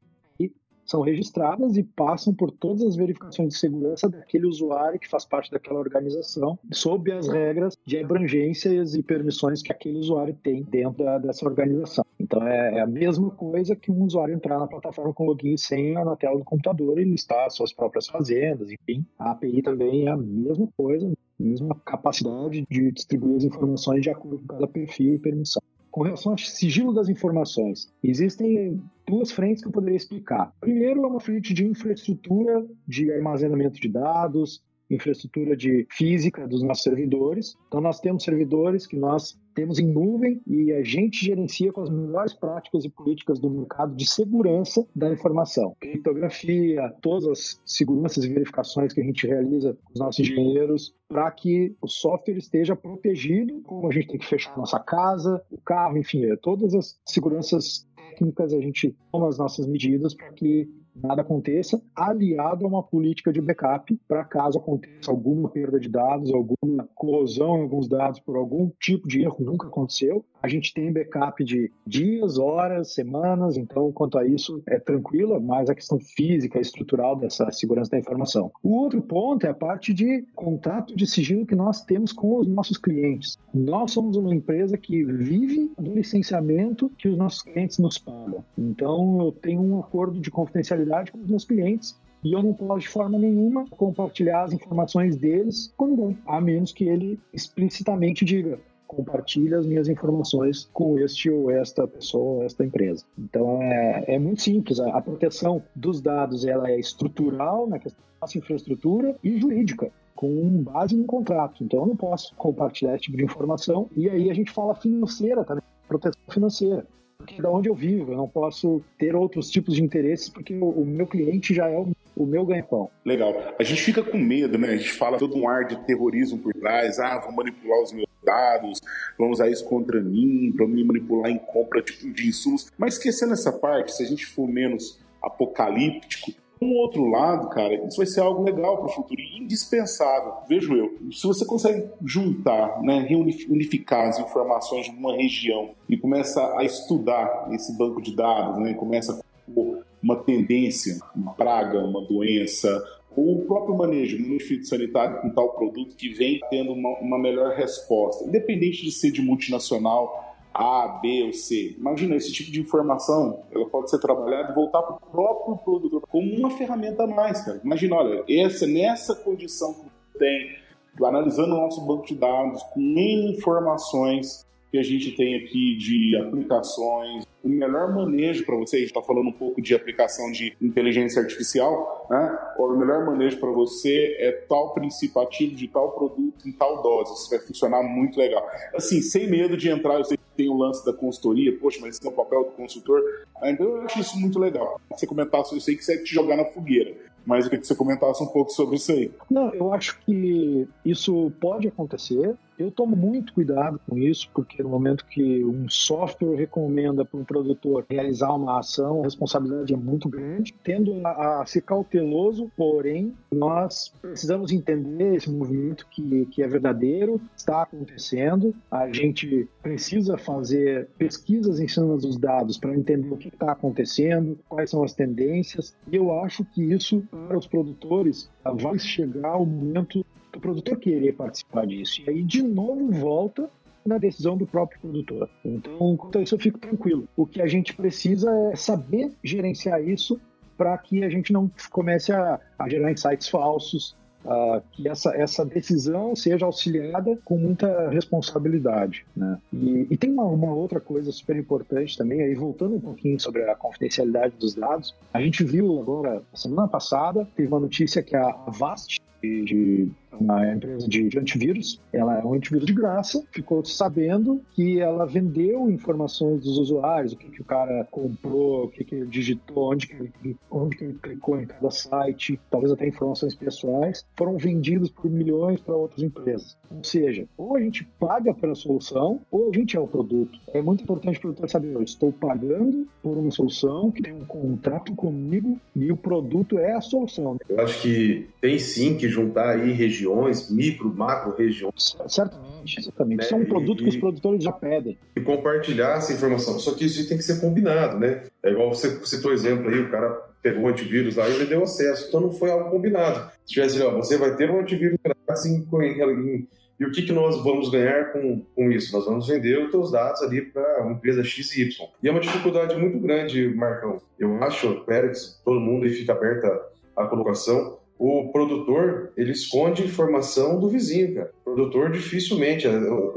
são 0.85 1.01
registradas 1.01 1.75
e 1.77 1.83
passam 1.83 2.33
por 2.33 2.51
todas 2.51 2.83
as 2.83 2.95
verificações 2.95 3.49
de 3.49 3.57
segurança 3.57 4.07
daquele 4.07 4.45
usuário 4.45 4.99
que 4.99 5.09
faz 5.09 5.25
parte 5.25 5.51
daquela 5.51 5.79
organização, 5.79 6.57
sob 6.71 7.11
as 7.11 7.27
regras 7.27 7.75
de 7.85 7.97
abrangências 7.97 8.95
e 8.95 9.03
permissões 9.03 9.61
que 9.61 9.71
aquele 9.71 9.97
usuário 9.97 10.37
tem 10.43 10.63
dentro 10.63 11.03
da, 11.03 11.17
dessa 11.17 11.45
organização. 11.45 12.05
Então 12.19 12.45
é, 12.47 12.75
é, 12.75 12.81
a 12.81 12.87
mesma 12.87 13.29
coisa 13.31 13.75
que 13.75 13.91
um 13.91 14.03
usuário 14.03 14.35
entrar 14.35 14.59
na 14.59 14.67
plataforma 14.67 15.13
com 15.13 15.25
login 15.25 15.53
e 15.53 15.57
senha 15.57 16.05
na 16.05 16.15
tela 16.15 16.37
do 16.37 16.43
computador 16.43 16.99
e 16.99 17.03
listar 17.03 17.49
suas 17.51 17.73
próprias 17.73 18.07
fazendas, 18.07 18.69
enfim. 18.71 19.05
A 19.17 19.31
API 19.31 19.61
também 19.61 20.07
é 20.07 20.11
a 20.11 20.17
mesma 20.17 20.67
coisa, 20.77 21.11
mesma 21.39 21.75
capacidade 21.85 22.65
de 22.69 22.91
distribuir 22.91 23.37
as 23.37 23.43
informações 23.43 24.01
de 24.01 24.09
acordo 24.09 24.39
com 24.39 24.47
cada 24.47 24.67
perfil 24.67 25.15
e 25.15 25.19
permissão. 25.19 25.61
Com 25.91 26.03
relação 26.03 26.33
ao 26.33 26.37
sigilo 26.37 26.93
das 26.93 27.07
informações, 27.07 27.91
existem 28.03 28.81
duas 29.07 29.31
frentes 29.31 29.61
que 29.61 29.67
eu 29.67 29.71
poderia 29.71 29.97
explicar. 29.97 30.53
Primeiro 30.59 31.03
é 31.03 31.07
uma 31.07 31.19
frente 31.19 31.53
de 31.53 31.65
infraestrutura 31.65 32.65
de 32.87 33.11
armazenamento 33.11 33.79
de 33.79 33.89
dados, 33.89 34.63
infraestrutura 34.89 35.55
de 35.55 35.87
física 35.91 36.47
dos 36.47 36.61
nossos 36.61 36.83
servidores. 36.83 37.55
Então 37.67 37.81
nós 37.81 37.99
temos 37.99 38.23
servidores 38.23 38.85
que 38.85 38.95
nós 38.95 39.39
temos 39.53 39.79
em 39.79 39.87
nuvem 39.87 40.41
e 40.45 40.71
a 40.73 40.83
gente 40.83 41.25
gerencia 41.25 41.71
com 41.71 41.81
as 41.81 41.89
melhores 41.89 42.33
práticas 42.33 42.83
e 42.83 42.89
políticas 42.89 43.39
do 43.39 43.49
mercado 43.49 43.95
de 43.95 44.07
segurança 44.07 44.85
da 44.95 45.11
informação. 45.11 45.75
Criptografia, 45.79 46.93
todas 47.01 47.25
as 47.27 47.61
seguranças 47.65 48.25
e 48.25 48.29
verificações 48.33 48.93
que 48.93 49.01
a 49.01 49.03
gente 49.03 49.25
realiza 49.25 49.77
com 49.83 49.93
os 49.93 49.99
nossos 49.99 50.19
engenheiros 50.19 50.93
para 51.07 51.31
que 51.31 51.75
o 51.81 51.87
software 51.87 52.37
esteja 52.37 52.75
protegido, 52.75 53.61
como 53.61 53.87
a 53.87 53.91
gente 53.91 54.07
tem 54.07 54.19
que 54.19 54.27
fechar 54.27 54.57
nossa 54.57 54.79
casa, 54.79 55.41
o 55.49 55.57
carro, 55.57 55.97
enfim, 55.97 56.25
é, 56.25 56.35
todas 56.35 56.73
as 56.73 56.99
seguranças 57.05 57.87
técnicas 58.15 58.53
a 58.53 58.59
gente 58.59 58.95
toma 59.11 59.27
as 59.27 59.37
nossas 59.37 59.67
medidas 59.67 60.13
para 60.13 60.31
que 60.31 60.69
nada 60.95 61.21
aconteça, 61.21 61.81
aliado 61.93 62.65
a 62.65 62.67
uma 62.67 62.81
política 62.81 63.31
de 63.31 63.41
backup 63.41 63.99
para 64.07 64.23
caso 64.23 64.57
aconteça 64.57 65.11
alguma 65.11 65.49
perda 65.49 65.79
de 65.79 65.89
dados, 65.89 66.31
alguma 66.33 66.87
corrosão 66.95 67.57
em 67.57 67.61
alguns 67.63 67.87
dados 67.87 68.19
por 68.21 68.37
algum 68.37 68.71
tipo 68.79 69.07
de 69.07 69.21
erro, 69.21 69.37
nunca 69.39 69.67
aconteceu. 69.67 70.25
A 70.45 70.47
gente 70.47 70.75
tem 70.75 70.93
backup 70.93 71.43
de 71.43 71.71
dias, 71.87 72.37
horas, 72.37 72.93
semanas, 72.93 73.57
então 73.57 73.91
quanto 73.91 74.15
a 74.19 74.27
isso 74.27 74.61
é 74.67 74.77
tranquilo, 74.77 75.41
mas 75.41 75.71
a 75.71 75.73
questão 75.73 75.99
física, 75.99 76.59
estrutural 76.59 77.15
dessa 77.15 77.51
segurança 77.51 77.89
da 77.89 77.97
informação. 77.97 78.51
O 78.61 78.75
outro 78.75 79.01
ponto 79.01 79.43
é 79.47 79.49
a 79.49 79.55
parte 79.55 79.91
de 79.91 80.23
contato 80.35 80.95
de 80.95 81.07
sigilo 81.07 81.47
que 81.47 81.55
nós 81.55 81.83
temos 81.83 82.11
com 82.11 82.37
os 82.37 82.47
nossos 82.47 82.77
clientes. 82.77 83.39
Nós 83.51 83.89
somos 83.89 84.17
uma 84.17 84.35
empresa 84.35 84.77
que 84.77 85.03
vive 85.03 85.71
do 85.79 85.95
licenciamento 85.95 86.91
que 86.95 87.07
os 87.07 87.17
nossos 87.17 87.41
clientes 87.41 87.79
nos 87.79 87.97
pagam. 87.97 88.45
Então 88.55 89.17
eu 89.21 89.31
tenho 89.31 89.63
um 89.63 89.79
acordo 89.79 90.19
de 90.19 90.29
confidencialidade 90.29 91.11
com 91.11 91.17
os 91.17 91.27
meus 91.27 91.43
clientes 91.43 91.99
e 92.23 92.33
eu 92.33 92.43
não 92.43 92.53
posso 92.53 92.81
de 92.81 92.89
forma 92.89 93.17
nenhuma 93.17 93.65
compartilhar 93.71 94.43
as 94.43 94.53
informações 94.53 95.15
deles 95.15 95.73
com 95.75 95.87
ninguém, 95.87 96.19
a 96.27 96.39
menos 96.39 96.71
que 96.71 96.83
ele 96.83 97.19
explicitamente 97.33 98.23
diga 98.23 98.59
compartilhe 98.87 99.53
as 99.53 99.65
minhas 99.65 99.87
informações 99.87 100.69
com 100.73 100.97
este 100.99 101.29
ou 101.29 101.51
esta 101.51 101.87
pessoa 101.87 102.37
ou 102.37 102.43
esta 102.43 102.63
empresa. 102.63 103.05
Então 103.17 103.61
é, 103.61 104.05
é 104.07 104.19
muito 104.19 104.41
simples, 104.41 104.79
a, 104.79 104.97
a, 104.97 105.01
proteção 105.01 105.61
dos 105.75 106.01
dados 106.01 106.45
ela 106.45 106.69
é 106.69 106.79
estrutural 106.79 107.67
na 107.67 107.79
questão 107.79 108.01
da 108.01 108.21
nossa 108.21 108.37
infraestrutura 108.37 109.15
e 109.23 109.39
jurídica 109.39 109.91
com 110.15 110.63
base 110.63 110.95
no 110.95 111.05
contrato. 111.05 111.63
Então 111.63 111.81
eu 111.81 111.87
não 111.87 111.95
posso 111.95 112.33
compartilhar 112.35 112.95
esse 112.95 113.03
tipo 113.03 113.17
de 113.17 113.23
informação. 113.23 113.89
E 113.95 114.09
aí 114.09 114.29
a 114.29 114.33
gente 114.33 114.51
fala 114.51 114.73
financeira 114.75 115.43
também, 115.43 115.63
proteção 115.87 116.21
financeira 116.29 116.85
porque 117.25 117.41
da 117.41 117.49
onde 117.49 117.69
eu 117.69 117.75
vivo, 117.75 118.11
eu 118.11 118.17
não 118.17 118.27
posso 118.27 118.83
ter 118.97 119.15
outros 119.15 119.49
tipos 119.49 119.75
de 119.75 119.83
interesses 119.83 120.29
porque 120.29 120.53
o, 120.53 120.69
o 120.69 120.85
meu 120.85 121.07
cliente 121.07 121.53
já 121.53 121.67
é 121.67 121.77
o, 121.77 121.91
o 122.15 122.25
meu 122.25 122.45
ganha-pão. 122.45 122.89
Legal. 123.03 123.33
A 123.59 123.63
gente 123.63 123.81
fica 123.81 124.03
com 124.03 124.17
medo, 124.17 124.57
né? 124.57 124.69
A 124.69 124.77
gente 124.77 124.91
fala 124.91 125.17
todo 125.17 125.35
um 125.35 125.47
ar 125.49 125.65
de 125.65 125.75
terrorismo 125.85 126.37
por 126.37 126.53
trás, 126.53 126.99
ah, 126.99 127.19
vou 127.19 127.33
manipular 127.33 127.81
os 127.81 127.91
meus 127.91 128.05
dados, 128.25 128.81
vão 129.17 129.29
usar 129.29 129.47
isso 129.49 129.63
contra 129.65 130.01
mim, 130.01 130.51
para 130.55 130.67
me 130.67 130.83
manipular 130.83 131.31
em 131.31 131.37
compra 131.37 131.81
tipo, 131.81 132.11
de 132.11 132.27
insumos. 132.27 132.71
Mas 132.77 132.95
esquecendo 132.95 133.33
essa 133.33 133.51
parte, 133.51 133.95
se 133.95 134.03
a 134.03 134.05
gente 134.05 134.25
for 134.25 134.47
menos 134.47 134.99
apocalíptico, 135.21 136.33
um 136.61 136.73
outro 136.77 137.05
lado, 137.09 137.49
cara, 137.49 137.73
isso 137.85 137.97
vai 137.97 138.05
ser 138.05 138.21
algo 138.21 138.43
legal 138.43 138.77
para 138.77 138.87
o 138.87 138.89
futuro 138.89 139.19
e 139.19 139.37
indispensável, 139.39 140.33
vejo 140.47 140.73
eu. 140.73 140.97
Se 141.11 141.27
você 141.27 141.45
consegue 141.45 141.89
juntar, 142.03 142.81
né, 142.81 142.99
reunificar 142.99 144.07
as 144.07 144.19
informações 144.19 144.85
de 144.85 144.91
uma 144.91 145.15
região 145.15 145.71
e 145.89 145.97
começa 145.97 146.57
a 146.57 146.63
estudar 146.63 147.49
esse 147.51 147.77
banco 147.77 148.01
de 148.01 148.15
dados, 148.15 148.57
né, 148.57 148.73
começa 148.73 149.21
com 149.53 149.81
uma 150.01 150.15
tendência, 150.15 150.99
uma 151.15 151.33
praga, 151.33 151.79
uma 151.79 152.01
doença, 152.01 152.81
ou 153.15 153.39
o 153.39 153.45
próprio 153.45 153.75
manejo, 153.75 154.21
manejo 154.21 154.45
fitossanitário 154.45 155.21
com 155.21 155.29
tal 155.29 155.53
produto 155.53 155.95
que 155.95 156.09
vem 156.09 156.39
tendo 156.49 156.73
uma, 156.73 156.97
uma 156.99 157.19
melhor 157.19 157.55
resposta, 157.55 158.25
independente 158.25 158.83
de 158.83 158.91
ser 158.91 159.11
de 159.11 159.21
multinacional 159.21 160.25
a, 160.53 160.99
B 161.01 161.23
ou 161.23 161.33
C. 161.33 161.75
Imagina, 161.77 162.15
esse 162.15 162.31
tipo 162.31 162.49
de 162.49 162.61
informação, 162.61 163.43
ela 163.51 163.65
pode 163.65 163.89
ser 163.89 163.99
trabalhada 163.99 164.51
e 164.51 164.55
voltar 164.55 164.81
para 164.81 164.95
o 164.95 165.11
próprio 165.11 165.57
produtor 165.57 166.01
como 166.07 166.33
uma 166.33 166.49
ferramenta 166.49 167.03
a 167.03 167.07
mais, 167.07 167.43
cara. 167.43 167.59
Imagina, 167.63 167.95
olha, 167.97 168.23
essa, 168.29 168.65
nessa 168.65 169.13
condição 169.15 169.73
que 169.73 170.17
tem, 170.17 170.55
analisando 171.03 171.55
o 171.55 171.57
nosso 171.57 171.85
banco 171.85 172.05
de 172.05 172.15
dados, 172.15 172.63
com 172.73 172.79
informações 172.79 174.45
que 174.71 174.77
a 174.77 174.83
gente 174.83 175.11
tem 175.15 175.35
aqui 175.35 175.75
de 175.75 176.17
aplicações, 176.17 177.25
o 177.45 177.47
melhor 177.47 177.93
manejo 177.93 178.43
para 178.43 178.55
você, 178.55 178.77
a 178.77 178.79
gente 178.79 178.87
está 178.87 179.03
falando 179.03 179.27
um 179.27 179.31
pouco 179.31 179.61
de 179.61 179.75
aplicação 179.75 180.31
de 180.31 180.57
inteligência 180.59 181.21
artificial, 181.21 182.07
né? 182.09 182.39
O 182.57 182.75
melhor 182.75 183.05
manejo 183.05 183.39
para 183.39 183.51
você 183.51 184.15
é 184.19 184.31
tal 184.31 184.73
princípio 184.73 185.21
ativo 185.21 185.55
de 185.55 185.67
tal 185.67 185.91
produto 185.91 186.49
em 186.49 186.51
tal 186.51 186.81
dose. 186.81 187.13
Isso 187.13 187.29
vai 187.29 187.37
funcionar 187.37 187.83
muito 187.83 188.17
legal. 188.17 188.43
Assim, 188.73 188.99
sem 188.99 189.29
medo 189.29 189.55
de 189.55 189.69
entrar, 189.69 189.99
eu 189.99 190.05
sei 190.05 190.17
que 190.17 190.23
tem 190.35 190.49
o 190.49 190.57
lance 190.57 190.83
da 190.83 190.91
consultoria, 190.91 191.55
poxa, 191.57 191.77
mas 191.79 191.95
esse 191.95 192.05
é 192.05 192.09
o 192.09 192.13
papel 192.13 192.45
do 192.45 192.51
consultor. 192.51 192.99
Então 193.43 193.65
eu 193.67 193.81
acho 193.81 193.99
isso 193.99 194.19
muito 194.19 194.39
legal. 194.39 194.81
Você 194.89 195.05
comentasse, 195.05 195.53
eu 195.53 195.61
sei 195.61 195.75
que 195.75 195.85
você 195.85 195.93
é 195.93 195.97
te 195.97 196.13
jogar 196.13 196.35
na 196.35 196.45
fogueira 196.45 196.95
mas 197.25 197.43
eu 197.43 197.49
queria 197.49 197.61
que 197.61 197.67
você 197.67 197.75
comentasse 197.75 198.23
um 198.23 198.27
pouco 198.27 198.51
sobre 198.51 198.75
isso 198.75 198.91
aí. 198.91 199.11
Não, 199.29 199.51
eu 199.53 199.73
acho 199.73 199.99
que 200.01 200.67
isso 200.85 201.31
pode 201.41 201.67
acontecer. 201.67 202.35
Eu 202.57 202.71
tomo 202.71 202.95
muito 202.95 203.33
cuidado 203.33 203.79
com 203.87 203.97
isso, 203.97 204.29
porque 204.33 204.63
no 204.63 204.69
momento 204.69 205.05
que 205.05 205.43
um 205.43 205.67
software 205.67 206.35
recomenda 206.35 207.03
para 207.03 207.19
um 207.19 207.23
produtor 207.23 207.85
realizar 207.89 208.33
uma 208.33 208.59
ação, 208.59 209.01
a 209.01 209.03
responsabilidade 209.03 209.73
é 209.73 209.77
muito 209.77 210.07
grande. 210.07 210.55
Tendo 210.63 211.05
a, 211.05 211.41
a 211.41 211.45
ser 211.45 211.61
cauteloso, 211.61 212.49
porém, 212.55 213.13
nós 213.31 213.93
precisamos 214.01 214.51
entender 214.51 215.15
esse 215.15 215.29
movimento 215.29 215.85
que, 215.89 216.25
que 216.27 216.41
é 216.41 216.47
verdadeiro, 216.47 217.19
está 217.35 217.63
acontecendo. 217.63 218.55
A 218.71 218.91
gente 218.91 219.47
precisa 219.61 220.17
fazer 220.17 220.87
pesquisas 220.97 221.59
em 221.59 221.67
cima 221.67 221.97
dos 221.97 222.17
dados 222.17 222.57
para 222.57 222.75
entender 222.75 223.11
o 223.11 223.17
que 223.17 223.27
está 223.27 223.51
acontecendo, 223.51 224.37
quais 224.47 224.69
são 224.69 224.83
as 224.83 224.93
tendências. 224.93 225.75
E 225.91 225.95
eu 225.95 226.17
acho 226.19 226.45
que 226.45 226.63
isso, 226.63 227.03
para 227.27 227.37
os 227.37 227.47
produtores, 227.47 228.29
vai 228.43 228.79
chegar 228.79 229.37
o 229.37 229.45
momento 229.45 230.05
do 230.35 230.39
produtor 230.39 230.77
querer 230.77 231.13
participar 231.13 231.65
disso. 231.65 232.01
E 232.05 232.09
aí, 232.09 232.23
de 232.23 232.43
novo, 232.43 232.91
volta 232.91 233.49
na 233.85 233.97
decisão 233.97 234.35
do 234.35 234.45
próprio 234.45 234.79
produtor. 234.79 235.29
Então, 235.43 235.95
quanto 235.95 236.17
a 236.17 236.21
isso, 236.21 236.35
eu 236.35 236.39
fico 236.39 236.59
tranquilo. 236.59 237.07
O 237.15 237.25
que 237.25 237.41
a 237.41 237.47
gente 237.47 237.73
precisa 237.73 238.31
é 238.51 238.55
saber 238.55 239.11
gerenciar 239.23 239.81
isso 239.81 240.19
para 240.57 240.77
que 240.77 241.03
a 241.03 241.09
gente 241.09 241.31
não 241.31 241.51
comece 241.69 242.11
a, 242.11 242.39
a 242.57 242.69
gerar 242.69 242.91
insights 242.91 243.27
falsos, 243.27 243.95
Uh, 244.25 244.59
que 244.71 244.89
essa, 244.89 245.15
essa 245.15 245.45
decisão 245.45 246.15
seja 246.15 246.47
auxiliada 246.47 247.15
com 247.23 247.37
muita 247.37 247.91
responsabilidade. 247.91 249.05
Né? 249.15 249.37
E, 249.53 249.85
e 249.87 249.95
tem 249.95 250.11
uma, 250.11 250.23
uma, 250.23 250.51
outra 250.51 250.79
coisa 250.79 251.11
super 251.11 251.35
importante 251.35 251.95
também, 251.95 252.23
aí 252.23 252.33
voltando 252.33 252.73
um 252.73 252.79
pouquinho 252.79 253.19
sobre 253.19 253.43
a 253.43 253.53
confidencialidade 253.53 254.33
dos 254.39 254.55
dados, 254.55 254.95
a 255.13 255.21
gente 255.21 255.43
viu 255.43 255.79
agora, 255.79 256.23
semana 256.33 256.67
passada, 256.67 257.27
teve 257.35 257.49
uma 257.49 257.59
notícia 257.59 258.01
que 258.01 258.15
a 258.15 258.29
Avast, 258.47 258.99
de 259.21 259.89
uma 260.19 260.53
empresa 260.53 260.87
de, 260.87 261.09
de, 261.09 261.19
antivírus, 261.19 261.79
ela 261.91 262.19
é 262.19 262.23
um 262.23 262.33
antivírus 262.33 262.65
de 262.65 262.73
graça, 262.73 263.23
ficou 263.31 263.63
sabendo 263.65 264.41
que 264.53 264.79
ela 264.79 265.05
vendeu 265.05 265.69
informações 265.69 266.41
dos 266.41 266.57
usuários, 266.57 267.13
o 267.13 267.17
que, 267.17 267.29
que 267.29 267.41
o 267.41 267.45
cara 267.45 267.87
comprou, 267.89 268.65
o 268.65 268.67
que, 268.69 268.83
que 268.83 268.95
ele 268.95 269.07
digitou, 269.07 269.71
onde 269.71 269.87
que 269.87 269.95
ele, 269.95 270.37
onde 270.49 270.75
que 270.75 270.83
ele 270.83 270.97
clicou 271.01 271.39
em 271.39 271.45
cada 271.45 271.71
site, 271.71 272.39
talvez 272.49 272.71
até 272.71 272.87
informações 272.87 273.35
pessoais, 273.35 274.05
foram 274.17 274.37
vendidos 274.37 274.89
por 274.89 275.09
milhões 275.09 275.59
para 275.61 275.75
outras 275.75 276.01
empresas. 276.01 276.57
Ou 276.69 276.83
seja, 276.83 277.27
ou 277.37 277.55
a 277.55 277.59
gente 277.59 277.87
paga 277.99 278.33
pela 278.33 278.55
solução, 278.55 279.21
ou 279.31 279.49
a 279.49 279.53
gente 279.53 279.77
é 279.77 279.79
o 279.79 279.87
produto. 279.87 280.39
É 280.53 280.61
muito 280.61 280.83
importante 280.83 281.17
o 281.17 281.21
produtor 281.21 281.49
saber, 281.49 281.73
eu 281.73 281.83
estou 281.83 282.11
pagando 282.11 282.87
por 283.01 283.17
uma 283.17 283.31
solução 283.31 283.91
que 283.91 284.01
tem 284.01 284.13
um 284.13 284.25
contrato 284.25 284.93
comigo 284.95 285.59
e 285.75 285.91
o 285.91 285.97
produto 285.97 286.57
é 286.57 286.73
a 286.73 286.81
solução. 286.81 287.37
Eu 287.49 287.59
acho 287.61 287.81
que 287.81 288.27
tem 288.41 288.59
sim 288.59 288.97
que 288.97 289.07
juntar 289.07 289.55
aí 289.57 289.71
regiões, 289.71 290.04
micro, 290.49 290.93
macro 290.93 291.35
regiões. 291.35 291.95
Certamente, 292.07 292.79
exatamente. 292.79 293.23
Isso 293.23 293.33
é 293.33 293.37
um 293.37 293.41
né? 293.41 293.45
produto 293.45 293.81
e, 293.81 293.83
que 293.83 293.89
os 293.89 293.97
produtores 293.97 294.43
já 294.43 294.51
pedem. 294.51 294.97
E 295.15 295.21
compartilhar 295.21 295.97
essa 295.97 296.13
informação. 296.13 296.59
Só 296.59 296.73
que 296.73 296.85
isso 296.85 297.07
tem 297.07 297.17
que 297.17 297.23
ser 297.23 297.39
combinado, 297.39 297.99
né? 297.99 298.23
É 298.43 298.51
igual 298.51 298.73
você 298.73 299.05
citou 299.05 299.31
o 299.31 299.33
exemplo 299.33 299.69
aí, 299.69 299.79
o 299.79 299.91
cara 299.91 300.09
pegou 300.41 300.63
o 300.63 300.67
antivírus 300.67 301.15
lá 301.15 301.27
e 301.27 301.33
ele 301.33 301.45
deu 301.45 301.63
acesso. 301.63 302.07
Então 302.07 302.21
não 302.21 302.31
foi 302.31 302.51
algo 302.51 302.69
combinado. 302.69 303.31
Se 303.45 303.53
tivesse, 303.53 303.81
ó, 303.81 303.91
você 303.91 304.17
vai 304.17 304.35
ter 304.35 304.49
um 304.51 304.59
antivírus 304.59 304.97
assim, 305.27 305.65
em, 305.81 306.47
e 306.77 306.85
o 306.85 306.91
que, 306.91 307.03
que 307.03 307.13
nós 307.13 307.41
vamos 307.41 307.69
ganhar 307.69 308.11
com, 308.11 308.41
com 308.53 308.71
isso? 308.71 308.93
Nós 308.93 309.05
vamos 309.05 309.27
vender 309.27 309.63
os 309.63 309.71
teus 309.71 309.91
dados 309.91 310.21
ali 310.21 310.41
para 310.41 310.83
uma 310.83 310.91
empresa 310.91 311.23
XY. 311.23 311.69
E 312.03 312.07
é 312.07 312.11
uma 312.11 312.19
dificuldade 312.19 312.75
muito 312.75 312.99
grande, 312.99 313.47
Marcão. 313.55 314.01
Eu 314.19 314.43
acho, 314.43 314.83
Pérez, 314.85 315.41
todo 315.45 315.59
mundo 315.59 315.85
aí 315.85 315.91
fica 315.91 316.11
aberta 316.11 316.47
a 316.95 317.05
colocação, 317.05 317.79
o 317.97 318.29
produtor, 318.31 319.13
ele 319.15 319.31
esconde 319.31 319.83
informação 319.83 320.59
do 320.59 320.69
vizinho, 320.69 321.15
cara. 321.15 321.31
O 321.41 321.43
produtor 321.43 321.91
dificilmente, 321.91 322.67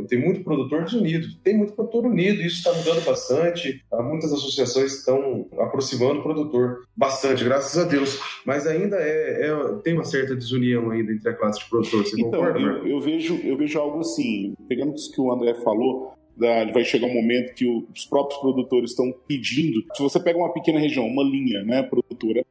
tem 0.08 0.18
muito 0.18 0.44
produtor 0.44 0.84
desunido, 0.84 1.26
tem 1.42 1.56
muito 1.56 1.72
produtor 1.72 2.06
unido, 2.06 2.40
isso 2.40 2.58
está 2.58 2.72
mudando 2.72 3.04
bastante, 3.04 3.82
muitas 3.92 4.32
associações 4.32 4.94
estão 4.94 5.48
aproximando 5.58 6.20
o 6.20 6.22
produtor, 6.22 6.84
bastante, 6.96 7.42
graças 7.42 7.76
a 7.76 7.88
Deus, 7.88 8.20
mas 8.46 8.66
ainda 8.66 8.96
é, 8.96 9.48
é 9.48 9.74
tem 9.82 9.94
uma 9.94 10.04
certa 10.04 10.36
desunião 10.36 10.90
ainda 10.90 11.12
entre 11.12 11.28
a 11.28 11.34
classe 11.34 11.58
de 11.58 11.68
produtor, 11.68 12.04
você 12.04 12.20
então, 12.20 12.30
concorda, 12.30 12.60
eu, 12.60 12.86
eu, 12.86 13.00
vejo, 13.00 13.36
eu 13.42 13.56
vejo 13.56 13.78
algo 13.78 14.00
assim, 14.00 14.54
pegando 14.68 14.94
isso 14.94 15.12
que 15.12 15.20
o 15.20 15.32
André 15.32 15.54
falou, 15.54 16.12
vai 16.38 16.84
chegar 16.84 17.08
um 17.08 17.14
momento 17.14 17.54
que 17.54 17.66
os 17.66 18.04
próprios 18.06 18.40
produtores 18.40 18.90
estão 18.90 19.12
pedindo. 19.26 19.82
Se 19.94 20.02
você 20.02 20.20
pega 20.20 20.38
uma 20.38 20.52
pequena 20.52 20.78
região, 20.78 21.04
uma 21.04 21.24
linha, 21.24 21.64
né, 21.64 21.82
produtora, 21.82 22.44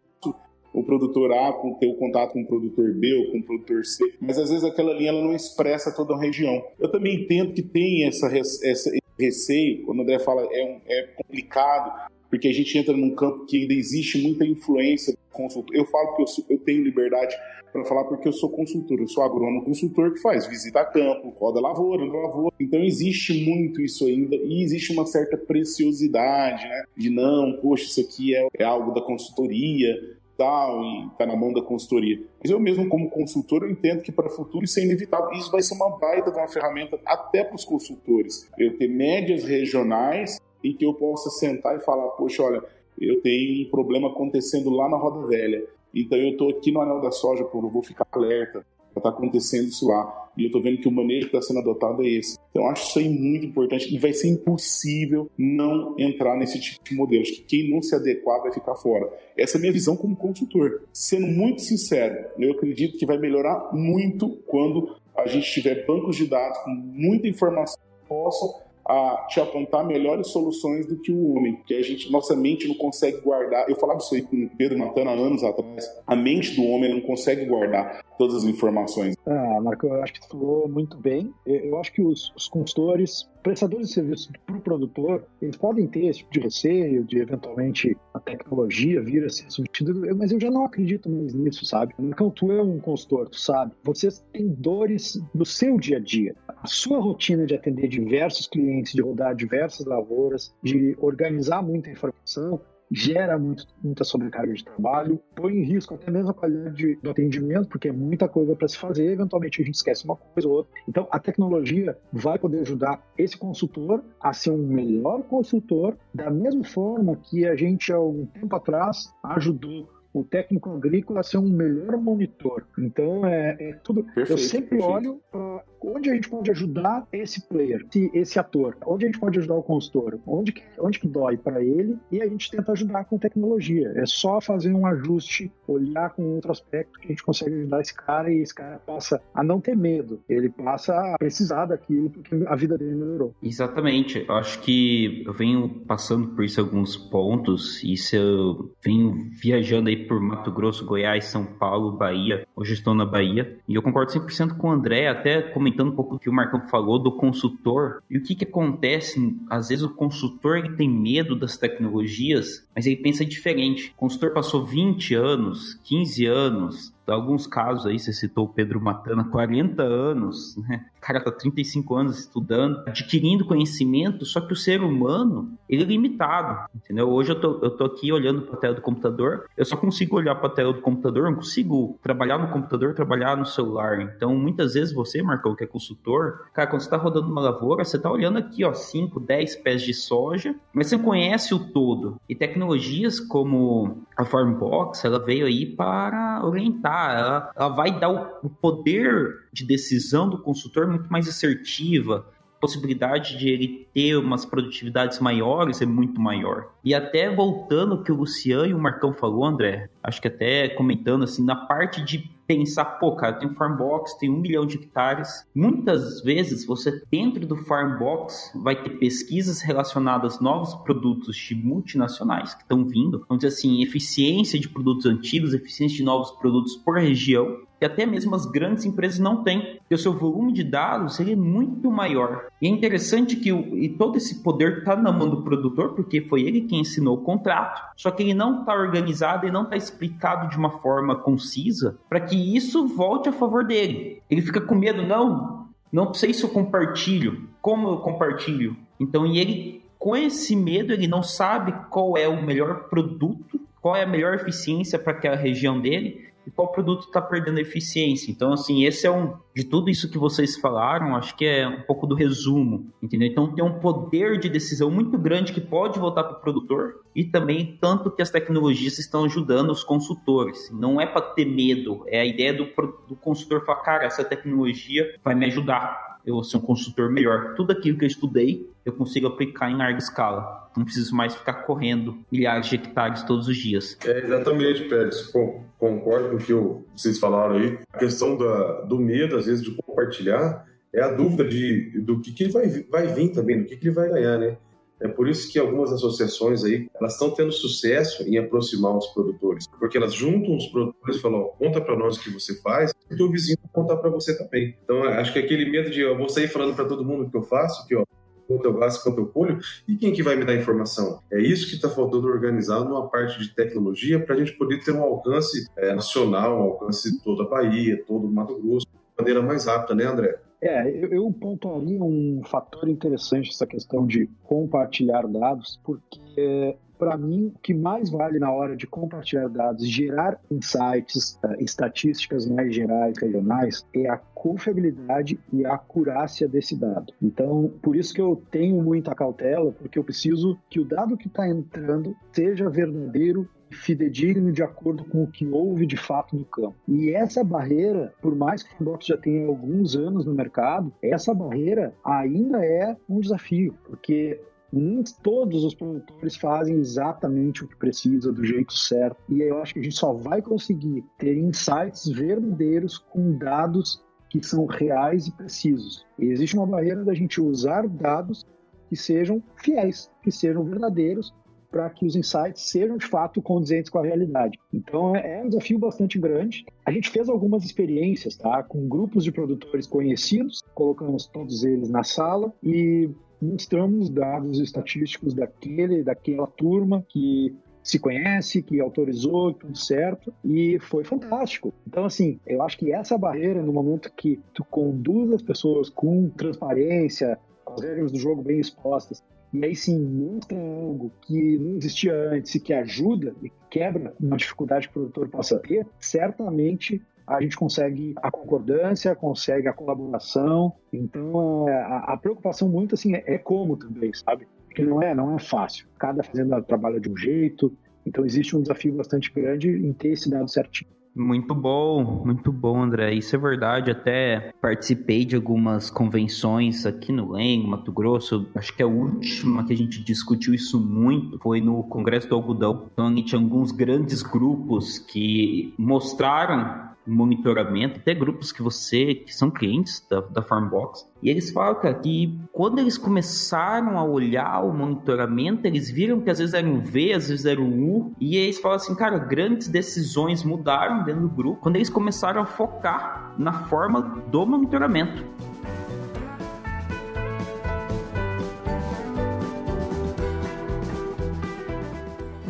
o 0.79 0.83
produtor 0.83 1.31
A 1.31 1.51
ter 1.79 1.87
o 1.87 1.95
contato 1.95 2.33
com 2.33 2.41
o 2.41 2.47
produtor 2.47 2.93
B 2.93 3.13
ou 3.15 3.31
com 3.31 3.39
o 3.39 3.43
produtor 3.43 3.83
C, 3.83 4.03
mas 4.21 4.37
às 4.37 4.49
vezes 4.49 4.63
aquela 4.63 4.93
linha 4.93 5.09
ela 5.09 5.21
não 5.21 5.33
expressa 5.33 5.91
toda 5.91 6.13
a 6.13 6.19
região. 6.19 6.63
Eu 6.79 6.91
também 6.91 7.23
entendo 7.23 7.53
que 7.53 7.63
tem 7.63 8.05
essa, 8.05 8.27
essa 8.37 8.91
receio, 9.19 9.83
quando 9.85 9.99
o 9.99 10.01
André 10.03 10.19
fala 10.19 10.47
é, 10.51 10.63
um, 10.63 10.81
é 10.85 11.01
complicado, 11.15 12.11
porque 12.29 12.47
a 12.47 12.53
gente 12.53 12.77
entra 12.77 12.95
num 12.95 13.15
campo 13.15 13.45
que 13.45 13.61
ainda 13.61 13.73
existe 13.73 14.21
muita 14.21 14.45
influência 14.45 15.13
do 15.13 15.19
consultor. 15.31 15.75
Eu 15.75 15.85
falo 15.85 16.15
que 16.15 16.21
eu, 16.21 16.27
sou, 16.27 16.45
eu 16.49 16.59
tenho 16.59 16.83
liberdade 16.83 17.35
para 17.71 17.83
falar 17.85 18.03
porque 18.05 18.27
eu 18.27 18.33
sou 18.33 18.49
consultor, 18.49 18.99
eu 18.99 19.07
sou 19.07 19.23
agrônomo 19.23 19.63
consultor 19.63 20.13
que 20.13 20.21
faz 20.21 20.47
visita 20.47 20.79
a 20.79 20.85
campo, 20.85 21.29
roda 21.37 21.59
lavoura, 21.59 22.05
lavoura. 22.05 22.55
Então 22.59 22.83
existe 22.83 23.45
muito 23.45 23.81
isso 23.81 24.05
ainda 24.05 24.35
e 24.35 24.63
existe 24.63 24.91
uma 24.91 25.05
certa 25.05 25.37
preciosidade, 25.37 26.63
né? 26.63 26.83
De 26.95 27.09
não, 27.09 27.59
poxa, 27.61 27.85
isso 27.85 28.01
aqui 28.01 28.35
é, 28.35 28.47
é 28.59 28.63
algo 28.63 28.93
da 28.93 29.01
consultoria, 29.01 29.95
e 30.43 31.07
está 31.07 31.25
na 31.25 31.35
mão 31.35 31.51
da 31.51 31.61
consultoria. 31.61 32.23
Mas 32.41 32.51
eu 32.51 32.59
mesmo, 32.59 32.87
como 32.87 33.09
consultor, 33.09 33.63
eu 33.63 33.71
entendo 33.71 34.01
que 34.01 34.11
para 34.11 34.27
o 34.27 34.29
futuro 34.29 34.65
isso 34.65 34.79
é 34.79 34.83
inevitável. 34.83 35.31
Isso 35.31 35.51
vai 35.51 35.61
ser 35.61 35.73
uma 35.73 35.97
baita 35.97 36.31
de 36.31 36.37
uma 36.37 36.47
ferramenta 36.47 36.99
até 37.05 37.43
para 37.43 37.55
os 37.55 37.65
consultores. 37.65 38.49
Eu 38.57 38.77
ter 38.77 38.87
médias 38.87 39.43
regionais 39.43 40.39
em 40.63 40.75
que 40.75 40.85
eu 40.85 40.93
possa 40.93 41.29
sentar 41.29 41.75
e 41.75 41.79
falar, 41.79 42.07
poxa, 42.09 42.43
olha, 42.43 42.63
eu 42.99 43.21
tenho 43.21 43.67
um 43.67 43.69
problema 43.69 44.09
acontecendo 44.09 44.69
lá 44.69 44.87
na 44.89 44.97
Roda 44.97 45.27
Velha. 45.27 45.63
Então 45.93 46.17
eu 46.17 46.31
estou 46.31 46.49
aqui 46.49 46.71
no 46.71 46.81
Anel 46.81 47.01
da 47.01 47.11
Soja, 47.11 47.43
eu 47.43 47.69
vou 47.69 47.81
ficar 47.81 48.05
alerta 48.11 48.65
está 48.99 49.09
acontecendo 49.09 49.67
isso 49.67 49.87
lá. 49.87 50.31
E 50.37 50.43
eu 50.43 50.47
estou 50.47 50.61
vendo 50.61 50.79
que 50.79 50.87
o 50.87 50.91
manejo 50.91 51.29
que 51.29 51.35
está 51.35 51.41
sendo 51.41 51.59
adotado 51.59 52.03
é 52.03 52.09
esse. 52.09 52.37
Então, 52.51 52.67
acho 52.69 52.89
isso 52.89 52.99
aí 52.99 53.09
muito 53.09 53.47
importante 53.47 53.93
e 53.93 53.97
vai 53.97 54.13
ser 54.13 54.27
impossível 54.27 55.29
não 55.37 55.95
entrar 55.97 56.37
nesse 56.37 56.59
tipo 56.59 56.83
de 56.83 56.95
modelo. 56.95 57.23
Acho 57.23 57.33
que 57.33 57.41
quem 57.41 57.71
não 57.71 57.81
se 57.81 57.95
adequar 57.95 58.41
vai 58.41 58.51
ficar 58.51 58.75
fora. 58.75 59.11
Essa 59.35 59.57
é 59.57 59.59
a 59.59 59.61
minha 59.61 59.73
visão 59.73 59.95
como 59.95 60.15
consultor. 60.15 60.83
Sendo 60.93 61.25
muito 61.25 61.61
sincero, 61.61 62.29
eu 62.37 62.51
acredito 62.51 62.97
que 62.97 63.05
vai 63.05 63.17
melhorar 63.17 63.71
muito 63.73 64.29
quando 64.45 64.95
a 65.15 65.25
gente 65.25 65.51
tiver 65.51 65.85
bancos 65.87 66.15
de 66.15 66.27
dados 66.27 66.59
com 66.59 66.69
muita 66.69 67.27
informação 67.27 67.75
que 67.75 68.07
possam 68.07 68.66
a 68.87 69.27
te 69.29 69.39
apontar 69.39 69.85
melhores 69.85 70.27
soluções 70.27 70.87
do 70.87 70.97
que 70.97 71.11
o 71.11 71.35
homem, 71.35 71.55
porque 71.55 71.73
a 71.73 71.81
gente, 71.81 72.11
nossa 72.11 72.35
mente 72.35 72.67
não 72.67 72.75
consegue 72.75 73.19
guardar. 73.21 73.69
Eu 73.69 73.75
falava 73.75 73.99
isso 73.99 74.15
aí 74.15 74.21
com 74.21 74.47
Pedro 74.57 74.79
Matana 74.79 75.11
anos 75.11 75.43
atrás. 75.43 75.85
A 76.05 76.15
mente 76.15 76.55
do 76.55 76.63
homem 76.63 76.93
não 76.93 77.01
consegue 77.01 77.45
guardar 77.45 78.03
todas 78.17 78.37
as 78.37 78.43
informações. 78.45 79.15
Ah, 79.25 79.59
Marco, 79.61 79.87
eu 79.87 80.01
acho 80.01 80.13
que 80.13 80.21
tu 80.21 80.29
falou 80.29 80.67
muito 80.67 80.97
bem. 80.97 81.33
Eu 81.45 81.77
acho 81.79 81.91
que 81.91 82.01
os, 82.01 82.33
os 82.35 82.47
consultores 82.47 83.27
prestadores 83.47 83.87
de 83.87 83.93
serviço 83.93 84.29
para 84.45 84.57
o 84.57 84.61
produtor, 84.61 85.25
eles 85.41 85.55
podem 85.55 85.87
ter 85.87 86.07
esse 86.07 86.19
tipo 86.19 86.31
de 86.33 86.39
receio 86.41 87.05
de 87.05 87.19
eventualmente 87.19 87.95
a 88.13 88.19
tecnologia 88.19 89.01
vir 89.01 89.23
a 89.23 89.29
ser 89.29 89.49
substituída, 89.49 90.13
mas 90.15 90.33
eu 90.33 90.39
já 90.39 90.51
não 90.51 90.65
acredito 90.65 91.09
mais 91.09 91.33
nisso, 91.33 91.65
sabe? 91.65 91.93
Então, 91.97 92.29
tu 92.29 92.51
é 92.51 92.61
um 92.61 92.77
consultor, 92.77 93.29
tu 93.29 93.39
sabe, 93.39 93.71
vocês 93.85 94.21
têm 94.33 94.49
dores 94.49 95.17
do 95.33 95.45
seu 95.45 95.77
dia 95.77 95.95
a 95.95 95.99
dia. 96.01 96.35
A 96.61 96.67
sua 96.67 96.99
rotina 96.99 97.45
de 97.45 97.55
atender 97.55 97.87
diversos 97.87 98.47
clientes, 98.47 98.91
de 98.91 99.01
rodar 99.01 99.33
diversas 99.33 99.85
lavouras, 99.85 100.53
de 100.61 100.97
organizar 100.99 101.61
muita 101.61 101.89
informação, 101.89 102.59
gera 102.91 103.37
muito, 103.37 103.65
muita 103.83 104.03
sobrecarga 104.03 104.53
de 104.53 104.63
trabalho, 104.63 105.19
põe 105.35 105.53
em 105.57 105.63
risco 105.63 105.95
até 105.95 106.09
mesmo 106.09 106.31
a 106.31 106.33
qualidade 106.33 106.75
de, 106.75 106.95
do 106.95 107.09
atendimento, 107.09 107.67
porque 107.67 107.89
é 107.89 107.91
muita 107.91 108.27
coisa 108.27 108.55
para 108.55 108.67
se 108.67 108.77
fazer, 108.77 109.11
eventualmente 109.11 109.61
a 109.61 109.65
gente 109.65 109.75
esquece 109.75 110.05
uma 110.05 110.15
coisa 110.15 110.47
ou 110.47 110.55
outra. 110.55 110.71
Então, 110.87 111.07
a 111.11 111.19
tecnologia 111.19 111.97
vai 112.11 112.39
poder 112.39 112.61
ajudar 112.61 113.01
esse 113.17 113.37
consultor 113.37 114.03
a 114.19 114.33
ser 114.33 114.51
um 114.51 114.57
melhor 114.57 115.23
consultor, 115.23 115.97
da 116.13 116.29
mesma 116.29 116.63
forma 116.63 117.15
que 117.15 117.45
a 117.45 117.55
gente, 117.55 117.91
há 117.91 117.99
um 117.99 118.25
tempo 118.25 118.55
atrás, 118.55 119.13
ajudou 119.23 119.87
o 120.13 120.23
técnico 120.23 120.71
agrícola 120.71 121.19
a 121.19 121.23
ser 121.23 121.37
um 121.37 121.47
melhor 121.47 121.97
monitor. 121.97 122.65
Então, 122.79 123.25
é, 123.25 123.55
é 123.59 123.73
tudo. 123.83 124.03
Perfeito, 124.03 124.31
eu 124.31 124.37
sempre 124.37 124.77
perfeito. 124.77 124.91
olho 124.91 125.21
para 125.31 125.63
onde 125.81 126.09
a 126.09 126.13
gente 126.13 126.29
pode 126.29 126.51
ajudar 126.51 127.07
esse 127.11 127.47
player, 127.47 127.85
esse, 127.89 128.11
esse, 128.13 128.39
ator, 128.39 128.77
onde 128.85 129.05
a 129.05 129.07
gente 129.07 129.19
pode 129.19 129.39
ajudar 129.39 129.55
o 129.55 129.63
consultor, 129.63 130.19
onde 130.25 130.51
que, 130.51 130.63
onde 130.79 130.99
que 130.99 131.07
dói 131.07 131.37
para 131.37 131.63
ele? 131.63 131.97
E 132.11 132.21
a 132.21 132.27
gente 132.27 132.49
tenta 132.49 132.71
ajudar 132.71 133.05
com 133.05 133.17
tecnologia. 133.17 133.93
É 133.95 134.05
só 134.05 134.39
fazer 134.41 134.73
um 134.73 134.85
ajuste, 134.85 135.51
olhar 135.67 136.09
com 136.11 136.35
outro 136.35 136.51
aspecto 136.51 136.99
que 136.99 137.07
a 137.07 137.09
gente 137.09 137.23
consegue 137.23 137.55
ajudar 137.55 137.81
esse 137.81 137.93
cara 137.93 138.31
e 138.31 138.41
esse 138.41 138.53
cara 138.53 138.79
passa 138.79 139.21
a 139.33 139.43
não 139.43 139.59
ter 139.59 139.75
medo, 139.75 140.21
ele 140.27 140.49
passa 140.49 140.93
a 140.93 141.17
precisar 141.17 141.65
daquilo 141.65 142.09
porque 142.09 142.35
a 142.47 142.55
vida 142.55 142.77
dele 142.77 142.95
melhorou. 142.95 143.33
Exatamente, 143.41 144.25
eu 144.27 144.35
acho 144.35 144.59
que 144.61 145.23
eu 145.25 145.33
venho 145.33 145.83
passando 145.87 146.29
por 146.29 146.43
isso 146.43 146.59
alguns 146.59 146.95
pontos, 146.95 147.83
isso 147.83 148.15
eu 148.15 148.71
venho 148.83 149.29
viajando 149.41 149.89
aí 149.89 150.07
por 150.07 150.19
Mato 150.19 150.51
Grosso, 150.51 150.85
Goiás, 150.85 151.25
São 151.25 151.45
Paulo, 151.45 151.97
Bahia, 151.97 152.45
hoje 152.55 152.73
estou 152.73 152.93
na 152.93 153.05
Bahia 153.05 153.57
e 153.67 153.75
eu 153.75 153.81
concordo 153.81 154.11
100% 154.11 154.57
com 154.57 154.69
o 154.69 154.71
André, 154.71 155.07
até 155.07 155.41
comentando 155.41 155.67
comentando 155.77 155.91
um 155.91 155.95
pouco 155.95 156.15
do 156.15 156.19
que 156.19 156.29
o 156.29 156.33
Marcão 156.33 156.61
falou 156.67 156.97
do 156.97 157.11
consultor 157.11 158.01
e 158.09 158.17
o 158.17 158.23
que 158.23 158.35
que 158.35 158.43
acontece, 158.43 159.37
às 159.49 159.69
vezes 159.69 159.83
o 159.83 159.93
consultor 159.93 160.57
ele 160.57 160.75
tem 160.75 160.89
medo 160.89 161.35
das 161.35 161.57
tecnologias, 161.57 162.67
mas 162.75 162.87
ele 162.87 162.97
pensa 162.97 163.23
diferente. 163.23 163.93
O 163.95 163.99
consultor 163.99 164.33
passou 164.33 164.65
20 164.65 165.13
anos, 165.13 165.79
15 165.83 166.25
anos, 166.25 166.93
alguns 167.05 167.45
casos 167.45 167.85
aí, 167.85 167.99
você 167.99 168.11
citou 168.11 168.45
o 168.45 168.49
Pedro 168.49 168.81
Matana, 168.81 169.23
40 169.25 169.83
anos, 169.83 170.57
né? 170.57 170.85
Cara 171.07 171.21
tá 171.21 171.31
35 171.31 171.95
anos 171.95 172.19
estudando, 172.19 172.83
adquirindo 172.85 173.45
conhecimento, 173.45 174.25
só 174.25 174.41
que 174.41 174.51
o 174.51 174.57
ser 174.57 174.81
humano, 174.81 175.57
ele 175.69 175.83
é 175.83 175.85
limitado, 175.85 176.67
entendeu? 176.75 177.09
Hoje 177.09 177.31
eu 177.31 177.39
tô, 177.39 177.59
eu 177.63 177.69
tô 177.69 177.85
aqui 177.85 178.11
olhando 178.11 178.41
para 178.41 178.55
a 178.55 178.57
tela 178.57 178.73
do 178.73 178.81
computador, 178.81 179.45
eu 179.55 179.63
só 179.63 179.77
consigo 179.77 180.17
olhar 180.17 180.35
para 180.35 180.47
a 180.47 180.53
tela 180.53 180.73
do 180.73 180.81
computador, 180.81 181.23
não 181.23 181.35
consigo 181.35 181.97
trabalhar 182.03 182.37
no 182.37 182.49
computador, 182.49 182.93
trabalhar 182.93 183.37
no 183.37 183.45
celular. 183.45 184.01
Então, 184.01 184.35
muitas 184.35 184.73
vezes 184.73 184.93
você, 184.93 185.23
Marcão, 185.23 185.55
que 185.55 185.63
é 185.63 185.67
consultor, 185.67 186.49
cara, 186.53 186.69
quando 186.69 186.81
você 186.81 186.89
tá 186.89 186.97
rodando 186.97 187.31
uma 187.31 187.39
lavoura, 187.39 187.85
você 187.85 187.97
tá 187.97 188.11
olhando 188.11 188.37
aqui, 188.37 188.65
ó, 188.65 188.73
5, 188.73 189.17
10 189.17 189.55
pés 189.63 189.83
de 189.83 189.93
soja, 189.93 190.53
mas 190.73 190.87
você 190.87 190.97
conhece 190.97 191.53
o 191.53 191.71
todo. 191.71 192.19
E 192.27 192.35
tecnologias 192.35 193.17
como 193.17 194.03
a 194.17 194.25
Farmbox, 194.25 195.05
ela 195.05 195.19
veio 195.19 195.45
aí 195.45 195.65
para 195.65 196.41
orientar 196.43 197.17
ela, 197.17 197.51
ela 197.55 197.69
vai 197.69 197.97
dar 197.97 198.09
o, 198.09 198.47
o 198.47 198.49
poder 198.49 199.47
de 199.53 199.65
decisão 199.65 200.29
do 200.29 200.41
consultor 200.41 200.96
muito 200.97 201.11
mais 201.11 201.27
assertiva, 201.27 202.25
possibilidade 202.59 203.37
de 203.37 203.49
ele 203.49 203.87
ter 203.93 204.17
umas 204.17 204.45
produtividades 204.45 205.19
maiores 205.19 205.81
é 205.81 205.85
muito 205.85 206.19
maior. 206.19 206.71
E 206.83 206.93
até 206.93 207.33
voltando 207.33 207.93
ao 207.93 208.03
que 208.03 208.11
o 208.11 208.15
Luciano 208.15 208.65
e 208.65 208.73
o 208.73 208.79
Marcão 208.79 209.13
falou, 209.13 209.45
André, 209.45 209.89
acho 210.03 210.21
que 210.21 210.27
até 210.27 210.69
comentando 210.69 211.23
assim, 211.23 211.43
na 211.43 211.55
parte 211.55 212.03
de 212.03 212.29
pensar, 212.47 212.85
pô, 212.85 213.13
cara, 213.15 213.33
tem 213.33 213.49
um 213.49 213.53
farm 213.53 213.75
box, 213.75 214.17
tem 214.17 214.29
um 214.29 214.39
milhão 214.39 214.65
de 214.65 214.77
hectares. 214.77 215.45
Muitas 215.53 216.21
vezes 216.21 216.65
você 216.65 217.01
dentro 217.11 217.45
do 217.45 217.57
farm 217.57 217.99
box 217.99 218.51
vai 218.55 218.81
ter 218.81 218.91
pesquisas 218.91 219.61
relacionadas 219.61 220.37
a 220.37 220.41
novos 220.41 220.73
produtos 220.75 221.35
de 221.35 221.53
multinacionais 221.53 222.55
que 222.55 222.61
estão 222.61 222.85
vindo, 222.85 223.25
vamos 223.27 223.43
dizer 223.43 223.53
assim, 223.53 223.83
eficiência 223.83 224.57
de 224.57 224.69
produtos 224.69 225.05
antigos, 225.05 225.53
eficiência 225.53 225.97
de 225.97 226.03
novos 226.03 226.31
produtos 226.31 226.77
por 226.77 226.97
região, 226.97 227.66
que 227.79 227.85
até 227.85 228.05
mesmo 228.05 228.35
as 228.35 228.45
grandes 228.45 228.85
empresas 228.85 229.19
não 229.19 229.43
têm, 229.43 229.77
porque 229.79 229.95
o 229.95 229.97
seu 229.97 230.13
volume 230.13 230.51
de 230.51 230.63
dados 230.63 231.19
ele 231.19 231.33
é 231.33 231.35
muito 231.35 231.91
maior. 231.91 232.47
E 232.61 232.67
é 232.67 232.69
interessante 232.69 233.35
que 233.35 233.51
o, 233.51 233.77
e 233.77 233.89
todo 233.89 234.17
esse 234.17 234.41
poder 234.41 234.79
está 234.79 234.95
na 234.95 235.11
mão 235.11 235.29
do 235.29 235.43
produtor, 235.43 235.93
porque 235.93 236.21
foi 236.21 236.41
ele 236.41 236.61
quem 236.61 236.81
ensinou 236.81 237.17
o 237.17 237.21
contrato, 237.21 237.81
só 237.95 238.11
que 238.11 238.23
ele 238.23 238.33
não 238.33 238.61
está 238.61 238.73
organizado 238.73 239.47
e 239.47 239.51
não 239.51 239.63
está 239.63 239.75
explicado 239.75 240.49
de 240.49 240.57
uma 240.57 240.79
forma 240.79 241.15
concisa 241.15 241.97
para 242.09 242.19
que 242.19 242.55
isso 242.55 242.87
volte 242.87 243.29
a 243.29 243.33
favor 243.33 243.65
dele. 243.65 244.21
Ele 244.29 244.41
fica 244.41 244.61
com 244.61 244.75
medo, 244.75 245.03
não, 245.03 245.67
não 245.91 246.13
sei 246.13 246.33
se 246.33 246.43
eu 246.43 246.49
compartilho, 246.49 247.47
como 247.61 247.89
eu 247.89 247.97
compartilho. 247.97 248.75
Então, 248.99 249.25
e 249.25 249.39
ele, 249.39 249.83
com 249.99 250.15
esse 250.15 250.55
medo, 250.55 250.93
ele 250.93 251.07
não 251.07 251.21
sabe 251.21 251.73
qual 251.89 252.17
é 252.17 252.27
o 252.27 252.43
melhor 252.43 252.89
produto, 252.89 253.59
qual 253.81 253.95
é 253.95 254.03
a 254.03 254.07
melhor 254.07 254.33
eficiência 254.33 254.99
para 254.99 255.13
aquela 255.13 255.35
região 255.35 255.79
dele, 255.79 256.26
e 256.47 256.51
qual 256.51 256.71
produto 256.71 257.07
está 257.07 257.21
perdendo 257.21 257.59
eficiência. 257.59 258.31
Então, 258.31 258.53
assim, 258.53 258.85
esse 258.85 259.05
é 259.05 259.11
um. 259.11 259.35
De 259.53 259.65
tudo 259.65 259.89
isso 259.89 260.09
que 260.09 260.17
vocês 260.17 260.55
falaram, 260.55 261.15
acho 261.15 261.35
que 261.35 261.43
é 261.43 261.67
um 261.67 261.81
pouco 261.81 262.07
do 262.07 262.15
resumo, 262.15 262.93
entendeu? 263.01 263.27
Então, 263.27 263.53
tem 263.53 263.65
um 263.65 263.79
poder 263.79 264.39
de 264.39 264.47
decisão 264.47 264.89
muito 264.89 265.17
grande 265.17 265.51
que 265.51 265.59
pode 265.59 265.99
voltar 265.99 266.23
para 266.23 266.37
o 266.37 266.41
produtor 266.41 267.01
e 267.15 267.25
também 267.25 267.77
tanto 267.81 268.11
que 268.11 268.21
as 268.21 268.29
tecnologias 268.29 268.99
estão 268.99 269.25
ajudando 269.25 269.71
os 269.71 269.83
consultores. 269.83 270.71
Não 270.71 271.01
é 271.01 271.07
para 271.07 271.21
ter 271.21 271.45
medo, 271.45 272.03
é 272.07 272.21
a 272.21 272.25
ideia 272.25 272.53
do, 272.53 272.65
do 273.07 273.15
consultor 273.15 273.65
falar, 273.65 273.81
cara, 273.81 274.05
essa 274.05 274.23
tecnologia 274.23 275.15
vai 275.23 275.33
me 275.33 275.47
ajudar 275.47 276.06
eu 276.27 276.43
ser 276.43 276.57
um 276.57 276.61
consultor 276.61 277.09
melhor. 277.09 277.55
Tudo 277.55 277.71
aquilo 277.71 277.97
que 277.97 278.03
eu 278.03 278.07
estudei, 278.07 278.69
eu 278.85 278.91
consigo 278.91 279.27
aplicar 279.27 279.71
em 279.71 279.77
larga 279.77 279.97
escala. 279.97 280.69
Não 280.75 280.83
preciso 280.83 281.15
mais 281.15 281.33
ficar 281.33 281.53
correndo 281.63 282.17
milhares 282.29 282.67
de 282.67 282.75
hectares 282.75 283.23
todos 283.23 283.47
os 283.47 283.55
dias. 283.55 283.97
É, 284.05 284.25
exatamente, 284.25 284.83
Pérez. 284.83 285.31
Concordo 285.79 286.29
com 286.29 286.35
o 286.35 286.39
que 286.39 286.53
vocês 286.95 287.17
falaram 287.17 287.55
aí. 287.55 287.79
A 287.93 287.97
questão 287.97 288.37
da, 288.37 288.81
do 288.81 288.99
medo, 288.99 289.37
às 289.37 289.45
vezes, 289.45 289.63
de 289.63 289.71
compartilhar, 289.71 290.65
é 290.93 291.01
a 291.01 291.13
dúvida 291.13 291.45
de, 291.45 292.01
do 292.01 292.19
que, 292.19 292.31
que 292.31 292.49
vai, 292.49 292.67
vai 292.89 293.07
vir 293.07 293.31
também, 293.31 293.59
do 293.59 293.65
que, 293.65 293.77
que 293.77 293.87
ele 293.87 293.95
vai 293.95 294.09
ganhar, 294.09 294.37
né? 294.37 294.57
É 294.99 295.07
por 295.07 295.27
isso 295.27 295.51
que 295.51 295.59
algumas 295.59 295.91
associações 295.93 296.63
aí, 296.63 296.89
elas 296.99 297.13
estão 297.13 297.29
tendo 297.29 297.51
sucesso 297.51 298.23
em 298.23 298.37
aproximar 298.37 298.97
os 298.97 299.07
produtores, 299.07 299.65
porque 299.79 299.97
elas 299.97 300.13
juntam 300.13 300.55
os 300.55 300.67
produtores 300.67 301.17
e 301.17 301.21
falam, 301.21 301.51
conta 301.57 301.79
para 301.79 301.95
nós 301.95 302.17
o 302.17 302.21
que 302.21 302.31
você 302.31 302.59
faz, 302.61 302.91
e 303.09 303.13
o 303.13 303.17
teu 303.17 303.29
vizinho 303.29 303.57
vai 303.61 303.71
contar 303.71 303.97
para 303.97 304.09
você 304.09 304.37
também. 304.37 304.75
Então, 304.83 305.03
acho 305.03 305.33
que 305.33 305.39
aquele 305.39 305.69
medo 305.69 305.89
de 305.91 306.01
eu 306.01 306.17
vou 306.17 306.29
sair 306.29 306.47
falando 306.47 306.75
para 306.75 306.85
todo 306.85 307.05
mundo 307.05 307.25
o 307.25 307.29
que 307.29 307.37
eu 307.37 307.43
faço, 307.43 307.85
que 307.87 307.95
ó, 307.95 308.03
quanto 308.47 308.65
eu 308.65 308.73
gasto, 308.73 309.03
quanto 309.03 309.19
eu 309.19 309.27
colho, 309.27 309.59
e 309.87 309.95
quem 309.97 310.13
que 310.13 310.23
vai 310.23 310.35
me 310.35 310.45
dar 310.45 310.55
informação? 310.55 311.21
É 311.31 311.39
isso 311.39 311.67
que 311.67 311.75
está 311.75 311.89
faltando 311.89 312.27
organizar 312.27 312.79
numa 312.79 313.07
parte 313.09 313.37
de 313.39 313.53
tecnologia 313.53 314.19
para 314.19 314.35
a 314.35 314.37
gente 314.37 314.53
poder 314.53 314.83
ter 314.83 314.93
um 314.93 315.03
alcance 315.03 315.67
é, 315.77 315.93
nacional, 315.93 316.57
um 316.57 316.63
alcance 316.63 317.11
de 317.11 317.21
toda 317.21 317.43
a 317.43 317.47
Bahia, 317.47 318.03
todo 318.07 318.25
o 318.25 318.31
Mato 318.31 318.59
Grosso, 318.59 318.87
de 318.87 319.17
maneira 319.17 319.41
mais 319.41 319.65
rápida, 319.65 319.93
né, 319.93 320.05
André? 320.05 320.39
É, 320.61 320.89
eu, 320.89 321.31
pontuaria 321.31 322.03
um 322.03 322.41
fator 322.43 322.89
interessante 322.89 323.51
essa 323.51 323.67
questão 323.67 324.07
de 324.07 324.27
compartilhar 324.43 325.27
dados, 325.27 325.79
porque 325.83 326.75
para 326.97 327.15
mim, 327.15 327.53
o 327.55 327.59
que 327.59 327.73
mais 327.73 328.09
vale 328.09 328.39
na 328.39 328.51
hora 328.51 328.75
de 328.75 328.87
compartilhar 328.87 329.47
dados, 329.47 329.87
gerar 329.87 330.39
insights, 330.49 331.39
uh, 331.43 331.53
estatísticas 331.59 332.47
mais 332.47 332.73
gerais, 332.73 333.17
regionais, 333.17 333.85
é 333.93 334.09
a 334.09 334.17
confiabilidade 334.17 335.39
e 335.53 335.65
a 335.65 335.75
acurácia 335.75 336.47
desse 336.47 336.75
dado. 336.75 337.13
Então, 337.21 337.71
por 337.81 337.95
isso 337.95 338.13
que 338.13 338.21
eu 338.21 338.41
tenho 338.49 338.81
muita 338.81 339.13
cautela, 339.13 339.71
porque 339.71 339.99
eu 339.99 340.03
preciso 340.03 340.57
que 340.69 340.79
o 340.79 340.85
dado 340.85 341.17
que 341.17 341.27
está 341.27 341.47
entrando 341.47 342.15
seja 342.31 342.69
verdadeiro 342.69 343.47
fidedigno 343.71 344.51
de 344.51 344.63
acordo 344.63 345.03
com 345.05 345.23
o 345.23 345.27
que 345.27 345.45
houve 345.45 345.85
de 345.85 345.97
fato 345.97 346.35
no 346.35 346.45
campo. 346.45 346.75
E 346.87 347.11
essa 347.11 347.43
barreira, 347.43 348.13
por 348.21 348.35
mais 348.35 348.63
que 348.63 348.73
o 348.73 348.77
Funbox 348.77 349.05
já 349.05 349.17
tenha 349.17 349.47
alguns 349.47 349.95
anos 349.95 350.25
no 350.25 350.33
mercado, 350.33 350.91
essa 351.01 351.33
barreira 351.33 351.93
ainda 352.03 352.65
é 352.65 352.95
um 353.09 353.19
desafio, 353.19 353.75
porque 353.85 354.39
nem 354.71 355.01
todos 355.23 355.63
os 355.63 355.73
produtores 355.73 356.35
fazem 356.35 356.75
exatamente 356.75 357.63
o 357.63 357.67
que 357.67 357.75
precisa 357.75 358.31
do 358.31 358.43
jeito 358.43 358.73
certo. 358.73 359.17
E 359.29 359.41
eu 359.41 359.61
acho 359.61 359.73
que 359.73 359.79
a 359.79 359.83
gente 359.83 359.95
só 359.95 360.13
vai 360.13 360.41
conseguir 360.41 361.03
ter 361.17 361.37
insights 361.37 362.07
verdadeiros 362.07 362.97
com 362.97 363.37
dados 363.37 364.03
que 364.29 364.45
são 364.45 364.65
reais 364.65 365.27
e 365.27 365.31
precisos. 365.31 366.05
E 366.19 366.25
existe 366.25 366.57
uma 366.57 366.67
barreira 366.67 367.03
da 367.03 367.13
gente 367.13 367.39
usar 367.39 367.87
dados 367.87 368.45
que 368.89 368.95
sejam 368.95 369.41
fiéis, 369.55 370.11
que 370.21 370.31
sejam 370.31 370.63
verdadeiros 370.63 371.33
para 371.71 371.89
que 371.89 372.05
os 372.05 372.15
insights 372.15 372.63
sejam 372.63 372.97
de 372.97 373.05
fato 373.05 373.41
condizentes 373.41 373.89
com 373.89 373.99
a 373.99 374.03
realidade. 374.03 374.57
Então 374.73 375.15
é 375.15 375.43
um 375.43 375.49
desafio 375.49 375.79
bastante 375.79 376.19
grande. 376.19 376.65
A 376.85 376.91
gente 376.91 377.09
fez 377.09 377.29
algumas 377.29 377.63
experiências, 377.63 378.35
tá, 378.35 378.63
com 378.63 378.87
grupos 378.87 379.23
de 379.23 379.31
produtores 379.31 379.85
conhecidos, 379.87 380.61
colocamos 380.73 381.27
todos 381.27 381.63
eles 381.63 381.89
na 381.89 382.03
sala 382.03 382.53
e 382.63 383.09
mostramos 383.41 384.09
dados 384.09 384.59
estatísticos 384.59 385.33
daquele, 385.33 386.03
daquela 386.03 386.47
turma 386.47 387.05
que 387.07 387.55
se 387.87 387.99
conhece, 387.99 388.61
que 388.61 388.81
autorizou, 388.81 389.53
tudo 389.53 389.77
certo, 389.77 390.33
e 390.43 390.77
foi 390.77 391.05
fantástico. 391.05 391.73
Então, 391.87 392.03
assim, 392.03 392.37
eu 392.45 392.61
acho 392.61 392.77
que 392.77 392.91
essa 392.91 393.17
barreira, 393.17 393.61
no 393.61 393.71
momento 393.71 394.11
que 394.13 394.41
tu 394.53 394.61
conduz 394.65 395.31
as 395.31 395.41
pessoas 395.41 395.89
com 395.89 396.29
transparência, 396.29 397.39
as 397.65 397.81
regras 397.81 398.11
do 398.11 398.19
jogo 398.19 398.41
bem 398.41 398.59
expostas, 398.59 399.23
e 399.53 399.63
aí 399.63 399.75
sim 399.75 399.97
mostra 399.99 400.57
algo 400.57 401.11
que 401.21 401.57
não 401.57 401.77
existia 401.77 402.13
antes 402.31 402.55
e 402.55 402.59
que 402.59 402.73
ajuda 402.73 403.33
e 403.41 403.51
quebra 403.69 404.13
uma 404.19 404.37
dificuldade 404.37 404.87
que 404.87 404.91
o 404.91 405.01
produtor 405.01 405.29
possa 405.29 405.59
ter, 405.59 405.87
certamente 405.99 407.01
a 407.27 407.41
gente 407.41 407.57
consegue 407.57 408.13
a 408.17 408.31
concordância, 408.31 409.13
consegue 409.13 409.67
a 409.67 409.73
colaboração. 409.73 410.73
Então, 410.93 411.67
é, 411.67 411.73
a, 411.73 412.13
a 412.13 412.17
preocupação 412.17 412.69
muito 412.69 412.95
assim 412.95 413.15
é, 413.15 413.23
é 413.25 413.37
como 413.37 413.75
também, 413.75 414.13
sabe? 414.13 414.47
Porque 414.65 414.81
não 414.81 415.01
é, 415.01 415.13
não 415.13 415.35
é 415.35 415.39
fácil. 415.39 415.87
Cada 415.99 416.23
fazenda 416.23 416.61
trabalha 416.61 417.01
de 417.01 417.09
um 417.09 417.17
jeito. 417.17 417.75
Então, 418.05 418.25
existe 418.25 418.55
um 418.55 418.61
desafio 418.61 418.93
bastante 418.93 419.33
grande 419.33 419.69
em 419.69 419.91
ter 419.91 420.13
esse 420.13 420.29
dado 420.29 420.49
certinho. 420.49 420.89
Muito 421.17 421.55
bom, 421.55 422.23
muito 422.23 422.51
bom, 422.51 422.83
André. 422.83 423.15
Isso 423.15 423.35
é 423.35 423.39
verdade. 423.39 423.89
Até 423.89 424.53
participei 424.61 425.25
de 425.25 425.35
algumas 425.35 425.89
convenções 425.89 426.85
aqui 426.85 427.11
no 427.11 427.31
Lengo, 427.31 427.69
Mato 427.69 427.91
Grosso. 427.91 428.47
Acho 428.53 428.75
que 428.75 428.83
a 428.83 428.87
última 428.87 429.65
que 429.65 429.73
a 429.73 429.77
gente 429.77 430.03
discutiu 430.03 430.53
isso 430.53 430.79
muito 430.79 431.39
foi 431.39 431.59
no 431.59 431.83
Congresso 431.85 432.29
do 432.29 432.35
Algodão. 432.35 432.89
Então, 432.93 433.07
a 433.07 433.09
gente 433.09 433.23
tinha 433.23 433.41
alguns 433.41 433.71
grandes 433.71 434.21
grupos 434.21 434.99
que 434.99 435.73
mostraram 435.75 436.87
monitoramento, 437.07 437.99
até 437.99 438.13
grupos 438.13 438.51
que 438.51 438.61
você, 438.61 439.15
que 439.15 439.33
são 439.33 439.49
clientes 439.49 440.05
da, 440.09 440.21
da 440.21 440.41
Farmbox, 440.41 441.07
e 441.21 441.29
eles 441.29 441.49
falam, 441.51 441.75
cara, 441.75 441.93
que 441.95 442.39
quando 442.51 442.79
eles 442.79 442.97
começaram 442.97 443.97
a 443.97 444.03
olhar 444.03 444.61
o 444.63 444.73
monitoramento, 444.73 445.65
eles 445.65 445.89
viram 445.89 446.21
que 446.21 446.29
às 446.29 446.39
vezes 446.39 446.53
era 446.53 446.67
um 446.67 446.79
V, 446.79 447.13
às 447.13 447.29
vezes 447.29 447.45
era 447.45 447.61
um 447.61 447.89
U, 447.89 448.13
e 448.19 448.35
eles 448.35 448.59
falam 448.59 448.75
assim, 448.75 448.95
cara, 448.95 449.17
grandes 449.17 449.67
decisões 449.67 450.43
mudaram 450.43 451.03
dentro 451.03 451.21
do 451.21 451.29
grupo 451.29 451.61
quando 451.61 451.75
eles 451.77 451.89
começaram 451.89 452.41
a 452.41 452.45
focar 452.45 453.33
na 453.37 453.53
forma 453.53 454.01
do 454.29 454.45
monitoramento. 454.45 455.23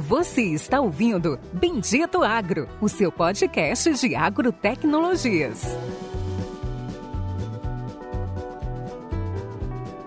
Você 0.07 0.41
está 0.53 0.79
ouvindo 0.79 1.37
Bendito 1.51 2.23
Agro, 2.23 2.69
o 2.79 2.87
seu 2.87 3.11
podcast 3.11 3.93
de 3.95 4.15
agrotecnologias. 4.15 5.63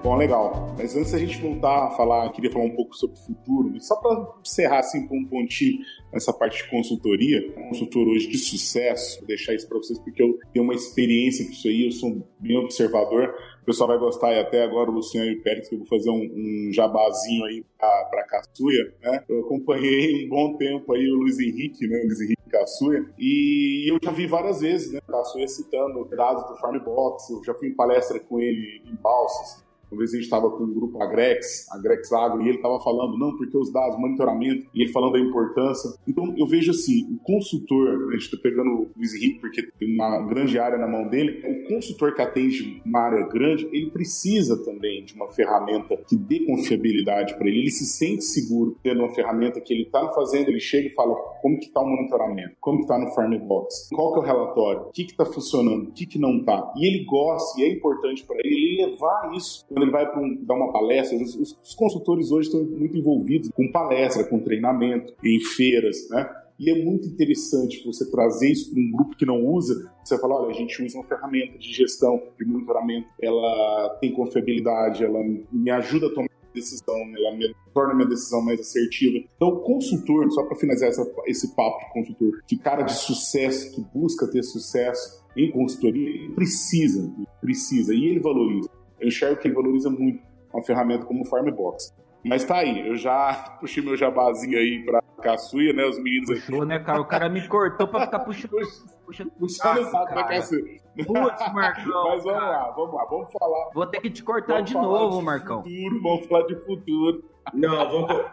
Bom, 0.03 0.17
legal. 0.17 0.75
Mas 0.79 0.97
antes 0.97 1.13
da 1.13 1.19
gente 1.19 1.39
voltar 1.39 1.89
a 1.89 1.91
falar, 1.91 2.33
queria 2.33 2.51
falar 2.51 2.65
um 2.65 2.75
pouco 2.75 2.97
sobre 2.97 3.15
o 3.15 3.21
futuro, 3.21 3.79
só 3.83 3.95
para 3.97 4.27
encerrar 4.41 4.79
assim 4.79 5.07
com 5.07 5.19
um 5.19 5.27
pontinho 5.27 5.81
nessa 6.11 6.33
parte 6.33 6.65
de 6.65 6.71
consultoria, 6.71 7.53
consultor 7.53 8.09
hoje 8.09 8.27
de 8.27 8.39
sucesso, 8.39 9.19
vou 9.19 9.29
deixar 9.29 9.53
isso 9.55 9.69
para 9.69 9.77
vocês 9.77 9.99
porque 9.99 10.23
eu 10.23 10.39
tenho 10.51 10.65
uma 10.65 10.75
experiência 10.75 11.45
com 11.45 11.53
isso 11.53 11.69
aí, 11.69 11.85
eu 11.85 11.93
sou 11.93 12.27
bem 12.39 12.57
observador. 12.57 13.35
O 13.63 13.65
pessoal 13.67 13.89
vai 13.89 13.99
gostar 13.99 14.33
e 14.33 14.39
até 14.39 14.63
agora 14.63 14.91
o 14.91 14.95
Luciano 14.95 15.31
e 15.31 15.35
o 15.35 15.43
Pérez, 15.43 15.69
que 15.69 15.75
eu 15.75 15.79
vou 15.79 15.87
fazer 15.87 16.11
um, 16.11 16.17
um 16.17 16.73
jabazinho 16.73 17.45
aí 17.45 17.65
para 17.79 18.25
Caçuia, 18.25 18.95
né? 19.03 19.25
Eu 19.29 19.41
acompanhei 19.41 20.25
um 20.27 20.29
bom 20.29 20.57
tempo 20.57 20.93
aí 20.93 21.11
o 21.11 21.17
Luiz 21.17 21.39
Henrique, 21.39 21.87
né? 21.87 22.01
O 22.03 22.07
Luiz 22.07 22.21
Henrique 22.21 22.51
Caçuia, 22.51 23.05
e 23.19 23.91
eu 23.93 23.99
já 24.03 24.11
vi 24.11 24.27
várias 24.27 24.61
vezes, 24.61 24.93
né? 24.93 25.01
Caçuia 25.07 25.47
citando 25.47 26.05
dados 26.07 26.49
do 26.49 26.57
Farm 26.57 26.77
eu 26.77 27.45
já 27.45 27.55
fui 27.55 27.69
em 27.69 27.75
palestra 27.75 28.19
com 28.19 28.41
ele 28.41 28.83
em 28.87 28.95
Balsas, 28.97 29.65
uma 29.91 29.99
vez 29.99 30.11
a 30.11 30.17
gente 30.17 30.25
estava 30.25 30.51
com 30.51 30.65
o 30.65 30.75
grupo 30.75 31.03
Agrex, 31.03 31.67
Agrex 31.71 32.13
Agro, 32.13 32.43
e 32.43 32.49
ele 32.49 32.57
estava 32.57 32.81
falando, 32.81 33.19
não, 33.19 33.37
porque 33.37 33.57
os 33.57 33.73
dados, 33.73 33.99
monitoramento, 33.99 34.67
e 34.75 34.83
ele 34.83 34.93
falando 34.93 35.13
da 35.13 35.21
importância. 35.21 35.91
Então, 36.07 36.35
eu 36.37 36.47
vejo 36.47 36.71
assim, 36.71 37.13
o 37.13 37.19
consultor, 37.19 38.09
a 38.09 38.13
gente 38.13 38.25
está 38.25 38.39
pegando 38.43 38.71
o 38.71 38.91
Luiz 38.97 39.15
Henrique 39.15 39.41
porque 39.41 39.63
tem 39.63 39.95
uma 39.95 40.27
grande 40.27 40.59
área 40.59 40.79
na 40.79 40.87
mão 40.87 41.09
dele, 41.09 41.43
o 41.45 41.69
consultor 41.69 42.15
que 42.15 42.23
atende 42.23 42.81
uma 42.85 43.01
área 43.01 43.27
grande, 43.27 43.69
ele 43.73 43.91
precisa 43.91 44.63
também 44.65 45.05
de 45.05 45.15
uma 45.15 45.29
ferramenta 45.29 45.97
que 45.97 46.17
dê 46.17 46.41
confiabilidade 46.41 47.37
para 47.37 47.49
ele, 47.49 47.61
ele 47.61 47.71
se 47.71 47.87
sente 47.87 48.25
seguro 48.25 48.77
tendo 48.83 49.01
uma 49.01 49.15
ferramenta 49.15 49.61
que 49.61 49.73
ele 49.73 49.83
está 49.83 50.09
fazendo, 50.11 50.49
ele 50.49 50.61
chega 50.61 50.87
e 50.87 50.95
fala 50.95 51.15
como 51.41 51.59
que 51.59 51.67
está 51.67 51.81
o 51.81 51.89
monitoramento, 51.89 52.57
como 52.61 52.79
que 52.79 52.85
está 52.85 52.99
no 52.99 53.11
Farmbox, 53.13 53.89
qual 53.95 54.13
que 54.13 54.19
é 54.19 54.23
o 54.23 54.25
relatório, 54.25 54.83
o 54.83 54.91
que 54.91 55.03
está 55.03 55.25
funcionando, 55.25 55.89
o 55.89 55.93
que, 55.93 56.07
que 56.07 56.19
não 56.19 56.39
está. 56.39 56.73
E 56.77 56.87
ele 56.87 57.05
gosta, 57.05 57.61
e 57.61 57.65
é 57.65 57.73
importante 57.73 58.25
para 58.25 58.37
ele, 58.45 58.55
ele 58.55 58.87
levar 58.87 59.33
isso 59.35 59.67
quando 59.69 59.83
ele 59.83 59.91
vai 59.91 60.07
um, 60.19 60.45
dar 60.45 60.55
uma 60.55 60.73
palestra. 60.73 61.17
Os, 61.17 61.35
os 61.35 61.75
consultores 61.75 62.31
hoje 62.31 62.49
estão 62.49 62.65
muito 62.65 62.97
envolvidos 62.97 63.51
com 63.51 63.71
palestra, 63.71 64.25
com 64.25 64.39
treinamento, 64.39 65.15
em 65.25 65.41
feiras, 65.41 66.09
né? 66.11 66.29
E 66.61 66.71
é 66.71 66.85
muito 66.85 67.09
interessante 67.09 67.83
você 67.87 68.11
trazer 68.11 68.53
isso 68.53 68.71
para 68.71 68.83
um 68.83 68.91
grupo 68.93 69.17
que 69.17 69.25
não 69.25 69.43
usa. 69.47 69.91
Você 70.05 70.19
fala, 70.19 70.43
olha, 70.43 70.51
a 70.51 70.53
gente 70.53 70.85
usa 70.85 70.99
uma 70.99 71.05
ferramenta 71.05 71.57
de 71.57 71.73
gestão, 71.73 72.23
de 72.39 72.45
monitoramento, 72.45 73.09
ela 73.21 73.97
tem 73.99 74.13
confiabilidade, 74.13 75.03
ela 75.03 75.21
me 75.51 75.71
ajuda 75.71 76.09
a 76.09 76.11
tomar 76.11 76.29
decisão, 76.53 76.97
ela 77.17 77.37
me, 77.37 77.55
torna 77.73 77.95
minha 77.95 78.09
decisão 78.09 78.43
mais 78.43 78.61
assertiva. 78.61 79.19
Então, 79.37 79.49
o 79.49 79.61
consultor, 79.61 80.31
só 80.31 80.45
para 80.45 80.57
finalizar 80.57 80.89
essa, 80.89 81.07
esse 81.27 81.55
papo 81.55 81.79
de 81.87 81.93
consultor, 81.93 82.43
que 82.47 82.57
cara 82.57 82.83
de 82.83 82.95
sucesso, 82.95 83.75
que 83.75 83.81
busca 83.81 84.27
ter 84.31 84.43
sucesso 84.43 85.25
em 85.37 85.51
consultoria, 85.51 86.09
ele 86.09 86.35
precisa, 86.35 87.11
precisa, 87.41 87.95
e 87.95 88.05
ele 88.05 88.21
valoriza. 88.21 88.69
Eu 89.01 89.09
enxergo 89.09 89.41
que 89.41 89.49
ele 89.49 89.55
valoriza 89.55 89.89
muito 89.89 90.21
uma 90.53 90.63
ferramenta 90.63 91.05
como 91.05 91.23
o 91.23 91.25
Farmbox. 91.25 91.95
Mas 92.25 92.45
tá 92.45 92.59
aí, 92.59 92.87
eu 92.87 92.97
já 92.97 93.57
puxei 93.61 93.83
meu 93.83 93.97
jabazinho 93.97 94.59
aí 94.59 94.85
pra 94.85 95.01
caçuia, 95.23 95.73
né? 95.73 95.85
Os 95.85 95.99
meninos 95.99 96.29
Puxou, 96.29 96.65
né, 96.65 96.79
cara? 96.79 97.01
O 97.01 97.05
cara 97.05 97.29
me 97.29 97.47
cortou 97.47 97.89
pra 97.89 98.07
ficar 98.07 98.21
puxando. 98.21 98.51
puxando 99.11 99.31
puxando 99.33 99.79
o 99.79 99.91
saco 99.91 100.15
da 100.15 100.25
caçuia. 100.25 100.81
Putz, 101.07 101.53
Marcão. 101.53 102.05
Mas 102.11 102.25
vamos 102.25 102.41
cara. 102.41 102.51
lá, 102.51 102.71
vamos 102.71 102.95
lá, 102.95 103.05
vamos 103.05 103.33
falar. 103.33 103.71
Vou 103.75 103.87
ter 103.87 104.01
que 104.01 104.11
te 104.11 104.23
cortar 104.23 104.55
vamos 104.55 104.71
de 104.71 104.75
novo, 104.75 105.19
de 105.19 105.25
Marcão. 105.25 105.63
Futuro, 105.63 106.03
vamos 106.03 106.27
falar 106.27 106.47
de 106.47 106.57
futuro. 106.57 107.25
Não, 107.55 107.91
vamos. 107.91 108.27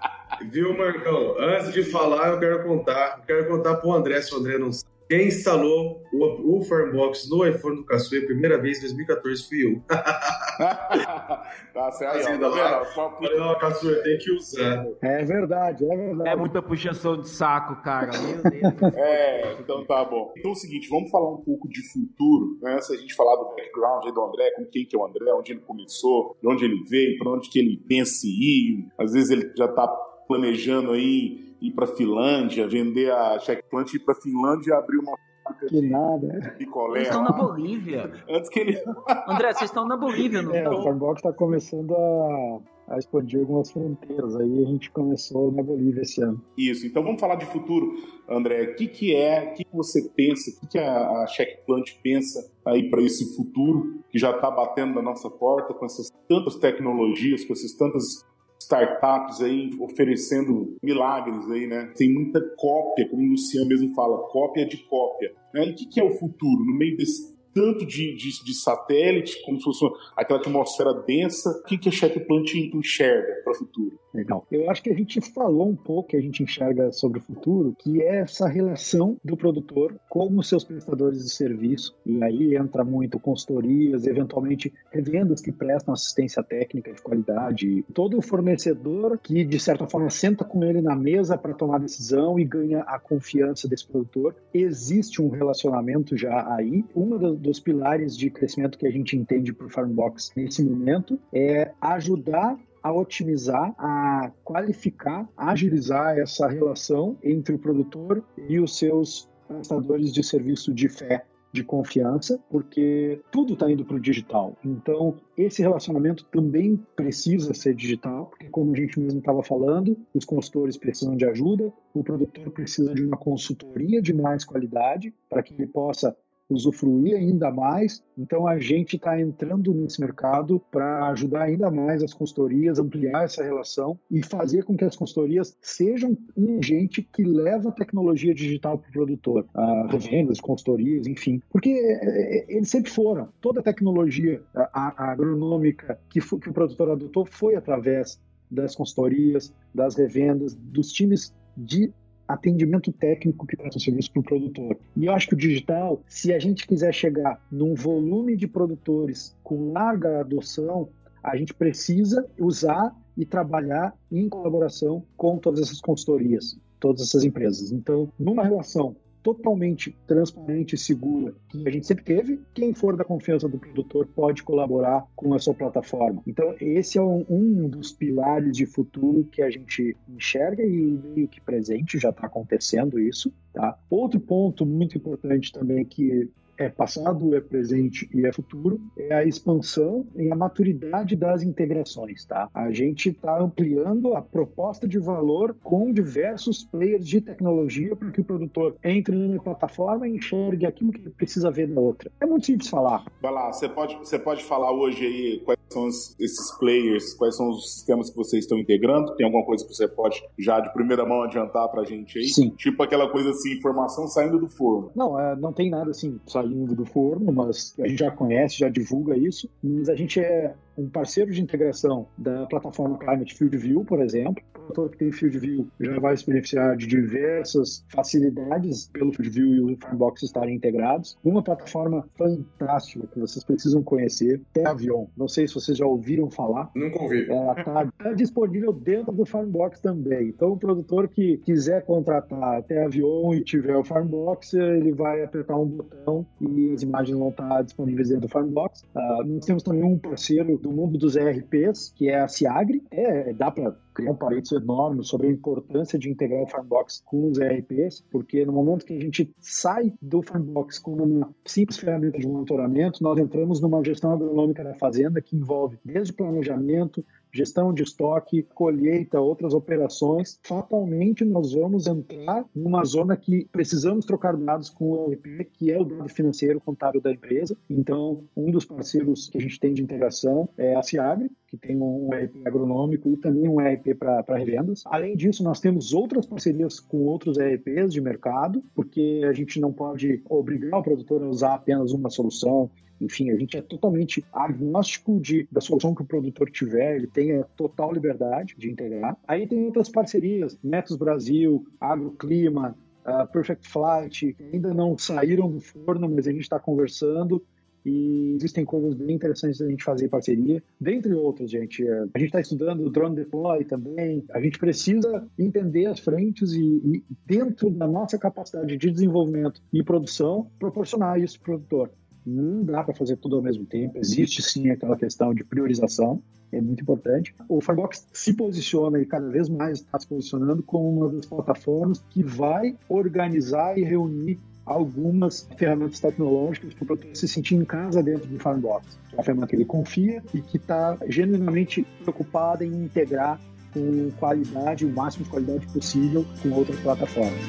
Viu, 0.51 0.77
Marcão? 0.77 1.35
Antes 1.39 1.73
de 1.73 1.83
falar, 1.83 2.29
eu 2.29 2.39
quero 2.39 2.63
contar. 2.63 3.19
Eu 3.19 3.25
quero 3.25 3.47
contar 3.47 3.75
pro 3.75 3.91
André, 3.91 4.21
se 4.21 4.33
o 4.33 4.37
André 4.37 4.57
não 4.57 4.71
sabe. 4.71 4.96
Quem 5.09 5.27
instalou 5.27 6.03
o, 6.11 6.57
o 6.57 6.63
Farmbox 6.63 7.29
no 7.29 7.47
iPhone 7.47 7.77
do 7.77 7.85
Caçuê 7.85 8.19
a 8.19 8.25
primeira 8.25 8.61
vez 8.61 8.79
em 8.79 8.81
2014 8.81 9.47
fui 9.47 9.65
eu. 9.65 9.81
tá 9.87 11.91
certo, 11.91 12.17
assim, 12.17 12.37
tá 12.39 12.47
lá, 12.47 12.83
falei, 12.85 13.37
não, 13.37 13.57
Caçuê, 13.57 13.95
tem 14.03 14.17
que 14.17 14.31
usar. 14.31 14.85
É 15.01 15.23
verdade, 15.23 15.85
é 15.85 15.95
verdade. 15.95 16.29
É 16.29 16.35
muita 16.35 16.61
puxação 16.61 17.21
de 17.21 17.29
saco, 17.29 17.81
cara. 17.83 18.11
Meu 18.19 18.43
Deus. 18.43 18.73
é, 18.95 19.53
então 19.59 19.85
tá 19.85 20.03
bom. 20.03 20.33
Então 20.37 20.51
é 20.51 20.53
o 20.53 20.55
seguinte, 20.55 20.89
vamos 20.89 21.09
falar 21.09 21.31
um 21.31 21.41
pouco 21.41 21.69
de 21.69 21.81
futuro, 21.91 22.59
né? 22.61 22.81
Se 22.81 22.93
a 22.93 22.97
gente 22.97 23.15
falar 23.15 23.37
do 23.37 23.55
background 23.55 24.05
aí 24.05 24.13
do 24.13 24.21
André, 24.21 24.51
com 24.51 24.65
quem 24.65 24.85
que 24.85 24.93
é 24.95 24.99
o 24.99 25.05
André, 25.05 25.33
onde 25.33 25.53
ele 25.53 25.61
começou, 25.61 26.37
de 26.41 26.47
onde 26.47 26.65
ele 26.65 26.83
veio, 26.89 27.17
para 27.17 27.31
onde 27.31 27.49
que 27.49 27.59
ele 27.59 27.81
pensa 27.87 28.27
em 28.27 28.29
ir. 28.29 28.87
Às 28.97 29.13
vezes 29.13 29.29
ele 29.29 29.53
já 29.57 29.69
tá 29.69 29.87
planejando 30.27 30.91
aí 30.91 31.46
ir 31.61 31.71
para 31.71 31.87
Finlândia, 31.87 32.67
vender 32.67 33.11
a 33.11 33.39
checkplant, 33.39 33.93
ir 33.93 33.99
para 33.99 34.15
Finlândia 34.15 34.71
e 34.71 34.73
abrir 34.73 34.97
uma 34.99 35.17
fábrica 35.43 35.67
que 35.67 35.81
de 35.81 35.89
nada. 35.89 36.55
picolé. 36.57 36.99
Vocês 36.99 37.07
estão 37.07 37.23
na 37.23 37.31
Bolívia. 37.31 38.11
Antes 38.29 38.49
que 38.49 38.59
ele... 38.59 38.83
André, 39.27 39.53
vocês 39.53 39.69
estão 39.69 39.87
na 39.87 39.97
Bolívia, 39.97 40.41
não 40.41 40.53
É, 40.53 40.69
o 40.69 40.83
Farmbox 40.83 41.19
está 41.19 41.33
começando 41.33 41.95
a, 41.95 42.59
a 42.89 42.97
expandir 42.97 43.39
algumas 43.39 43.71
fronteiras. 43.71 44.35
Aí 44.35 44.63
a 44.63 44.67
gente 44.67 44.91
começou 44.91 45.51
na 45.51 45.63
Bolívia 45.63 46.01
esse 46.01 46.21
ano. 46.21 46.41
Isso, 46.57 46.85
então 46.85 47.03
vamos 47.03 47.19
falar 47.19 47.35
de 47.35 47.45
futuro, 47.45 47.93
André. 48.29 48.63
O 48.63 48.75
que, 48.75 48.87
que 48.87 49.15
é, 49.15 49.51
o 49.51 49.53
que, 49.55 49.63
que 49.63 49.75
você 49.75 50.09
pensa, 50.15 50.51
o 50.51 50.59
que, 50.59 50.67
que 50.67 50.79
a, 50.79 51.23
a 51.23 51.27
Checkplant 51.27 51.85
pensa 52.03 52.51
aí 52.65 52.89
para 52.89 53.01
esse 53.01 53.35
futuro 53.35 54.01
que 54.09 54.19
já 54.19 54.31
está 54.31 54.51
batendo 54.51 54.95
na 54.95 55.01
nossa 55.01 55.29
porta 55.29 55.73
com 55.73 55.85
essas 55.85 56.09
tantas 56.27 56.55
tecnologias, 56.55 57.45
com 57.45 57.53
essas 57.53 57.73
tantas 57.73 58.25
startups 58.59 59.41
aí 59.41 59.69
oferecendo 59.79 60.77
milagres 60.83 61.49
aí, 61.51 61.67
né? 61.67 61.91
Tem 61.95 62.11
muita 62.11 62.41
cópia, 62.57 63.07
como 63.09 63.23
o 63.23 63.31
Luciano 63.31 63.67
mesmo 63.67 63.93
fala, 63.93 64.27
cópia 64.29 64.65
de 64.65 64.77
cópia. 64.85 65.33
Né? 65.53 65.67
E 65.67 65.71
o 65.71 65.75
que, 65.75 65.99
é 65.99 66.03
o 66.03 66.17
futuro? 66.17 66.63
No 66.65 66.75
meio 66.77 66.97
desse 66.97 67.37
tanto 67.53 67.85
de, 67.85 68.15
de, 68.15 68.43
de 68.43 68.53
satélite, 68.53 69.43
como 69.43 69.57
se 69.57 69.63
fosse 69.63 69.83
uma, 69.83 69.97
aquela 70.15 70.39
atmosfera 70.39 70.93
densa, 70.93 71.49
o 71.49 71.63
que, 71.63 71.77
que 71.77 71.89
a 71.89 71.91
Checkplant 71.91 72.53
enxerga 72.53 73.41
para 73.43 73.53
o 73.53 73.55
futuro? 73.55 73.99
Legal. 74.17 74.47
Eu 74.51 74.67
acho 74.71 74.81
que 74.81 74.89
a 74.89 74.95
gente 74.95 75.21
falou 75.21 75.69
um 75.69 75.75
pouco, 75.75 76.09
que 76.09 76.17
a 76.17 76.21
gente 76.21 76.41
enxerga 76.41 76.91
sobre 76.91 77.19
o 77.19 77.21
futuro, 77.21 77.75
que 77.77 78.01
é 78.01 78.21
essa 78.21 78.47
relação 78.47 79.15
do 79.23 79.37
produtor 79.37 79.93
com 80.09 80.35
os 80.39 80.49
seus 80.49 80.63
prestadores 80.63 81.23
de 81.23 81.29
serviço. 81.29 81.95
E 82.03 82.23
aí 82.23 82.55
entra 82.55 82.83
muito 82.83 83.19
consultorias, 83.19 84.07
eventualmente 84.07 84.73
revendas 84.91 85.39
que 85.39 85.51
prestam 85.51 85.93
assistência 85.93 86.41
técnica 86.41 86.91
de 86.91 86.99
qualidade. 86.99 87.85
Todo 87.93 88.19
fornecedor 88.19 89.19
que, 89.19 89.45
de 89.45 89.59
certa 89.59 89.85
forma, 89.87 90.09
senta 90.09 90.43
com 90.43 90.63
ele 90.63 90.81
na 90.81 90.95
mesa 90.95 91.37
para 91.37 91.53
tomar 91.53 91.79
decisão 91.79 92.39
e 92.39 92.43
ganha 92.43 92.79
a 92.81 92.97
confiança 92.97 93.67
desse 93.67 93.85
produtor. 93.85 94.35
Existe 94.51 95.21
um 95.21 95.29
relacionamento 95.29 96.17
já 96.17 96.55
aí. 96.55 96.83
Um 96.95 97.35
dos 97.35 97.59
pilares 97.59 98.17
de 98.17 98.31
crescimento 98.31 98.79
que 98.79 98.87
a 98.87 98.91
gente 98.91 99.15
entende 99.15 99.53
por 99.53 99.69
Farmbox 99.69 100.31
nesse 100.35 100.63
momento 100.63 101.19
é 101.31 101.71
ajudar 101.79 102.57
a 102.87 102.93
otimizar, 102.93 103.73
a 103.77 104.31
qualificar, 104.43 105.27
a 105.35 105.51
agilizar 105.51 106.17
essa 106.17 106.47
relação 106.47 107.17
entre 107.21 107.55
o 107.55 107.59
produtor 107.59 108.23
e 108.47 108.59
os 108.59 108.77
seus 108.77 109.29
prestadores 109.47 110.13
de 110.13 110.23
serviço 110.23 110.73
de 110.73 110.87
fé 110.87 111.25
de 111.51 111.63
confiança, 111.63 112.39
porque 112.49 113.21
tudo 113.31 113.53
está 113.53 113.71
indo 113.71 113.83
para 113.83 113.95
o 113.95 113.99
digital. 113.99 114.55
Então, 114.63 115.15
esse 115.37 115.61
relacionamento 115.61 116.25
também 116.25 116.77
precisa 116.95 117.53
ser 117.53 117.73
digital, 117.73 118.27
porque, 118.27 118.47
como 118.49 118.73
a 118.73 118.77
gente 118.77 118.99
mesmo 118.99 119.19
estava 119.19 119.41
falando, 119.41 119.97
os 120.13 120.25
consultores 120.25 120.77
precisam 120.77 121.15
de 121.15 121.25
ajuda, 121.25 121.71
o 121.93 122.03
produtor 122.03 122.51
precisa 122.51 122.93
de 122.93 123.03
uma 123.03 123.17
consultoria 123.17 124.01
de 124.01 124.13
mais 124.13 124.43
qualidade 124.43 125.13
para 125.29 125.41
que 125.41 125.53
ele 125.53 125.67
possa 125.67 126.15
usufruir 126.49 127.15
ainda 127.15 127.51
mais. 127.51 128.03
Então 128.17 128.47
a 128.47 128.59
gente 128.59 128.95
está 128.95 129.19
entrando 129.19 129.73
nesse 129.73 129.99
mercado 129.99 130.59
para 130.71 131.09
ajudar 131.09 131.43
ainda 131.43 131.69
mais 131.69 132.03
as 132.03 132.13
consultorias, 132.13 132.79
ampliar 132.79 133.25
essa 133.25 133.43
relação 133.43 133.99
e 134.09 134.23
fazer 134.23 134.63
com 134.63 134.75
que 134.75 134.85
as 134.85 134.95
consultorias 134.95 135.57
sejam 135.61 136.17
um 136.35 136.57
agente 136.59 137.01
que 137.01 137.23
leva 137.23 137.69
a 137.69 137.73
tecnologia 137.73 138.33
digital 138.33 138.77
para 138.77 138.89
o 138.89 138.93
produtor, 138.93 139.45
a 139.53 139.87
revendas, 139.89 140.39
consultorias, 140.39 141.07
enfim, 141.07 141.41
porque 141.49 141.69
é, 141.69 142.39
é, 142.39 142.45
eles 142.47 142.69
sempre 142.69 142.91
foram. 142.91 143.29
Toda 143.41 143.59
a 143.59 143.63
tecnologia 143.63 144.41
agronômica 144.73 145.99
que, 146.09 146.19
que 146.19 146.49
o 146.49 146.53
produtor 146.53 146.91
adotou 146.91 147.25
foi 147.25 147.55
através 147.55 148.19
das 148.49 148.75
consultorias, 148.75 149.53
das 149.73 149.95
revendas, 149.95 150.55
dos 150.55 150.91
times 150.91 151.33
de 151.55 151.91
atendimento 152.27 152.91
técnico 152.91 153.47
que 153.47 153.55
presta 153.55 153.79
serviço 153.79 154.11
para 154.11 154.19
o 154.19 154.23
produtor. 154.23 154.77
E 154.95 155.05
eu 155.05 155.13
acho 155.13 155.27
que 155.27 155.33
o 155.33 155.37
digital, 155.37 156.01
se 156.07 156.33
a 156.33 156.39
gente 156.39 156.67
quiser 156.67 156.93
chegar 156.93 157.41
num 157.51 157.73
volume 157.73 158.35
de 158.35 158.47
produtores 158.47 159.35
com 159.43 159.71
larga 159.71 160.19
adoção, 160.19 160.89
a 161.23 161.35
gente 161.35 161.53
precisa 161.53 162.27
usar 162.39 162.95
e 163.15 163.25
trabalhar 163.25 163.95
em 164.11 164.29
colaboração 164.29 165.03
com 165.15 165.37
todas 165.37 165.61
essas 165.61 165.81
consultorias, 165.81 166.57
todas 166.79 167.01
essas 167.01 167.23
empresas. 167.23 167.71
Então, 167.71 168.11
numa 168.19 168.43
relação 168.43 168.95
totalmente 169.27 169.93
transparente 170.07 170.75
e 170.75 170.77
segura 170.77 171.33
que 171.49 171.67
a 171.67 171.71
gente 171.71 171.85
sempre 171.85 172.05
teve. 172.05 172.39
Quem 172.53 172.73
for 172.73 172.95
da 172.95 173.03
confiança 173.03 173.49
do 173.49 173.57
produtor 173.57 174.07
pode 174.15 174.41
colaborar 174.41 175.05
com 175.17 175.33
a 175.33 175.39
sua 175.39 175.53
plataforma. 175.53 176.23
Então, 176.25 176.55
esse 176.61 176.97
é 176.97 177.01
um, 177.01 177.25
um 177.29 177.67
dos 177.67 177.91
pilares 177.91 178.55
de 178.55 178.65
futuro 178.65 179.25
que 179.25 179.41
a 179.41 179.49
gente 179.49 179.97
enxerga 180.07 180.63
e 180.63 180.97
meio 181.13 181.27
que 181.27 181.41
presente, 181.41 181.99
já 181.99 182.09
está 182.09 182.27
acontecendo 182.27 182.97
isso. 182.97 183.33
Tá? 183.51 183.77
Outro 183.89 184.17
ponto 184.17 184.65
muito 184.65 184.97
importante 184.97 185.51
também 185.51 185.83
que 185.83 186.29
é 186.57 186.69
passado, 186.69 187.35
é 187.35 187.41
presente 187.41 188.09
e 188.13 188.25
é 188.25 188.33
futuro, 188.33 188.79
é 188.97 189.13
a 189.13 189.25
expansão 189.25 190.07
e 190.15 190.31
a 190.31 190.35
maturidade 190.35 191.15
das 191.15 191.43
integrações, 191.43 192.25
tá? 192.25 192.49
A 192.53 192.71
gente 192.71 193.09
está 193.09 193.39
ampliando 193.39 194.15
a 194.15 194.21
proposta 194.21 194.87
de 194.87 194.99
valor 194.99 195.55
com 195.63 195.91
diversos 195.91 196.63
players 196.63 197.07
de 197.07 197.21
tecnologia 197.21 197.95
para 197.95 198.11
que 198.11 198.21
o 198.21 198.23
produtor 198.23 198.75
entre 198.83 199.15
numa 199.15 199.41
plataforma 199.41 200.07
e 200.07 200.15
enxergue 200.15 200.65
aquilo 200.65 200.91
que 200.91 201.01
ele 201.01 201.09
precisa 201.11 201.51
ver 201.51 201.67
na 201.67 201.79
outra. 201.79 202.11
É 202.19 202.25
muito 202.25 202.45
simples 202.45 202.69
falar. 202.69 203.05
Vai 203.21 203.31
lá, 203.31 203.51
você 203.51 203.69
pode, 203.69 203.95
você 203.95 204.17
pode 204.17 204.43
falar 204.43 204.71
hoje 204.71 205.05
aí 205.05 205.41
quais 205.45 205.59
são 205.73 205.87
esses 205.87 206.51
players, 206.59 207.13
quais 207.13 207.35
são 207.35 207.49
os 207.49 207.73
sistemas 207.73 208.09
que 208.09 208.15
vocês 208.15 208.43
estão 208.43 208.57
integrando? 208.57 209.15
Tem 209.15 209.25
alguma 209.25 209.45
coisa 209.45 209.65
que 209.65 209.73
você 209.73 209.87
pode 209.87 210.21
já 210.37 210.59
de 210.59 210.71
primeira 210.73 211.05
mão 211.05 211.23
adiantar 211.23 211.69
para 211.69 211.81
a 211.81 211.85
gente 211.85 212.17
aí? 212.17 212.27
Sim. 212.27 212.49
Tipo 212.51 212.83
aquela 212.83 213.09
coisa 213.09 213.29
assim, 213.29 213.53
informação 213.53 214.07
saindo 214.07 214.39
do 214.39 214.47
forno. 214.47 214.91
Não, 214.95 215.19
é, 215.19 215.35
não 215.35 215.53
tem 215.53 215.69
nada 215.69 215.91
assim, 215.91 216.19
saindo 216.25 216.75
do 216.75 216.85
forno, 216.85 217.31
mas 217.31 217.73
a 217.79 217.87
gente 217.87 217.99
já 217.99 218.11
conhece, 218.11 218.59
já 218.59 218.69
divulga 218.69 219.17
isso, 219.17 219.49
mas 219.61 219.89
a 219.89 219.95
gente 219.95 220.19
é 220.19 220.55
um 220.77 220.87
parceiro 220.89 221.31
de 221.31 221.41
integração 221.41 222.07
da 222.17 222.45
plataforma 222.45 222.97
Climate 222.97 223.35
Field 223.35 223.57
View, 223.57 223.83
por 223.83 224.01
exemplo. 224.01 224.43
O 224.55 224.59
produtor 224.67 224.89
que 224.91 224.97
tem 224.97 225.11
Field 225.11 225.39
View 225.39 225.67
já 225.79 225.99
vai 225.99 226.15
se 226.15 226.25
beneficiar 226.25 226.75
de 226.75 226.85
diversas 226.85 227.85
facilidades 227.89 228.89
pelo 228.93 229.11
Field 229.13 229.29
View 229.29 229.69
e 229.69 229.73
o 229.73 229.77
Farmbox 229.77 230.23
estarem 230.23 230.55
integrados. 230.55 231.17
Uma 231.23 231.41
plataforma 231.41 232.07
fantástica 232.17 233.07
que 233.07 233.19
vocês 233.19 233.43
precisam 233.43 233.81
conhecer 233.81 234.41
é 234.55 234.65
a 234.65 234.71
Avion. 234.71 235.05
Não 235.17 235.27
sei 235.27 235.47
se 235.47 235.55
vocês 235.55 235.77
já 235.77 235.85
ouviram 235.85 236.29
falar. 236.29 236.69
Nunca 236.75 237.01
ouvi. 237.01 237.29
Ela 237.29 237.59
está 237.59 237.85
tá 237.85 238.13
disponível 238.13 238.73
dentro 238.73 239.11
do 239.13 239.25
Farmbox 239.25 239.79
também. 239.79 240.29
Então, 240.29 240.51
o 240.51 240.57
produtor 240.57 241.07
que 241.07 241.37
quiser 241.37 241.83
contratar 241.85 242.57
até 242.57 242.85
Avion 242.85 243.33
e 243.33 243.43
tiver 243.43 243.75
o 243.75 243.83
Farmbox, 243.83 244.53
ele 244.53 244.91
vai 244.91 245.23
apertar 245.23 245.57
um 245.57 245.65
botão 245.65 246.25
e 246.41 246.73
as 246.73 246.81
imagens 246.83 247.17
vão 247.17 247.29
estar 247.29 247.61
disponíveis 247.63 248.09
dentro 248.09 248.27
do 248.27 248.31
Farmbox. 248.31 248.83
Uh, 248.95 249.23
nós 249.25 249.45
temos 249.45 249.63
também 249.63 249.83
um 249.83 249.97
parceiro 249.97 250.57
do 250.67 250.73
mundo 250.73 250.97
dos 250.97 251.15
ERPs, 251.15 251.93
que 251.95 252.09
é 252.09 252.19
a 252.19 252.27
Ciagre. 252.27 252.83
É, 252.91 253.33
dá 253.33 253.49
para 253.49 253.75
criar 253.93 254.11
um 254.11 254.15
parênteses 254.15 254.61
enorme 254.61 255.03
sobre 255.03 255.27
a 255.27 255.31
importância 255.31 255.97
de 255.97 256.09
integrar 256.09 256.43
o 256.43 256.47
Farmbox 256.47 257.01
com 257.05 257.29
os 257.29 257.39
ERPs, 257.39 258.03
porque 258.11 258.45
no 258.45 258.53
momento 258.53 258.85
que 258.85 258.93
a 258.93 258.99
gente 258.99 259.33
sai 259.39 259.93
do 260.01 260.21
Farmbox 260.21 260.77
como 260.77 261.03
uma 261.03 261.33
simples 261.45 261.79
ferramenta 261.79 262.19
de 262.19 262.27
monitoramento, 262.27 263.01
nós 263.01 263.17
entramos 263.17 263.59
numa 263.59 263.83
gestão 263.83 264.11
agronômica 264.11 264.63
da 264.63 264.75
fazenda 264.75 265.21
que 265.21 265.35
envolve 265.35 265.79
desde 265.83 266.13
planejamento, 266.13 267.03
gestão 267.31 267.73
de 267.73 267.83
estoque, 267.83 268.43
colheita, 268.53 269.19
outras 269.19 269.53
operações, 269.53 270.39
fatalmente 270.43 271.23
nós 271.25 271.53
vamos 271.53 271.87
entrar 271.87 272.45
numa 272.55 272.83
zona 272.83 273.15
que 273.15 273.47
precisamos 273.51 274.05
trocar 274.05 274.35
dados 274.35 274.69
com 274.69 274.91
o 274.91 275.11
ERP, 275.11 275.49
que 275.53 275.71
é 275.71 275.79
o 275.79 275.83
dado 275.83 276.09
financeiro 276.09 276.59
contábil 276.59 277.01
da 277.01 277.11
empresa. 277.11 277.57
Então, 277.69 278.23
um 278.35 278.51
dos 278.51 278.65
parceiros 278.65 279.29
que 279.29 279.37
a 279.37 279.41
gente 279.41 279.59
tem 279.59 279.73
de 279.73 279.81
integração 279.81 280.49
é 280.57 280.75
a 280.75 280.83
Ciagre, 280.83 281.29
que 281.47 281.57
tem 281.57 281.77
um 281.81 282.13
ERP 282.13 282.45
agronômico 282.45 283.09
e 283.09 283.17
também 283.17 283.47
um 283.47 283.61
ERP 283.61 283.95
para 283.97 284.37
revendas. 284.37 284.83
Além 284.85 285.15
disso, 285.15 285.43
nós 285.43 285.59
temos 285.59 285.93
outras 285.93 286.25
parcerias 286.25 286.79
com 286.79 287.05
outros 287.05 287.37
ERPs 287.37 287.93
de 287.93 288.01
mercado, 288.01 288.63
porque 288.75 289.21
a 289.27 289.33
gente 289.33 289.59
não 289.59 289.71
pode 289.71 290.21
obrigar 290.29 290.79
o 290.79 290.83
produtor 290.83 291.23
a 291.23 291.27
usar 291.27 291.55
apenas 291.55 291.91
uma 291.91 292.09
solução. 292.09 292.69
Enfim, 292.99 293.31
a 293.31 293.35
gente 293.35 293.57
é 293.57 293.61
totalmente 293.61 294.23
agnóstico 294.33 295.19
de, 295.19 295.47
da 295.51 295.61
solução 295.61 295.93
que 295.93 296.01
o 296.01 296.05
produtor 296.05 296.49
tiver, 296.49 296.97
ele 296.97 297.07
tem 297.07 297.37
a 297.37 297.43
total 297.43 297.93
liberdade 297.93 298.55
de 298.57 298.69
integrar. 298.69 299.17
Aí 299.27 299.47
tem 299.47 299.65
outras 299.65 299.89
parcerias, 299.89 300.57
Metos 300.63 300.97
Brasil, 300.97 301.65
Agroclima, 301.79 302.75
uh, 303.05 303.27
Perfect 303.31 303.67
Flight, 303.67 304.33
que 304.33 304.43
ainda 304.43 304.73
não 304.73 304.97
saíram 304.97 305.49
do 305.49 305.59
forno, 305.59 306.09
mas 306.09 306.27
a 306.27 306.31
gente 306.31 306.41
está 306.41 306.59
conversando 306.59 307.43
e 307.87 308.33
existem 308.35 308.65
coisas 308.65 308.93
bem 308.95 309.15
interessantes 309.15 309.61
a 309.61 309.67
gente 309.67 309.83
fazer 309.83 310.09
parceria, 310.09 310.61
dentre 310.79 311.13
outros, 311.13 311.49
gente. 311.49 311.87
É, 311.87 312.01
a 312.13 312.19
gente 312.19 312.25
está 312.27 312.41
estudando 312.41 312.85
o 312.85 312.89
drone 312.89 313.15
deploy 313.15 313.63
também. 313.63 314.25
A 314.31 314.41
gente 314.41 314.59
precisa 314.59 315.25
entender 315.39 315.85
as 315.85 315.99
frentes 315.99 316.51
e, 316.51 316.61
e, 316.61 317.03
dentro 317.25 317.69
da 317.69 317.87
nossa 317.87 318.17
capacidade 318.17 318.75
de 318.75 318.91
desenvolvimento 318.91 319.61
e 319.71 319.81
produção, 319.81 320.51
proporcionar 320.59 321.17
isso 321.17 321.39
para 321.39 321.55
o 321.55 321.59
produtor. 321.59 321.91
Não 322.29 322.61
dá 322.61 322.83
para 322.83 322.93
fazer 322.93 323.15
tudo 323.15 323.37
ao 323.37 323.41
mesmo 323.41 323.65
tempo. 323.65 323.97
Existe 323.97 324.41
sim 324.41 324.69
aquela 324.69 324.97
questão 324.97 325.33
de 325.33 325.45
priorização, 325.45 326.21
é 326.51 326.59
muito 326.59 326.81
importante. 326.81 327.33
O 327.47 327.61
Firebox 327.61 328.05
se 328.11 328.33
posiciona 328.33 328.99
e 328.99 329.05
cada 329.05 329.29
vez 329.29 329.47
mais 329.47 329.79
está 329.79 329.97
se 329.97 330.05
posicionando 330.05 330.61
como 330.61 330.89
uma 330.89 331.09
das 331.09 331.25
plataformas 331.25 332.03
que 332.09 332.21
vai 332.21 332.75
organizar 332.89 333.77
e 333.77 333.83
reunir 333.83 334.37
algumas 334.65 335.47
ferramentas 335.55 336.01
tecnológicas 336.01 336.73
para 336.73 336.95
o 336.95 336.99
se 337.13 337.29
sentir 337.29 337.55
em 337.55 337.63
casa 337.63 338.03
dentro 338.03 338.27
do 338.27 338.37
Firebox. 338.37 338.99
É 339.13 339.15
uma 339.15 339.23
ferramenta 339.23 339.47
que 339.47 339.55
ele 339.55 339.63
confia 339.63 340.21
e 340.33 340.41
que 340.41 340.57
está 340.57 340.97
genuinamente 341.07 341.87
preocupada 342.01 342.65
em 342.65 342.83
integrar 342.83 343.39
com 343.73 344.11
qualidade, 344.19 344.85
o 344.85 344.89
máximo 344.89 345.23
de 345.23 345.29
qualidade 345.29 345.65
possível 345.67 346.25
com 346.43 346.51
outras 346.51 346.77
plataformas. 346.81 347.41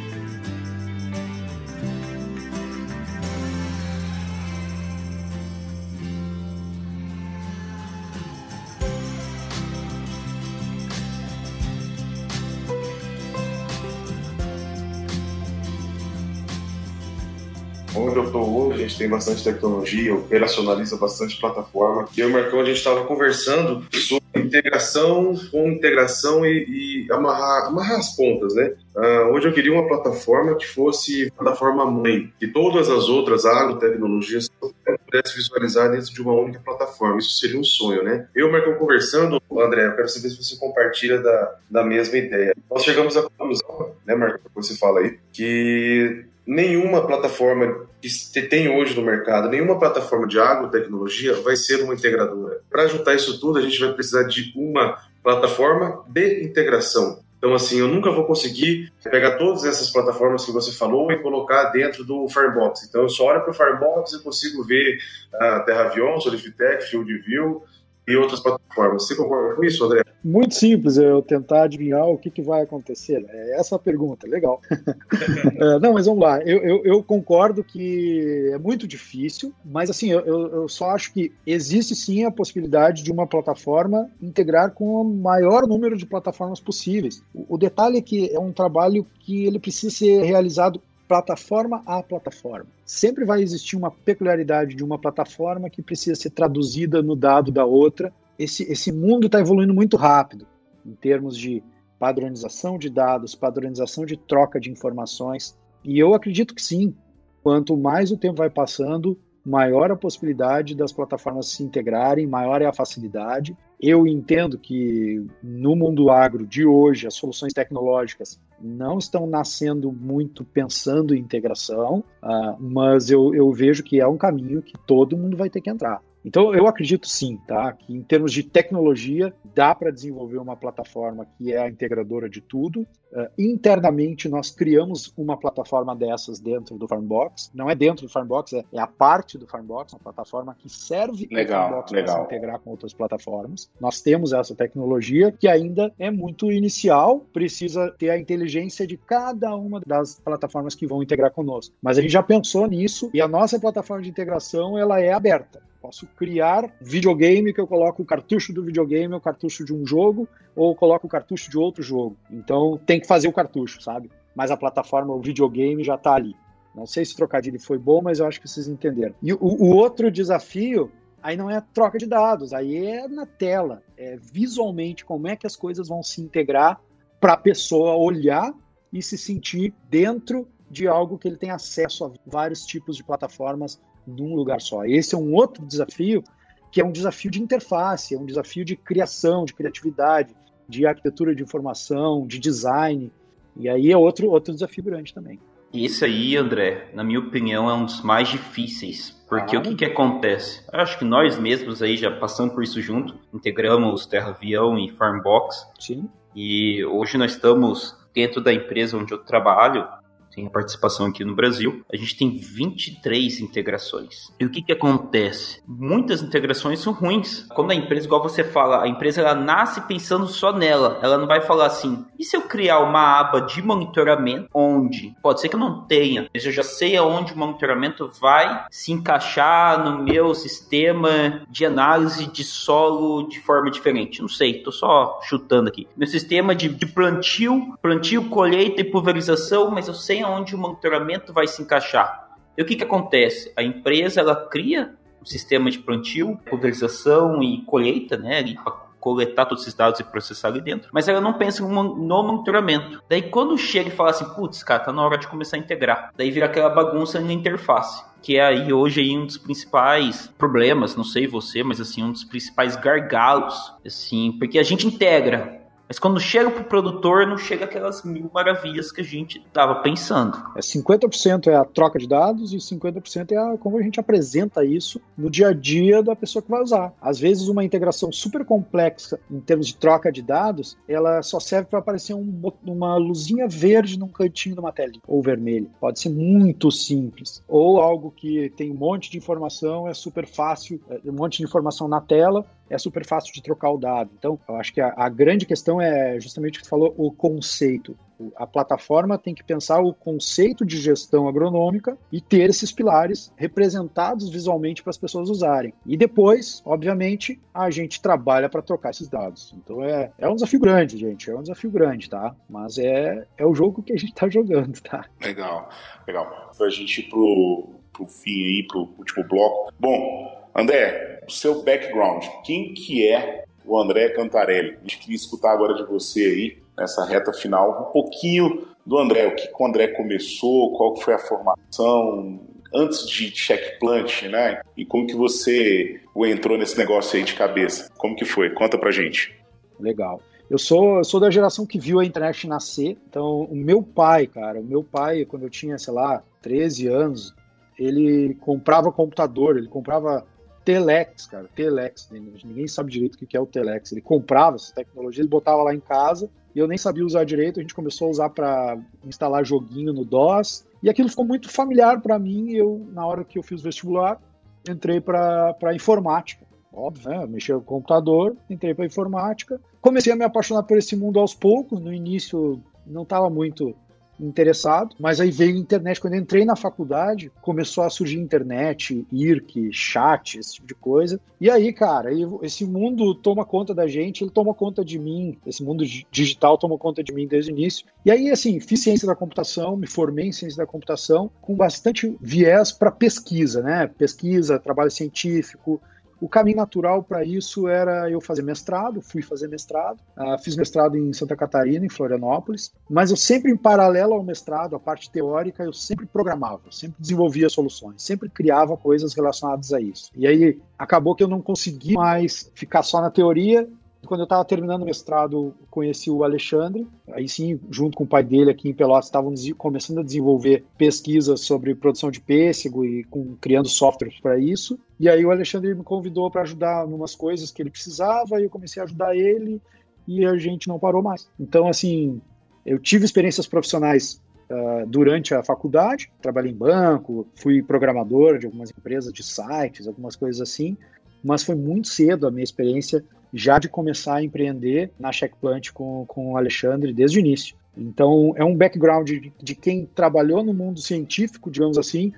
Gente 18.89 18.99
tem 18.99 19.09
bastante 19.09 19.45
tecnologia, 19.45 20.15
operacionaliza 20.15 20.97
bastante 20.97 21.39
plataforma. 21.39 22.09
E 22.17 22.21
eu 22.21 22.29
e 22.29 22.31
o 22.31 22.35
Marcão, 22.35 22.61
a 22.61 22.65
gente 22.65 22.79
estava 22.79 23.05
conversando 23.05 23.85
sobre 23.93 24.25
integração 24.35 25.35
com 25.51 25.69
integração 25.69 26.45
e, 26.47 27.07
e 27.07 27.13
amarrar, 27.13 27.67
amarrar 27.67 27.99
as 27.99 28.17
pontas, 28.17 28.55
né? 28.55 28.73
Uh, 28.97 29.33
hoje 29.33 29.47
eu 29.47 29.53
queria 29.53 29.73
uma 29.73 29.87
plataforma 29.87 30.57
que 30.57 30.67
fosse 30.67 31.31
plataforma 31.37 31.85
mãe, 31.87 32.33
que 32.39 32.49
todas 32.49 32.89
as 32.91 33.09
outras 33.09 33.45
agrotecnologias 33.45 34.49
pudesse 34.59 35.37
visualizar 35.37 35.91
dentro 35.91 36.13
de 36.13 36.21
uma 36.21 36.33
única 36.33 36.61
plataforma. 36.65 37.19
Isso 37.19 37.39
seria 37.39 37.61
um 37.61 37.65
sonho, 37.65 38.03
né? 38.03 38.27
Eu 38.35 38.47
e 38.47 38.49
o 38.49 38.53
Marcão 38.53 38.75
conversando, 38.75 39.41
André, 39.53 39.87
eu 39.87 39.97
quero 39.97 40.09
saber 40.09 40.31
se 40.31 40.43
você 40.43 40.57
compartilha 40.57 41.19
da, 41.19 41.55
da 41.71 41.85
mesma 41.85 42.17
ideia. 42.17 42.55
Nós 42.71 42.83
chegamos 42.83 43.17
à 43.17 43.23
conclusão, 43.23 43.93
né, 44.07 44.15
Marcão, 44.15 44.41
que 44.45 44.55
você 44.55 44.77
fala 44.77 45.01
aí, 45.01 45.19
que 45.33 46.25
nenhuma 46.47 47.07
plataforma 47.07 47.88
que 48.01 48.43
tem 48.43 48.69
hoje 48.69 48.95
no 48.95 49.03
mercado, 49.03 49.49
nenhuma 49.49 49.79
plataforma 49.79 50.27
de 50.27 50.39
agrotecnologia 50.39 51.35
vai 51.35 51.57
ser 51.57 51.83
uma 51.83 51.95
integradora. 51.95 52.61
Para 52.71 52.87
juntar 52.87 53.15
isso 53.15 53.41
tudo, 53.41 53.59
a 53.59 53.63
gente 53.63 53.79
vai 53.79 53.93
precisar 53.93 54.25
de 54.25 54.53
uma 54.57 54.99
plataforma 55.23 56.05
de 56.09 56.45
integração. 56.45 57.21
Então, 57.39 57.55
assim, 57.55 57.79
eu 57.79 57.87
nunca 57.87 58.11
vou 58.11 58.25
conseguir 58.25 58.93
pegar 59.05 59.37
todas 59.37 59.65
essas 59.65 59.91
plataformas 59.91 60.45
que 60.45 60.51
você 60.51 60.73
falou 60.73 61.11
e 61.13 61.23
colocar 61.23 61.67
dentro 61.67 62.05
do 62.05 62.29
Firebox. 62.29 62.85
Então, 62.89 63.03
eu 63.03 63.09
só 63.09 63.27
olho 63.27 63.43
para 63.43 63.53
o 63.53 63.55
Firebox 63.55 64.13
e 64.13 64.23
consigo 64.23 64.65
ver 64.65 64.99
a 65.35 65.61
TerraVion, 65.61 66.19
Solifitec, 66.19 66.85
FieldView, 66.85 67.63
e 68.09 68.17
outras 68.17 68.41
plataformas. 68.41 69.07
Você 69.07 69.15
concorda 69.15 69.55
com 69.55 69.65
isso, 69.65 69.85
André? 69.85 70.03
Muito 70.25 70.55
simples 70.55 70.97
eu 70.97 71.21
tentar 71.21 71.65
adivinhar 71.65 72.07
o 72.07 72.17
que, 72.17 72.31
que 72.31 72.41
vai 72.41 72.63
acontecer. 72.63 73.25
É 73.29 73.61
essa 73.61 73.77
a 73.77 73.79
pergunta, 73.79 74.27
legal. 74.27 74.63
é, 75.61 75.79
não, 75.79 75.93
mas 75.93 76.07
vamos 76.07 76.23
lá. 76.23 76.41
Eu, 76.43 76.59
eu, 76.63 76.83
eu, 76.85 77.03
concordo 77.03 77.63
que 77.63 78.51
é 78.51 78.59
muito 78.59 78.89
difícil, 78.89 79.53
mas 79.63 79.91
assim, 79.91 80.11
eu, 80.11 80.23
eu 80.25 80.69
só 80.69 80.91
acho 80.91 81.13
que 81.13 81.31
existe 81.47 81.95
sim 81.95 82.25
a 82.25 82.31
possibilidade 82.31 83.03
de 83.03 83.13
uma 83.13 83.27
plataforma 83.27 84.11
integrar 84.23 84.71
com 84.73 85.03
o 85.03 85.05
maior 85.05 85.67
número 85.67 85.95
de 85.95 86.07
plataformas 86.07 86.61
possíveis. 86.61 87.23
O, 87.35 87.57
o 87.57 87.59
detalhe 87.59 87.99
é 87.99 88.03
que 88.03 88.35
é 88.35 88.41
um 88.41 88.53
trabalho 88.53 89.07
que 89.21 89.45
ele 89.45 89.59
precisa 89.59 89.95
ser 89.95 90.23
realizado 90.23 90.81
plataforma 91.09 91.83
a 91.87 92.03
plataforma. 92.03 92.69
Sempre 92.85 93.25
vai 93.25 93.41
existir 93.41 93.77
uma 93.77 93.91
peculiaridade 93.91 94.75
de 94.75 94.85
uma 94.85 94.99
plataforma 94.99 95.71
que 95.71 95.83
precisa 95.83 96.15
ser 96.15 96.31
traduzida 96.31 97.03
no 97.03 97.17
dado 97.17 97.51
da 97.51 97.65
outra. 97.65 98.13
Esse, 98.39 98.71
esse 98.71 98.93
mundo 98.93 99.27
está 99.27 99.41
evoluindo 99.41 99.73
muito 99.73 99.97
rápido 99.97 100.47
em 100.85 100.93
termos 100.93 101.37
de 101.37 101.63
padronização 101.99 102.79
de 102.79 102.91
dados, 102.91 103.35
padronização 103.35 104.05
de 104.05 104.17
troca 104.17 104.61
de 104.61 104.71
informações. 104.71 105.57
E 105.83 105.99
eu 105.99 106.15
acredito 106.15 106.55
que 106.55 106.63
sim. 106.63 106.95
Quanto 107.43 107.77
mais 107.77 108.13
o 108.13 108.17
tempo 108.17 108.37
vai 108.37 108.51
passando, 108.51 109.19
maior 109.45 109.91
a 109.91 109.97
possibilidade 109.97 110.75
das 110.75 110.93
plataformas 110.93 111.49
se 111.49 111.63
integrarem, 111.63 112.27
maior 112.27 112.61
é 112.61 112.67
a 112.67 112.73
facilidade. 112.73 113.57
Eu 113.81 114.07
entendo 114.07 114.59
que 114.59 115.25
no 115.43 115.75
mundo 115.75 116.11
agro 116.11 116.47
de 116.47 116.67
hoje, 116.67 117.07
as 117.07 117.15
soluções 117.15 117.53
tecnológicas 117.53 118.39
não 118.61 118.99
estão 118.99 119.27
nascendo 119.27 119.93
muito 119.93 120.45
pensando 120.45 121.15
em 121.15 121.21
integração, 121.21 122.05
uh, 122.23 122.57
mas 122.59 123.11
eu, 123.11 123.35
eu 123.35 123.53
vejo 123.53 123.83
que 123.83 124.01
é 124.01 124.07
um 124.07 124.17
caminho 124.17 124.63
que 124.63 124.75
todo 124.87 125.17
mundo 125.17 125.37
vai 125.37 125.49
ter 125.51 125.61
que 125.61 125.71
entrar. 125.71 126.03
Então, 126.25 126.55
eu 126.55 126.67
acredito 126.67 127.09
sim, 127.09 127.39
tá? 127.47 127.73
Que 127.73 127.93
em 127.93 128.03
termos 128.03 128.33
de 128.33 128.43
tecnologia, 128.43 129.33
dá 129.55 129.75
para 129.75 129.91
desenvolver 129.91 130.39
uma 130.39 130.57
plataforma 130.57 131.27
que 131.37 131.53
é 131.53 131.59
a 131.59 131.69
integradora 131.69 132.29
de 132.29 132.41
tudo. 132.41 132.87
Uh, 133.11 133.27
internamente, 133.39 134.29
nós 134.29 134.51
criamos 134.51 135.13
uma 135.17 135.37
plataforma 135.37 135.97
dessas 135.97 136.39
dentro 136.39 136.77
do 136.77 136.87
Farmbox. 136.87 137.51
Não 137.55 137.71
é 137.71 137.75
dentro 137.75 138.07
do 138.07 138.13
Farmbox, 138.13 138.53
é, 138.53 138.65
é 138.73 138.81
a 138.81 138.87
parte 138.87 139.39
do 139.39 139.47
Farmbox, 139.47 139.95
uma 139.95 140.01
plataforma 140.01 140.55
que 140.59 140.69
serve 140.69 141.27
legal, 141.31 141.67
o 141.67 141.71
Farmbox 141.71 141.93
para 141.93 142.07
se 142.09 142.21
integrar 142.21 142.59
com 142.61 142.71
outras 142.71 142.93
plataformas. 142.93 143.71
Nós 143.81 144.03
temos 144.03 144.33
essa 144.33 144.55
tecnologia 144.55 145.33
que 145.33 145.49
ainda 145.49 145.93
é 145.99 146.11
muito 146.11 146.53
inicial, 146.53 147.21
precisa 147.33 147.91
ter 147.99 148.11
a 148.11 148.19
inteligência 148.19 148.87
de 148.87 148.97
cada 148.97 149.55
uma 149.57 149.81
das 149.87 150.21
plataformas 150.21 150.75
que 150.75 150.87
vão 150.87 151.03
integrar 151.03 151.31
conosco. 151.31 151.75
Mas 151.81 151.97
a 151.97 152.03
gente 152.03 152.13
já 152.13 152.23
pensou 152.23 152.67
nisso 152.67 153.11
e 153.15 153.21
a 153.21 153.29
nossa 153.29 153.59
plataforma 153.59 154.03
de 154.03 154.11
integração 154.11 154.77
ela 154.77 155.01
é 155.01 155.13
aberta. 155.13 155.63
Posso 155.81 156.07
criar 156.07 156.73
videogame 156.81 157.53
que 157.53 157.61
eu 157.61 157.67
coloco 157.67 158.03
o 158.03 158.07
cartucho 158.07 158.53
do 158.53 158.65
videogame, 158.65 159.15
o 159.15 159.21
cartucho 159.21 159.65
de 159.65 159.73
um 159.73 159.87
jogo, 159.87 160.29
ou 160.55 160.75
coloco 160.75 161.07
o 161.07 161.11
cartucho 161.11 161.51
de 161.51 161.57
outro 161.57 161.83
jogo. 161.83 162.17
Então 162.31 162.79
tem 162.85 163.01
que 163.01 163.07
fazer 163.07 163.29
o 163.29 163.33
cartucho, 163.33 163.81
sabe? 163.81 164.11
Mas 164.35 164.51
a 164.51 164.57
plataforma, 164.57 165.15
o 165.15 165.21
videogame 165.21 165.85
já 165.85 165.95
está 165.95 166.15
ali. 166.15 166.35
Não 166.75 166.87
sei 166.87 167.05
se 167.05 167.13
o 167.15 167.17
trocadilho 167.17 167.61
foi 167.61 167.79
bom, 167.79 168.03
mas 168.03 168.19
eu 168.19 168.27
acho 168.27 168.41
que 168.41 168.49
vocês 168.49 168.69
entenderam. 168.69 169.15
E 169.23 169.33
o, 169.33 169.39
o 169.41 169.75
outro 169.75 170.11
desafio 170.11 170.91
aí 171.23 171.37
não 171.37 171.51
é 171.51 171.61
troca 171.61 171.99
de 171.99 172.07
dados, 172.07 172.53
aí 172.53 172.77
é 172.77 173.09
na 173.09 173.27
tela, 173.27 173.83
é 173.97 174.17
visualmente 174.17 175.05
como 175.05 175.27
é 175.27 175.37
que 175.37 175.47
as 175.47 175.57
coisas 175.57 175.89
vão 175.89 176.03
se 176.03 176.21
integrar 176.21 176.81
para 177.21 177.33
a 177.33 177.37
pessoa 177.37 177.97
olhar 177.97 178.53
e 178.93 179.03
se 179.03 179.19
sentir 179.19 179.75
dentro 179.91 180.49
de 180.71 180.87
algo 180.87 181.19
que 181.19 181.27
ele 181.27 181.37
tem 181.37 181.51
acesso 181.51 182.05
a 182.05 182.13
vários 182.27 182.65
tipos 182.65 182.97
de 182.97 183.03
plataformas 183.03 183.81
num 184.09 184.35
lugar 184.35 184.61
só. 184.61 184.85
Esse 184.85 185.15
é 185.15 185.19
um 185.19 185.35
outro 185.35 185.65
desafio 185.67 186.23
que 186.71 186.81
é 186.81 186.85
um 186.85 186.93
desafio 186.93 187.31
de 187.31 187.41
interface, 187.41 188.15
é 188.15 188.19
um 188.19 188.27
desafio 188.27 188.65
de 188.65 188.77
criação, 188.77 189.45
de 189.45 189.55
criatividade, 189.55 190.35
de 190.69 190.87
arquitetura 190.87 191.35
de 191.35 191.43
informação, 191.43 192.27
de 192.27 192.39
design. 192.39 193.11
E 193.57 193.69
aí 193.69 193.91
é 193.91 193.97
outro, 193.97 194.29
outro 194.31 194.53
desafio 194.53 194.85
grande 194.85 195.15
também. 195.15 195.39
Esse 195.73 196.05
aí, 196.05 196.37
André, 196.37 196.89
na 196.95 197.05
minha 197.05 197.19
opinião, 197.19 197.69
é 197.69 197.75
um 197.75 197.85
dos 197.85 198.03
mais 198.03 198.29
difíceis. 198.29 199.11
Porque 199.29 199.57
ah. 199.57 199.59
o 199.59 199.63
que, 199.63 199.75
que 199.75 199.85
acontece? 199.85 200.63
Eu 200.73 200.81
acho 200.81 200.99
que 200.99 201.05
nós 201.05 201.39
mesmos 201.39 201.83
aí 201.83 201.97
já 201.97 202.11
passamos 202.11 202.55
por 202.55 202.63
isso 202.63 202.81
junto, 202.81 203.15
integramos 203.33 204.07
Terra 204.07 204.31
Avião 204.31 204.79
e 204.79 204.91
Farmbox. 204.91 205.67
Sim. 205.79 206.09
E 206.35 206.85
hoje 206.85 207.19
nós 207.19 207.33
estamos 207.33 207.97
dentro 208.15 208.41
da 208.41 208.53
empresa 208.53 208.97
onde 208.97 209.13
eu 209.13 209.19
trabalho, 209.19 209.87
tem 210.35 210.47
a 210.47 210.51
participação 210.51 211.07
aqui 211.07 211.25
no 211.25 211.35
Brasil, 211.35 211.85
a 211.93 211.97
gente 211.97 212.17
tem 212.17 212.37
23 212.37 213.41
integrações. 213.41 214.33
E 214.39 214.45
o 214.45 214.51
que, 214.51 214.63
que 214.63 214.73
acontece? 214.73 215.61
Muitas 215.67 216.23
integrações 216.23 216.81
são 216.81 216.93
ruins. 216.93 217.47
Quando 217.51 217.71
a 217.71 217.75
empresa, 217.75 218.07
igual 218.07 218.23
você 218.23 218.45
fala, 218.45 218.83
a 218.83 218.89
empresa 218.89 219.21
ela 219.21 219.35
nasce 219.35 219.81
pensando 219.83 220.27
só 220.27 220.53
nela. 220.53 220.99
Ela 221.03 221.19
não 221.19 221.27
vai 221.27 221.41
falar 221.41 221.67
assim, 221.67 222.05
e 222.19 222.25
se 222.25 222.37
eu 222.37 222.43
criar 222.43 222.81
uma 222.81 223.21
aba 223.21 223.41
de 223.41 223.63
monitoramento 223.63 224.49
onde 224.55 225.15
pode 225.23 225.41
ser 225.41 225.49
que 225.49 225.57
eu 225.57 225.61
não 225.61 225.87
tenha, 225.87 226.29
mas 226.33 226.45
eu 226.45 226.53
já 226.53 226.63
sei 226.63 226.97
aonde 226.97 227.33
o 227.33 227.39
monitoramento 227.39 228.11
vai 228.21 228.67
se 228.71 228.93
encaixar 228.93 229.85
no 229.85 230.03
meu 230.03 230.35
sistema 230.35 231.43
de 231.49 231.65
análise 231.65 232.27
de 232.27 232.45
solo 232.45 233.29
de 233.29 233.41
forma 233.41 233.71
diferente. 233.71 234.21
Não 234.21 234.29
sei, 234.29 234.63
tô 234.63 234.73
só 234.73 235.21
chutando 235.23 235.69
aqui. 235.69 235.87
Meu 235.97 236.07
sistema 236.07 236.55
de, 236.55 236.69
de 236.69 236.87
plantio, 236.87 237.75
plantio, 237.83 238.29
colheita 238.29 238.81
e 238.81 238.85
pulverização, 238.85 239.71
mas 239.71 239.89
eu 239.89 239.95
sei 239.95 240.18
onde 240.25 240.55
o 240.55 240.59
monitoramento 240.59 241.33
vai 241.33 241.47
se 241.47 241.63
encaixar. 241.63 242.29
E 242.57 242.63
o 242.63 242.65
que, 242.65 242.77
que 242.77 242.85
acontece? 242.85 243.53
A 243.57 243.63
empresa 243.63 244.21
ela 244.21 244.35
cria 244.35 244.95
um 245.21 245.25
sistema 245.25 245.71
de 245.71 245.79
plantio, 245.79 246.39
pulverização 246.49 247.43
e 247.43 247.63
colheita, 247.63 248.17
né? 248.17 248.43
Para 248.55 248.89
coletar 249.01 249.47
todos 249.47 249.63
esses 249.63 249.75
dados 249.75 250.01
e 250.01 250.05
processar 250.05 250.49
ali 250.49 250.61
dentro, 250.61 250.91
mas 250.93 251.07
ela 251.09 251.21
não 251.21 251.35
pensa 251.35 251.63
no 251.63 251.95
monitoramento. 252.23 253.03
Daí 253.09 253.23
quando 253.23 253.57
chega 253.57 253.89
e 253.89 253.93
fala 253.93 254.11
assim, 254.11 254.25
putz, 254.35 254.63
cara, 254.63 254.81
tá 254.81 254.93
na 254.93 255.05
hora 255.05 255.17
de 255.17 255.29
começar 255.29 255.57
a 255.57 255.61
integrar. 255.61 256.13
Daí 256.17 256.31
vira 256.31 256.47
aquela 256.47 256.69
bagunça 256.69 257.21
na 257.21 257.33
interface 257.33 258.09
que 258.23 258.37
é 258.37 258.45
aí 258.45 258.73
hoje 258.73 259.01
aí 259.01 259.17
um 259.17 259.27
dos 259.27 259.39
principais 259.39 260.33
problemas, 260.39 260.97
não 260.97 261.05
sei 261.05 261.27
você, 261.27 261.63
mas 261.63 261.81
assim, 261.81 262.03
um 262.03 262.13
dos 262.13 262.25
principais 262.25 262.77
gargalos, 262.77 263.73
assim, 263.87 264.33
porque 264.39 264.59
a 264.59 264.63
gente 264.63 264.87
integra, 264.87 265.58
mas 265.89 265.99
quando 265.99 266.21
chega 266.21 266.51
pro 266.51 266.65
produtor, 266.65 267.27
não 267.27 267.39
chega 267.39 267.65
aquelas 267.65 268.03
mil 268.03 268.31
maravilhas 268.33 268.93
que 268.93 269.01
a 269.01 269.05
gente 269.05 269.39
estava 269.39 269.77
pensando. 269.77 270.37
É 270.55 270.61
50% 270.61 271.47
é 271.47 271.57
a 271.57 271.65
troca 271.65 271.99
de 271.99 272.07
dados 272.07 272.53
e 272.53 272.59
50% 272.59 273.33
é 273.33 273.37
a, 273.37 273.57
como 273.57 273.79
a 273.79 273.83
gente 273.83 273.99
apresenta 273.99 274.63
isso 274.63 275.01
no 275.17 275.31
dia 275.31 275.49
a 275.49 275.53
dia 275.55 276.03
da 276.03 276.15
pessoa 276.15 276.43
que 276.43 276.51
vai 276.51 276.63
usar. 276.63 276.93
Às 277.01 277.19
vezes, 277.19 277.49
uma 277.49 277.65
integração 277.65 278.13
super 278.13 278.45
complexa 278.45 279.19
em 279.31 279.41
termos 279.41 279.69
de 279.69 279.77
troca 279.77 280.13
de 280.13 280.21
dados, 280.21 280.77
ela 280.87 281.23
só 281.23 281.41
serve 281.41 281.69
para 281.71 281.79
aparecer 281.79 282.13
um, 282.15 282.43
uma 282.67 282.97
luzinha 282.97 283.49
verde 283.49 283.99
num 283.99 284.09
cantinho 284.09 284.55
de 284.55 284.61
uma 284.61 284.73
tela, 284.73 284.93
ou 285.07 285.23
vermelho. 285.23 285.71
Pode 285.81 286.01
ser 286.01 286.11
muito 286.11 286.71
simples. 286.71 287.43
Ou 287.49 287.81
algo 287.81 288.13
que 288.15 288.51
tem 288.51 288.71
um 288.71 288.75
monte 288.75 289.11
de 289.11 289.17
informação, 289.17 289.89
é 289.89 289.95
super 289.95 290.27
fácil, 290.27 290.81
é, 290.91 291.01
um 291.07 291.13
monte 291.13 291.39
de 291.39 291.45
informação 291.45 291.89
na 291.89 292.01
tela, 292.01 292.45
é 292.71 292.79
super 292.79 293.05
fácil 293.07 293.33
de 293.33 293.43
trocar 293.43 293.71
o 293.71 293.79
dado. 293.79 294.11
Então, 294.19 294.39
eu 294.49 294.57
acho 294.57 294.73
que 294.73 294.81
a, 294.81 294.93
a 294.97 295.09
grande 295.09 295.47
questão 295.47 295.81
é 295.81 296.19
justamente 296.21 296.59
o 296.59 296.61
que 296.61 296.67
você 296.67 296.71
falou, 296.71 296.95
o 296.97 297.11
conceito. 297.11 297.97
A 298.35 298.47
plataforma 298.47 299.17
tem 299.17 299.33
que 299.33 299.45
pensar 299.45 299.81
o 299.81 299.95
conceito 299.95 300.67
de 300.67 300.77
gestão 300.79 301.29
agronômica 301.29 301.97
e 302.11 302.21
ter 302.21 302.51
esses 302.51 302.73
pilares 302.73 303.33
representados 303.37 304.29
visualmente 304.29 304.83
para 304.83 304.91
as 304.91 304.99
pessoas 304.99 305.31
usarem. 305.31 305.73
E 305.87 305.97
depois, 305.97 306.61
obviamente, 306.65 307.41
a 307.55 307.71
gente 307.71 308.03
trabalha 308.03 308.49
para 308.49 308.61
trocar 308.61 308.91
esses 308.91 309.09
dados. 309.09 309.55
Então 309.57 309.85
é, 309.85 310.11
é 310.19 310.29
um 310.29 310.35
desafio 310.35 310.59
grande, 310.59 310.99
gente. 310.99 311.31
É 311.31 311.37
um 311.37 311.43
desafio 311.43 311.71
grande, 311.71 312.11
tá? 312.11 312.35
Mas 312.51 312.77
é, 312.77 313.25
é 313.37 313.47
o 313.47 313.55
jogo 313.55 313.85
que 313.85 313.93
a 313.93 313.97
gente 313.97 314.11
está 314.11 314.29
jogando, 314.29 314.81
tá? 314.83 315.05
Legal, 315.23 315.69
legal. 316.05 316.51
Para 316.57 316.67
a 316.67 316.71
gente 316.71 317.01
ir 317.01 317.09
pro, 317.09 317.69
pro 317.93 318.07
fim 318.07 318.31
aí, 318.31 318.67
pro 318.67 318.89
último 318.99 319.29
bloco. 319.29 319.73
Bom, 319.79 320.49
André, 320.57 321.18
o 321.29 321.31
seu 321.31 321.63
background, 321.63 322.25
quem 322.45 322.73
que 322.73 323.07
é 323.07 323.45
o 323.65 323.79
André 323.79 324.09
Cantarelli? 324.11 324.77
A 324.77 324.81
gente 324.81 324.99
queria 324.99 325.17
escutar 325.17 325.53
agora 325.53 325.75
de 325.75 325.85
você 325.85 326.21
aí, 326.21 326.59
nessa 326.77 327.05
reta 327.05 327.33
final, 327.33 327.89
um 327.89 327.93
pouquinho 327.93 328.67
do 328.85 328.97
André, 328.99 329.27
o 329.27 329.35
que, 329.35 329.49
o 329.57 329.67
André 329.67 329.89
começou, 329.89 330.73
qual 330.73 330.97
foi 330.97 331.15
a 331.15 331.19
formação, 331.19 332.41
antes 332.75 333.07
de 333.07 333.31
check 333.31 333.79
plant, 333.79 334.23
né? 334.25 334.63
E 334.77 334.85
como 334.85 335.07
que 335.07 335.15
você 335.15 336.01
entrou 336.17 336.57
nesse 336.57 336.77
negócio 336.79 337.19
aí 337.19 337.25
de 337.25 337.35
cabeça? 337.35 337.91
Como 337.99 338.17
que 338.17 338.25
foi? 338.25 338.51
Conta 338.51 338.79
pra 338.79 338.91
gente. 338.91 339.35
Legal. 339.79 340.21
Eu 340.49 340.59
sou, 340.59 340.99
eu 340.99 341.05
sou 341.05 341.21
da 341.21 341.31
geração 341.31 341.67
que 341.67 341.79
viu 341.79 342.01
a 342.01 342.05
internet 342.05 342.47
nascer. 342.47 342.97
Então, 343.09 343.43
o 343.43 343.55
meu 343.55 343.83
pai, 343.83 344.27
cara, 344.27 344.59
o 344.59 344.65
meu 344.65 344.83
pai, 344.83 345.27
quando 345.27 345.43
eu 345.43 345.51
tinha, 345.51 345.77
sei 345.77 345.93
lá, 345.93 346.23
13 346.41 346.89
anos, 346.89 347.35
ele 347.79 348.35
comprava 348.41 348.91
computador, 348.91 349.59
ele 349.59 349.69
comprava 349.69 350.27
Telex, 350.69 351.27
cara, 351.27 351.49
Telex. 351.55 352.11
Ninguém 352.11 352.69
sabe 352.69 352.93
direito 352.93 353.15
o 353.15 353.27
que 353.27 353.35
é 353.35 353.41
o 353.41 353.47
Telex. 353.47 353.91
Ele 353.91 354.03
comprava 354.03 354.57
essa 354.57 354.75
tecnologia, 354.75 355.23
ele 355.23 355.29
botava 355.31 355.63
lá 355.63 355.75
em 355.75 355.81
casa 355.81 356.29
e 356.55 356.59
eu 356.59 356.69
nem 356.69 356.77
sabia 356.77 357.07
usar 357.07 357.25
direito. 357.25 357.59
A 357.59 357.63
gente 357.63 357.75
começou 357.75 358.09
a 358.09 358.11
usar 358.11 358.29
para 358.29 358.79
instalar 359.03 359.47
joguinho 359.47 359.95
no 359.95 360.05
DOS 360.05 360.67
e 360.83 360.91
aquilo 360.91 361.09
ficou 361.09 361.25
muito 361.25 361.49
familiar 361.49 362.03
para 362.03 362.19
mim. 362.19 362.53
Eu, 362.53 362.87
na 362.93 363.07
hora 363.07 363.25
que 363.25 363.39
eu 363.39 363.43
fiz 363.43 363.63
o 363.63 363.65
vestibular, 363.65 364.21
entrei 364.69 365.01
para 365.01 365.75
informática. 365.75 366.45
Óbvio, 366.71 367.09
né? 367.09 367.27
Mexer 367.27 367.55
com 367.55 367.61
o 367.61 367.63
computador, 367.63 368.37
entrei 368.51 368.75
para 368.75 368.85
informática. 368.85 369.59
Comecei 369.81 370.13
a 370.13 370.17
me 370.17 370.25
apaixonar 370.25 370.65
por 370.65 370.77
esse 370.77 370.95
mundo 370.95 371.19
aos 371.19 371.35
poucos. 371.35 371.81
No 371.81 371.95
início 371.95 372.63
não 372.87 373.05
estava 373.05 373.31
muito 373.31 373.75
interessado, 374.21 374.95
mas 374.99 375.21
aí 375.21 375.31
veio 375.31 375.55
a 375.55 375.59
internet. 375.59 376.01
Quando 376.01 376.15
eu 376.15 376.21
entrei 376.21 376.45
na 376.45 376.57
faculdade, 376.57 377.31
começou 377.41 377.85
a 377.85 377.91
surgir 377.91 378.19
internet, 378.19 379.07
IRC, 379.13 379.71
chat, 379.73 380.39
esse 380.39 380.55
tipo 380.55 380.67
de 380.67 380.75
coisa. 380.75 381.21
E 381.41 381.51
aí, 381.51 381.73
cara, 381.73 382.11
esse 382.43 382.65
mundo 382.65 383.15
toma 383.15 383.45
conta 383.45 383.75
da 383.75 383.87
gente, 383.87 384.25
ele 384.25 384.31
toma 384.31 384.53
conta 384.55 384.85
de 384.85 384.99
mim, 384.99 385.39
esse 385.47 385.63
mundo 385.63 385.85
digital 386.11 386.59
toma 386.59 386.77
conta 386.77 387.03
de 387.03 387.13
mim 387.13 387.27
desde 387.27 387.53
o 387.53 387.55
início. 387.55 387.87
E 388.05 388.11
aí, 388.11 388.31
assim, 388.31 388.59
fiz 388.61 388.83
ciência 388.83 389.07
da 389.07 389.15
computação, 389.15 389.77
me 389.77 389.87
formei 389.87 390.27
em 390.27 390.33
ciência 390.33 390.59
da 390.59 390.67
computação, 390.67 391.31
com 391.41 391.55
bastante 391.55 392.17
viés 392.21 392.73
para 392.73 392.91
pesquisa, 392.91 393.63
né? 393.63 393.87
Pesquisa, 393.87 394.59
trabalho 394.59 394.91
científico, 394.91 395.81
o 396.21 396.29
caminho 396.29 396.57
natural 396.57 397.03
para 397.03 397.25
isso 397.25 397.69
era 397.69 398.11
eu 398.11 398.21
fazer 398.21 398.43
mestrado, 398.43 399.01
fui 399.01 399.23
fazer 399.23 399.49
mestrado, 399.49 400.01
uh, 400.17 400.39
fiz 400.43 400.57
mestrado 400.57 400.97
em 400.97 401.13
Santa 401.13 401.37
Catarina, 401.37 401.85
em 401.85 401.89
Florianópolis, 401.89 402.73
mas 402.89 403.11
eu 403.11 403.17
sempre, 403.17 403.53
em 403.53 403.57
paralelo 403.57 404.15
ao 404.15 404.23
mestrado, 404.23 404.75
a 404.75 404.81
parte 404.81 405.11
teórica, 405.11 405.63
eu 405.63 405.73
sempre 405.73 406.07
programava, 406.07 406.63
sempre 406.71 406.97
desenvolvia 406.99 407.49
soluções, 407.49 408.03
sempre 408.03 408.29
criava 408.29 408.77
coisas 408.77 409.15
relacionadas 409.15 409.73
a 409.73 409.81
isso. 409.81 410.11
E 410.15 410.27
aí 410.27 410.61
acabou 410.79 411.15
que 411.15 411.23
eu 411.23 411.29
não 411.29 411.41
consegui 411.41 411.95
mais 411.95 412.51
ficar 412.55 412.83
só 412.83 413.01
na 413.01 413.11
teoria 413.11 413.69
quando 414.07 414.21
eu 414.21 414.25
estava 414.25 414.45
terminando 414.45 414.83
o 414.83 414.87
mestrado, 414.87 415.55
conheci 415.71 416.11
o 416.11 416.23
Alexandre. 416.23 416.87
Aí 417.13 417.29
sim, 417.29 417.59
junto 417.71 417.97
com 417.97 418.05
o 418.05 418.07
pai 418.07 418.23
dele 418.23 418.51
aqui 418.51 418.69
em 418.69 418.75
Pelotas, 418.75 419.07
estavam 419.07 419.35
começando 419.57 419.99
a 419.99 420.05
desenvolver 420.05 420.65
pesquisas 420.77 421.41
sobre 421.41 421.75
produção 421.75 422.11
de 422.11 422.21
pêssego 422.21 422.85
e 422.85 423.05
com, 423.05 423.37
criando 423.41 423.69
softwares 423.69 424.21
para 424.21 424.39
isso. 424.39 424.79
E 425.01 425.09
aí 425.09 425.25
o 425.25 425.31
Alexandre 425.31 425.75
me 425.75 425.83
convidou 425.83 426.31
para 426.31 426.43
ajudar 426.43 426.87
em 426.87 426.93
umas 426.93 427.15
coisas 427.15 427.51
que 427.51 427.61
ele 427.61 427.71
precisava 427.71 428.41
e 428.41 428.45
eu 428.45 428.51
comecei 428.51 428.81
a 428.81 428.85
ajudar 428.85 429.17
ele 429.17 429.61
e 430.07 430.25
a 430.25 430.37
gente 430.37 430.69
não 430.69 430.79
parou 430.79 431.03
mais. 431.03 431.29
Então, 431.39 431.69
assim, 431.69 432.21
eu 432.65 432.79
tive 432.79 433.05
experiências 433.05 433.47
profissionais 433.47 434.21
Uh, 434.51 434.87
durante 434.87 435.35
a 435.35 435.43
faculdade, 435.43 436.11
trabalhei 436.23 436.51
em 436.51 436.57
banco, 436.57 437.27
fui 437.35 437.63
programador 437.63 438.39
de 438.39 438.47
algumas 438.47 438.71
empresas 438.71 439.13
de 439.13 439.23
sites, 439.23 439.87
algumas 439.87 440.17
coisas 440.17 440.41
assim, 440.41 440.75
mas 441.23 441.43
foi 441.43 441.55
muito 441.55 441.89
cedo 441.89 442.27
a 442.27 442.31
minha 442.31 442.45
experiência 442.45 443.05
já 443.33 443.59
de 443.59 443.69
começar 443.69 444.17
a 444.17 444.23
empreender 444.23 444.91
na 444.99 445.13
Checkplant 445.13 445.71
com, 445.73 446.05
com 446.07 446.33
o 446.33 446.37
Alexandre 446.37 446.93
desde 446.93 447.19
o 447.19 447.21
início. 447.21 447.57
Então, 447.77 448.33
é 448.37 448.45
um 448.45 448.57
background 448.57 449.09
de, 449.09 449.33
de 449.41 449.55
quem 449.55 449.87
trabalhou 449.87 450.43
no 450.43 450.53
mundo 450.53 450.81
científico, 450.81 451.51
digamos 451.51 451.79
assim, 451.79 452.13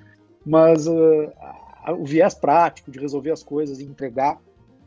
mas 0.45 0.87
uh, 0.87 1.31
o 1.99 2.05
viés 2.05 2.33
prático 2.33 2.89
de 2.89 2.99
resolver 2.99 3.31
as 3.31 3.43
coisas 3.43 3.79
e 3.79 3.83
entregar 3.83 4.37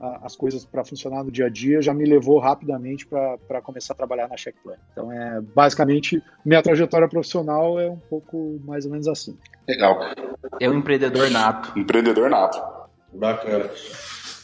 uh, 0.01 0.19
as 0.25 0.35
coisas 0.35 0.65
para 0.65 0.85
funcionar 0.85 1.23
no 1.23 1.31
dia 1.31 1.47
a 1.47 1.49
dia 1.49 1.81
já 1.81 1.95
me 1.95 2.05
levou 2.05 2.41
rapidamente 2.41 3.07
para 3.07 3.63
começar 3.63 3.95
a 3.95 3.97
trabalhar 3.97 4.29
na 4.29 4.37
Checkplant. 4.37 4.79
Então, 4.93 5.13
é 5.13 5.41
basicamente, 5.41 6.21
minha 6.45 6.63
trajetória 6.63 7.09
profissional 7.09 7.79
é 7.79 7.89
um 7.89 7.99
pouco 7.99 8.61
mais 8.65 8.85
ou 8.85 8.91
menos 8.91 9.07
assim. 9.07 9.39
Legal. 9.69 10.01
É 10.61 10.69
um 10.69 10.79
empreendedor 10.79 11.31
nato. 11.31 11.79
Empreendedor 11.79 12.29
nato. 12.29 12.61
Bacana. 13.13 13.71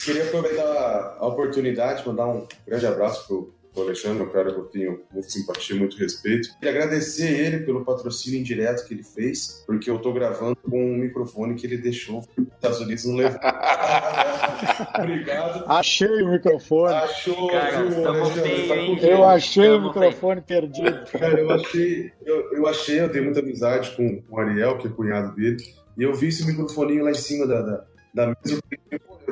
Queria 0.04 0.24
aproveitar 0.24 1.16
a 1.18 1.26
oportunidade, 1.26 2.06
mandar 2.06 2.26
um 2.26 2.46
grande 2.66 2.86
abraço 2.86 3.26
pro 3.26 3.60
o 3.74 3.82
Alexandre, 3.82 4.22
um 4.22 4.28
cara 4.28 4.52
que 4.52 4.58
eu 4.58 4.64
tenho 4.64 5.02
muita 5.12 5.28
simpatia, 5.28 5.76
muito 5.76 5.96
respeito. 5.96 6.48
E 6.60 6.68
agradecer 6.68 7.28
ele 7.28 7.60
pelo 7.60 7.84
patrocínio 7.84 8.40
indireto 8.40 8.86
que 8.86 8.94
ele 8.94 9.02
fez, 9.02 9.62
porque 9.66 9.88
eu 9.88 9.98
tô 9.98 10.12
gravando 10.12 10.56
com 10.56 10.92
um 10.92 10.96
microfone 10.96 11.54
que 11.54 11.66
ele 11.66 11.78
deixou 11.78 12.18
os 12.36 12.46
Estados 12.54 12.80
Unidos 12.80 13.04
não 13.04 13.16
levou. 13.16 13.38
Obrigado. 14.98 15.64
Achei 15.68 16.22
o 16.22 16.30
microfone. 16.30 16.94
Achou, 16.94 17.48
Cara, 17.48 17.84
viu, 17.84 18.08
Alexandre? 18.08 18.68
Tá 18.68 18.74
com 18.74 19.06
Eu 19.06 19.24
achei 19.24 19.70
o 19.70 19.82
microfone 19.82 20.40
perdido. 20.40 21.04
Cara, 21.12 21.40
eu 21.40 21.50
achei, 21.50 22.12
eu, 22.24 22.52
eu 22.52 22.66
achei, 22.66 23.00
eu 23.00 23.08
tenho 23.08 23.24
muita 23.24 23.40
amizade 23.40 23.94
com 23.96 24.22
o 24.28 24.38
Ariel, 24.38 24.78
que 24.78 24.88
é 24.88 24.90
cunhado 24.90 25.34
dele, 25.34 25.58
e 25.96 26.02
eu 26.02 26.12
vi 26.12 26.28
esse 26.28 26.44
microfoninho 26.44 27.04
lá 27.04 27.10
em 27.10 27.14
cima 27.14 27.46
da, 27.46 27.62
da, 27.62 27.84
da 28.12 28.26
mesa. 28.26 28.60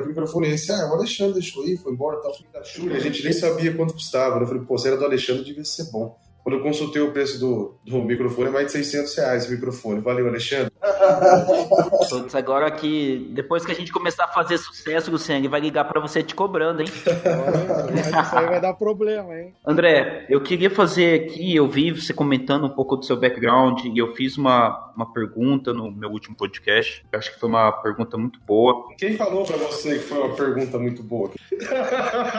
O 0.03 0.07
microfone 0.07 0.49
esse, 0.49 0.71
ah, 0.71 0.89
o 0.89 0.93
Alexandre 0.93 1.33
deixou 1.33 1.63
aí, 1.63 1.77
foi 1.77 1.91
embora, 1.91 2.21
tal, 2.21 2.35
filho 2.35 2.49
da 2.51 2.63
Júlia. 2.63 2.97
A 2.97 2.99
gente 2.99 3.23
nem 3.23 3.33
sabia 3.33 3.75
quanto 3.75 3.93
custava. 3.93 4.39
Eu 4.39 4.47
falei, 4.47 4.63
pô, 4.63 4.77
se 4.77 4.87
era 4.87 4.97
do 4.97 5.05
Alexandre, 5.05 5.43
devia 5.43 5.65
ser 5.65 5.91
bom. 5.91 6.17
Quando 6.43 6.57
eu 6.57 6.63
consultei 6.63 7.01
o 7.01 7.11
preço 7.11 7.39
do, 7.39 7.75
do 7.85 8.01
microfone, 8.01 8.47
é 8.47 8.51
mais 8.51 8.65
de 8.67 8.71
600 8.73 9.15
reais 9.17 9.47
o 9.47 9.51
microfone. 9.51 10.01
Valeu, 10.01 10.27
Alexandre. 10.27 10.71
Putz, 12.09 12.33
agora 12.35 12.71
que 12.71 13.29
depois 13.33 13.65
que 13.65 13.71
a 13.71 13.75
gente 13.75 13.91
começar 13.91 14.25
a 14.25 14.27
fazer 14.27 14.57
sucesso, 14.57 15.11
Luciano, 15.11 15.41
ele 15.41 15.47
vai 15.47 15.59
ligar 15.59 15.85
pra 15.85 15.99
você 15.99 16.23
te 16.23 16.33
cobrando, 16.33 16.81
hein? 16.81 16.87
Olha, 17.05 18.21
isso 18.21 18.35
aí 18.37 18.45
vai 18.45 18.61
dar 18.61 18.73
problema, 18.73 19.37
hein? 19.37 19.53
André, 19.65 20.25
eu 20.29 20.41
queria 20.41 20.69
fazer 20.69 21.21
aqui, 21.21 21.55
eu 21.55 21.67
vi 21.67 21.91
você 21.91 22.13
comentando 22.13 22.65
um 22.65 22.69
pouco 22.69 22.95
do 22.95 23.05
seu 23.05 23.17
background 23.17 23.85
e 23.85 23.97
eu 23.97 24.13
fiz 24.15 24.37
uma, 24.37 24.91
uma 24.95 25.11
pergunta 25.11 25.73
no 25.73 25.91
meu 25.91 26.09
último 26.09 26.35
podcast. 26.35 27.05
Eu 27.11 27.19
acho 27.19 27.33
que 27.33 27.39
foi 27.39 27.49
uma 27.49 27.71
pergunta 27.71 28.17
muito 28.17 28.39
boa. 28.41 28.87
Quem 28.97 29.15
falou 29.15 29.45
pra 29.45 29.57
você 29.57 29.99
que 29.99 30.05
foi 30.05 30.19
uma 30.19 30.35
pergunta 30.35 30.77
muito 30.77 31.03
boa? 31.03 31.31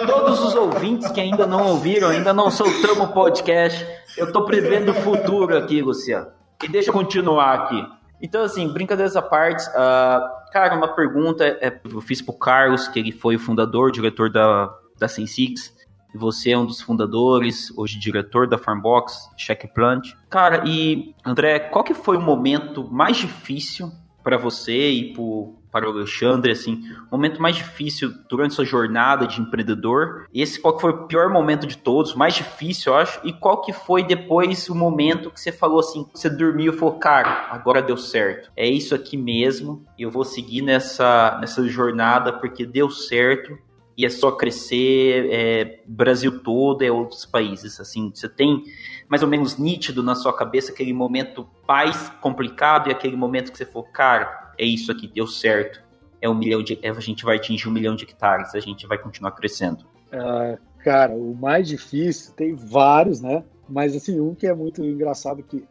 Todos 0.06 0.40
os 0.40 0.54
ouvintes 0.54 1.10
que 1.10 1.20
ainda 1.20 1.46
não 1.46 1.68
ouviram, 1.68 2.08
ainda 2.08 2.32
não 2.32 2.50
soltamos 2.50 3.00
o 3.00 3.12
podcast, 3.12 3.86
eu 4.16 4.32
tô 4.32 4.44
prevendo 4.44 4.90
o 4.90 4.94
futuro 4.94 5.56
aqui, 5.56 5.80
Luciano. 5.82 6.28
E 6.62 6.68
deixa 6.68 6.90
eu 6.90 6.94
continuar 6.94 7.54
aqui. 7.54 7.86
Então, 8.22 8.42
assim, 8.42 8.68
brincadeiras 8.68 9.16
à 9.16 9.22
parte, 9.22 9.64
ah, 9.74 10.44
cara, 10.52 10.76
uma 10.76 10.88
pergunta 10.88 11.44
é, 11.44 11.80
eu 11.90 12.00
fiz 12.00 12.20
pro 12.20 12.34
Carlos, 12.34 12.86
que 12.86 12.98
ele 12.98 13.12
foi 13.12 13.36
o 13.36 13.38
fundador, 13.38 13.90
diretor 13.90 14.30
da, 14.30 14.70
da 14.98 15.08
Sensix, 15.08 15.74
você 16.14 16.50
é 16.50 16.58
um 16.58 16.66
dos 16.66 16.80
fundadores, 16.80 17.72
hoje 17.76 17.98
diretor 17.98 18.48
da 18.48 18.58
Farmbox, 18.58 19.30
Check 19.36 19.72
Plant. 19.72 20.12
Cara, 20.28 20.64
e 20.66 21.14
André, 21.24 21.58
qual 21.60 21.84
que 21.84 21.94
foi 21.94 22.16
o 22.16 22.20
momento 22.20 22.88
mais 22.90 23.16
difícil 23.16 23.90
para 24.22 24.36
você 24.36 24.90
e 24.90 25.12
pro, 25.12 25.59
para 25.70 25.88
o 25.88 25.92
Alexandre, 25.92 26.52
assim, 26.52 26.82
o 27.10 27.16
momento 27.16 27.40
mais 27.40 27.56
difícil 27.56 28.12
durante 28.28 28.54
sua 28.54 28.64
jornada 28.64 29.26
de 29.26 29.40
empreendedor? 29.40 30.26
Esse 30.34 30.60
qual 30.60 30.74
que 30.74 30.80
foi 30.80 30.90
o 30.90 31.06
pior 31.06 31.30
momento 31.30 31.66
de 31.66 31.76
todos, 31.76 32.14
mais 32.14 32.34
difícil, 32.34 32.92
eu 32.92 32.98
acho, 32.98 33.20
e 33.24 33.32
qual 33.32 33.60
que 33.60 33.72
foi 33.72 34.02
depois 34.02 34.68
o 34.68 34.74
momento 34.74 35.30
que 35.30 35.40
você 35.40 35.52
falou 35.52 35.80
assim, 35.80 36.06
você 36.12 36.28
dormiu 36.28 36.72
e 36.72 36.76
falou, 36.76 36.98
cara, 36.98 37.48
agora 37.50 37.82
deu 37.82 37.96
certo. 37.96 38.50
É 38.56 38.68
isso 38.68 38.94
aqui 38.94 39.16
mesmo, 39.16 39.84
eu 39.98 40.10
vou 40.10 40.24
seguir 40.24 40.62
nessa, 40.62 41.38
nessa 41.40 41.66
jornada 41.68 42.32
porque 42.32 42.66
deu 42.66 42.90
certo 42.90 43.56
e 44.00 44.06
é 44.06 44.08
só 44.08 44.32
crescer, 44.32 45.28
é, 45.30 45.80
Brasil 45.86 46.42
todo, 46.42 46.82
é 46.82 46.90
outros 46.90 47.26
países, 47.26 47.78
assim, 47.78 48.10
você 48.14 48.30
tem 48.30 48.64
mais 49.06 49.22
ou 49.22 49.28
menos 49.28 49.58
nítido 49.58 50.02
na 50.02 50.14
sua 50.14 50.32
cabeça 50.32 50.72
aquele 50.72 50.94
momento 50.94 51.46
mais 51.68 52.08
complicado 52.20 52.88
e 52.88 52.92
aquele 52.92 53.14
momento 53.14 53.52
que 53.52 53.58
você 53.58 53.66
falou, 53.66 53.86
cara, 53.92 54.49
é 54.60 54.64
isso 54.64 54.92
aqui, 54.92 55.08
deu 55.08 55.26
certo, 55.26 55.82
é 56.20 56.28
um 56.28 56.34
milhão 56.34 56.62
de, 56.62 56.78
a 56.84 57.00
gente 57.00 57.24
vai 57.24 57.36
atingir 57.36 57.66
um 57.66 57.72
milhão 57.72 57.96
de 57.96 58.04
hectares, 58.04 58.54
a 58.54 58.60
gente 58.60 58.86
vai 58.86 58.98
continuar 58.98 59.32
crescendo. 59.32 59.86
Ah, 60.12 60.58
cara, 60.84 61.14
o 61.14 61.34
mais 61.34 61.66
difícil, 61.66 62.34
tem 62.34 62.54
vários, 62.54 63.22
né? 63.22 63.42
Mas 63.66 63.96
assim, 63.96 64.20
um 64.20 64.34
que 64.34 64.46
é 64.46 64.54
muito 64.54 64.84
engraçado 64.84 65.42
que 65.42 65.64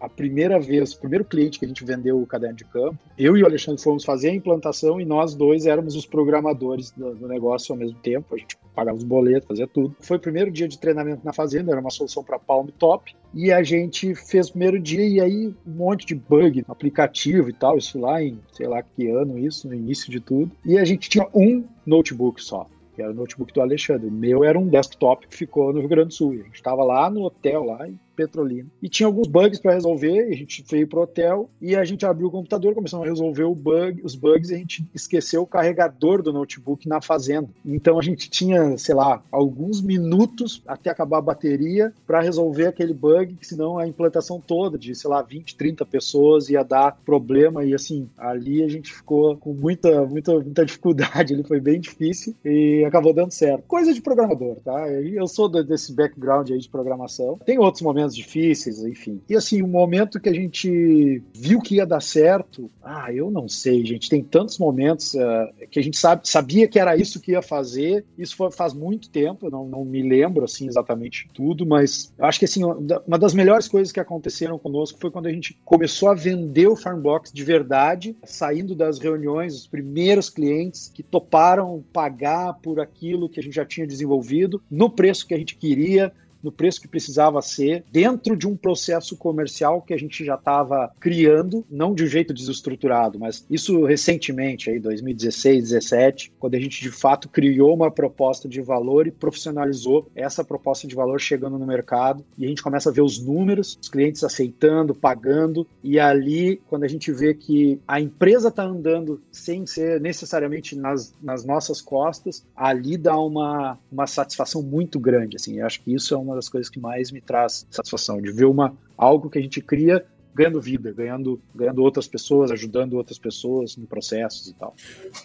a 0.00 0.08
primeira 0.08 0.58
vez, 0.60 0.92
o 0.92 1.00
primeiro 1.00 1.24
cliente 1.24 1.58
que 1.58 1.64
a 1.64 1.68
gente 1.68 1.84
vendeu 1.84 2.20
o 2.20 2.26
caderno 2.26 2.56
de 2.56 2.64
campo, 2.64 2.98
eu 3.18 3.36
e 3.36 3.42
o 3.42 3.46
Alexandre 3.46 3.82
fomos 3.82 4.04
fazer 4.04 4.30
a 4.30 4.34
implantação 4.34 5.00
e 5.00 5.04
nós 5.04 5.34
dois 5.34 5.66
éramos 5.66 5.94
os 5.94 6.06
programadores 6.06 6.90
do, 6.92 7.14
do 7.14 7.28
negócio 7.28 7.72
ao 7.72 7.78
mesmo 7.78 7.98
tempo. 7.98 8.34
A 8.34 8.38
gente 8.38 8.56
pagava 8.74 8.96
os 8.96 9.04
boletos, 9.04 9.48
fazia 9.48 9.66
tudo. 9.66 9.94
Foi 10.00 10.16
o 10.16 10.20
primeiro 10.20 10.50
dia 10.50 10.68
de 10.68 10.78
treinamento 10.78 11.24
na 11.24 11.32
fazenda, 11.32 11.72
era 11.72 11.80
uma 11.80 11.90
solução 11.90 12.22
para 12.22 12.38
Palm 12.38 12.68
Top. 12.78 13.14
E 13.34 13.52
a 13.52 13.62
gente 13.62 14.14
fez 14.14 14.48
o 14.48 14.52
primeiro 14.52 14.78
dia 14.78 15.06
e 15.06 15.20
aí 15.20 15.54
um 15.66 15.70
monte 15.70 16.06
de 16.06 16.14
bug 16.14 16.64
no 16.66 16.72
aplicativo 16.72 17.50
e 17.50 17.52
tal, 17.52 17.76
isso 17.76 17.98
lá 18.00 18.22
em 18.22 18.38
sei 18.52 18.66
lá 18.66 18.82
que 18.82 19.08
ano 19.08 19.38
isso, 19.38 19.68
no 19.68 19.74
início 19.74 20.10
de 20.10 20.20
tudo. 20.20 20.50
E 20.64 20.78
a 20.78 20.84
gente 20.84 21.10
tinha 21.10 21.26
um 21.34 21.64
notebook 21.84 22.42
só 22.42 22.66
que 22.94 23.02
era 23.02 23.12
o 23.12 23.14
notebook 23.14 23.52
do 23.52 23.60
Alexandre. 23.60 24.08
O 24.08 24.10
meu 24.10 24.42
era 24.42 24.58
um 24.58 24.66
desktop 24.66 25.28
que 25.28 25.36
ficou 25.36 25.72
no 25.72 25.78
Rio 25.78 25.88
Grande 25.88 26.08
do 26.08 26.14
Sul. 26.14 26.32
A 26.32 26.36
gente 26.42 26.56
estava 26.56 26.82
lá 26.82 27.08
no 27.08 27.22
hotel, 27.22 27.62
lá 27.62 27.86
Petrolina. 28.18 28.68
E 28.82 28.88
tinha 28.88 29.06
alguns 29.06 29.28
bugs 29.28 29.60
para 29.60 29.74
resolver, 29.74 30.28
a 30.28 30.34
gente 30.34 30.64
veio 30.68 30.88
pro 30.88 31.02
hotel 31.02 31.48
e 31.60 31.76
a 31.76 31.84
gente 31.84 32.04
abriu 32.04 32.26
o 32.26 32.30
computador, 32.32 32.74
começamos 32.74 33.06
a 33.06 33.08
resolver 33.08 33.44
bug, 33.54 34.00
os 34.02 34.16
bugs 34.16 34.50
e 34.50 34.54
a 34.54 34.58
gente 34.58 34.84
esqueceu 34.92 35.42
o 35.42 35.46
carregador 35.46 36.20
do 36.22 36.32
notebook 36.32 36.88
na 36.88 37.00
fazenda. 37.00 37.48
Então 37.64 37.98
a 37.98 38.02
gente 38.02 38.28
tinha, 38.28 38.76
sei 38.76 38.94
lá, 38.94 39.22
alguns 39.30 39.80
minutos 39.80 40.62
até 40.66 40.90
acabar 40.90 41.18
a 41.18 41.22
bateria 41.22 41.92
para 42.06 42.20
resolver 42.20 42.66
aquele 42.66 42.92
bug, 42.92 43.34
que 43.34 43.46
senão 43.46 43.78
a 43.78 43.86
implantação 43.86 44.40
toda 44.40 44.76
de, 44.76 44.94
sei 44.94 45.10
lá, 45.10 45.22
20, 45.22 45.56
30 45.56 45.86
pessoas 45.86 46.48
ia 46.48 46.64
dar 46.64 46.98
problema 47.04 47.64
e 47.64 47.74
assim, 47.74 48.08
ali 48.16 48.62
a 48.62 48.68
gente 48.68 48.92
ficou 48.92 49.36
com 49.36 49.52
muita, 49.52 50.04
muita, 50.06 50.32
muita 50.40 50.64
dificuldade, 50.64 51.34
ele 51.34 51.44
foi 51.44 51.60
bem 51.60 51.80
difícil 51.80 52.34
e 52.44 52.84
acabou 52.84 53.12
dando 53.12 53.30
certo. 53.30 53.64
Coisa 53.68 53.92
de 53.92 54.00
programador, 54.00 54.56
tá? 54.64 54.88
Eu 54.90 55.26
sou 55.28 55.48
desse 55.48 55.92
background 55.92 56.50
aí 56.50 56.58
de 56.58 56.68
programação. 56.68 57.38
Tem 57.44 57.58
outros 57.58 57.82
momentos 57.82 58.07
difíceis, 58.14 58.84
enfim. 58.84 59.20
E 59.28 59.36
assim, 59.36 59.62
o 59.62 59.68
momento 59.68 60.20
que 60.20 60.28
a 60.28 60.34
gente 60.34 61.22
viu 61.34 61.60
que 61.60 61.76
ia 61.76 61.86
dar 61.86 62.00
certo, 62.00 62.70
ah, 62.82 63.12
eu 63.12 63.30
não 63.30 63.48
sei, 63.48 63.84
gente. 63.84 64.08
Tem 64.08 64.22
tantos 64.22 64.58
momentos 64.58 65.14
uh, 65.14 65.66
que 65.70 65.78
a 65.78 65.82
gente 65.82 65.98
sabe, 65.98 66.28
sabia 66.28 66.68
que 66.68 66.78
era 66.78 66.96
isso 66.96 67.20
que 67.20 67.32
ia 67.32 67.42
fazer. 67.42 68.04
Isso 68.16 68.36
foi, 68.36 68.50
faz 68.50 68.72
muito 68.74 69.10
tempo, 69.10 69.50
não, 69.50 69.66
não 69.66 69.84
me 69.84 70.02
lembro 70.02 70.44
assim 70.44 70.66
exatamente 70.66 71.28
tudo, 71.32 71.66
mas 71.66 72.12
acho 72.18 72.38
que 72.38 72.44
assim, 72.44 72.62
uma 72.64 73.18
das 73.18 73.34
melhores 73.34 73.68
coisas 73.68 73.92
que 73.92 74.00
aconteceram 74.00 74.58
conosco 74.58 74.98
foi 75.00 75.10
quando 75.10 75.26
a 75.26 75.32
gente 75.32 75.58
começou 75.64 76.08
a 76.08 76.14
vender 76.14 76.66
o 76.66 76.76
Farmbox 76.76 77.32
de 77.32 77.44
verdade, 77.44 78.16
saindo 78.24 78.74
das 78.74 78.98
reuniões, 78.98 79.54
os 79.54 79.66
primeiros 79.66 80.30
clientes 80.30 80.90
que 80.92 81.02
toparam 81.02 81.84
pagar 81.92 82.54
por 82.54 82.80
aquilo 82.80 83.28
que 83.28 83.40
a 83.40 83.42
gente 83.42 83.54
já 83.54 83.64
tinha 83.64 83.86
desenvolvido, 83.86 84.62
no 84.70 84.90
preço 84.90 85.26
que 85.26 85.34
a 85.34 85.38
gente 85.38 85.56
queria, 85.56 86.12
no 86.42 86.52
preço 86.52 86.80
que 86.80 86.88
precisava 86.88 87.40
ser, 87.42 87.84
dentro 87.90 88.36
de 88.36 88.46
um 88.46 88.56
processo 88.56 89.16
comercial 89.16 89.82
que 89.82 89.94
a 89.94 89.98
gente 89.98 90.24
já 90.24 90.34
estava 90.34 90.92
criando, 91.00 91.64
não 91.70 91.94
de 91.94 92.04
um 92.04 92.06
jeito 92.06 92.32
desestruturado, 92.32 93.18
mas 93.18 93.44
isso 93.50 93.84
recentemente, 93.84 94.70
aí 94.70 94.78
2016, 94.78 95.70
17, 95.70 96.32
quando 96.38 96.54
a 96.54 96.60
gente 96.60 96.80
de 96.80 96.90
fato 96.90 97.28
criou 97.28 97.74
uma 97.74 97.90
proposta 97.90 98.48
de 98.48 98.60
valor 98.60 99.06
e 99.06 99.10
profissionalizou 99.10 100.10
essa 100.14 100.44
proposta 100.44 100.86
de 100.86 100.94
valor 100.94 101.20
chegando 101.20 101.58
no 101.58 101.66
mercado. 101.66 102.24
E 102.36 102.44
a 102.44 102.48
gente 102.48 102.62
começa 102.62 102.90
a 102.90 102.92
ver 102.92 103.02
os 103.02 103.18
números, 103.18 103.78
os 103.80 103.88
clientes 103.88 104.24
aceitando, 104.24 104.94
pagando. 104.94 105.66
E 105.82 105.98
ali 105.98 106.60
quando 106.68 106.84
a 106.84 106.88
gente 106.88 107.12
vê 107.12 107.34
que 107.34 107.80
a 107.86 108.00
empresa 108.00 108.48
está 108.48 108.64
andando 108.64 109.20
sem 109.30 109.66
ser 109.66 110.00
necessariamente 110.00 110.76
nas, 110.76 111.14
nas 111.22 111.44
nossas 111.44 111.80
costas, 111.80 112.44
ali 112.54 112.96
dá 112.96 113.18
uma, 113.18 113.78
uma 113.90 114.06
satisfação 114.06 114.62
muito 114.62 114.98
grande, 114.98 115.36
assim, 115.36 115.58
eu 115.58 115.66
acho 115.66 115.82
que 115.82 115.94
isso 115.94 116.14
é 116.14 116.16
uma 116.28 116.36
das 116.36 116.48
coisas 116.48 116.70
que 116.70 116.78
mais 116.78 117.10
me 117.10 117.20
traz 117.20 117.66
satisfação, 117.70 118.20
de 118.20 118.30
ver 118.30 118.46
uma, 118.46 118.76
algo 118.96 119.28
que 119.30 119.38
a 119.38 119.42
gente 119.42 119.60
cria 119.60 120.04
ganhando 120.38 120.60
vida, 120.60 120.92
ganhando, 120.92 121.42
ganhando 121.52 121.82
outras 121.82 122.06
pessoas, 122.06 122.52
ajudando 122.52 122.94
outras 122.94 123.18
pessoas 123.18 123.76
em 123.76 123.84
processos 123.84 124.46
e 124.46 124.54
tal. 124.54 124.72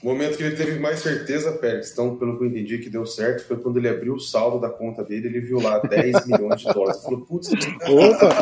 O 0.02 0.08
momento 0.08 0.36
que 0.36 0.44
ele 0.44 0.56
teve 0.56 0.80
mais 0.80 1.02
certeza, 1.02 1.52
Pérez, 1.52 1.92
então, 1.92 2.18
pelo 2.18 2.36
que 2.36 2.44
eu 2.44 2.48
entendi 2.48 2.80
que 2.80 2.90
deu 2.90 3.06
certo, 3.06 3.46
foi 3.46 3.58
quando 3.58 3.78
ele 3.78 3.88
abriu 3.88 4.16
o 4.16 4.20
saldo 4.20 4.60
da 4.60 4.72
conta 4.72 5.04
dele, 5.04 5.28
ele 5.28 5.42
viu 5.42 5.60
lá 5.60 5.78
10 5.78 6.26
milhões 6.26 6.62
de 6.62 6.74
dólares. 6.74 6.96
Ele 6.96 7.04
falou, 7.04 7.22
putz, 7.28 7.50
opa! 7.88 8.34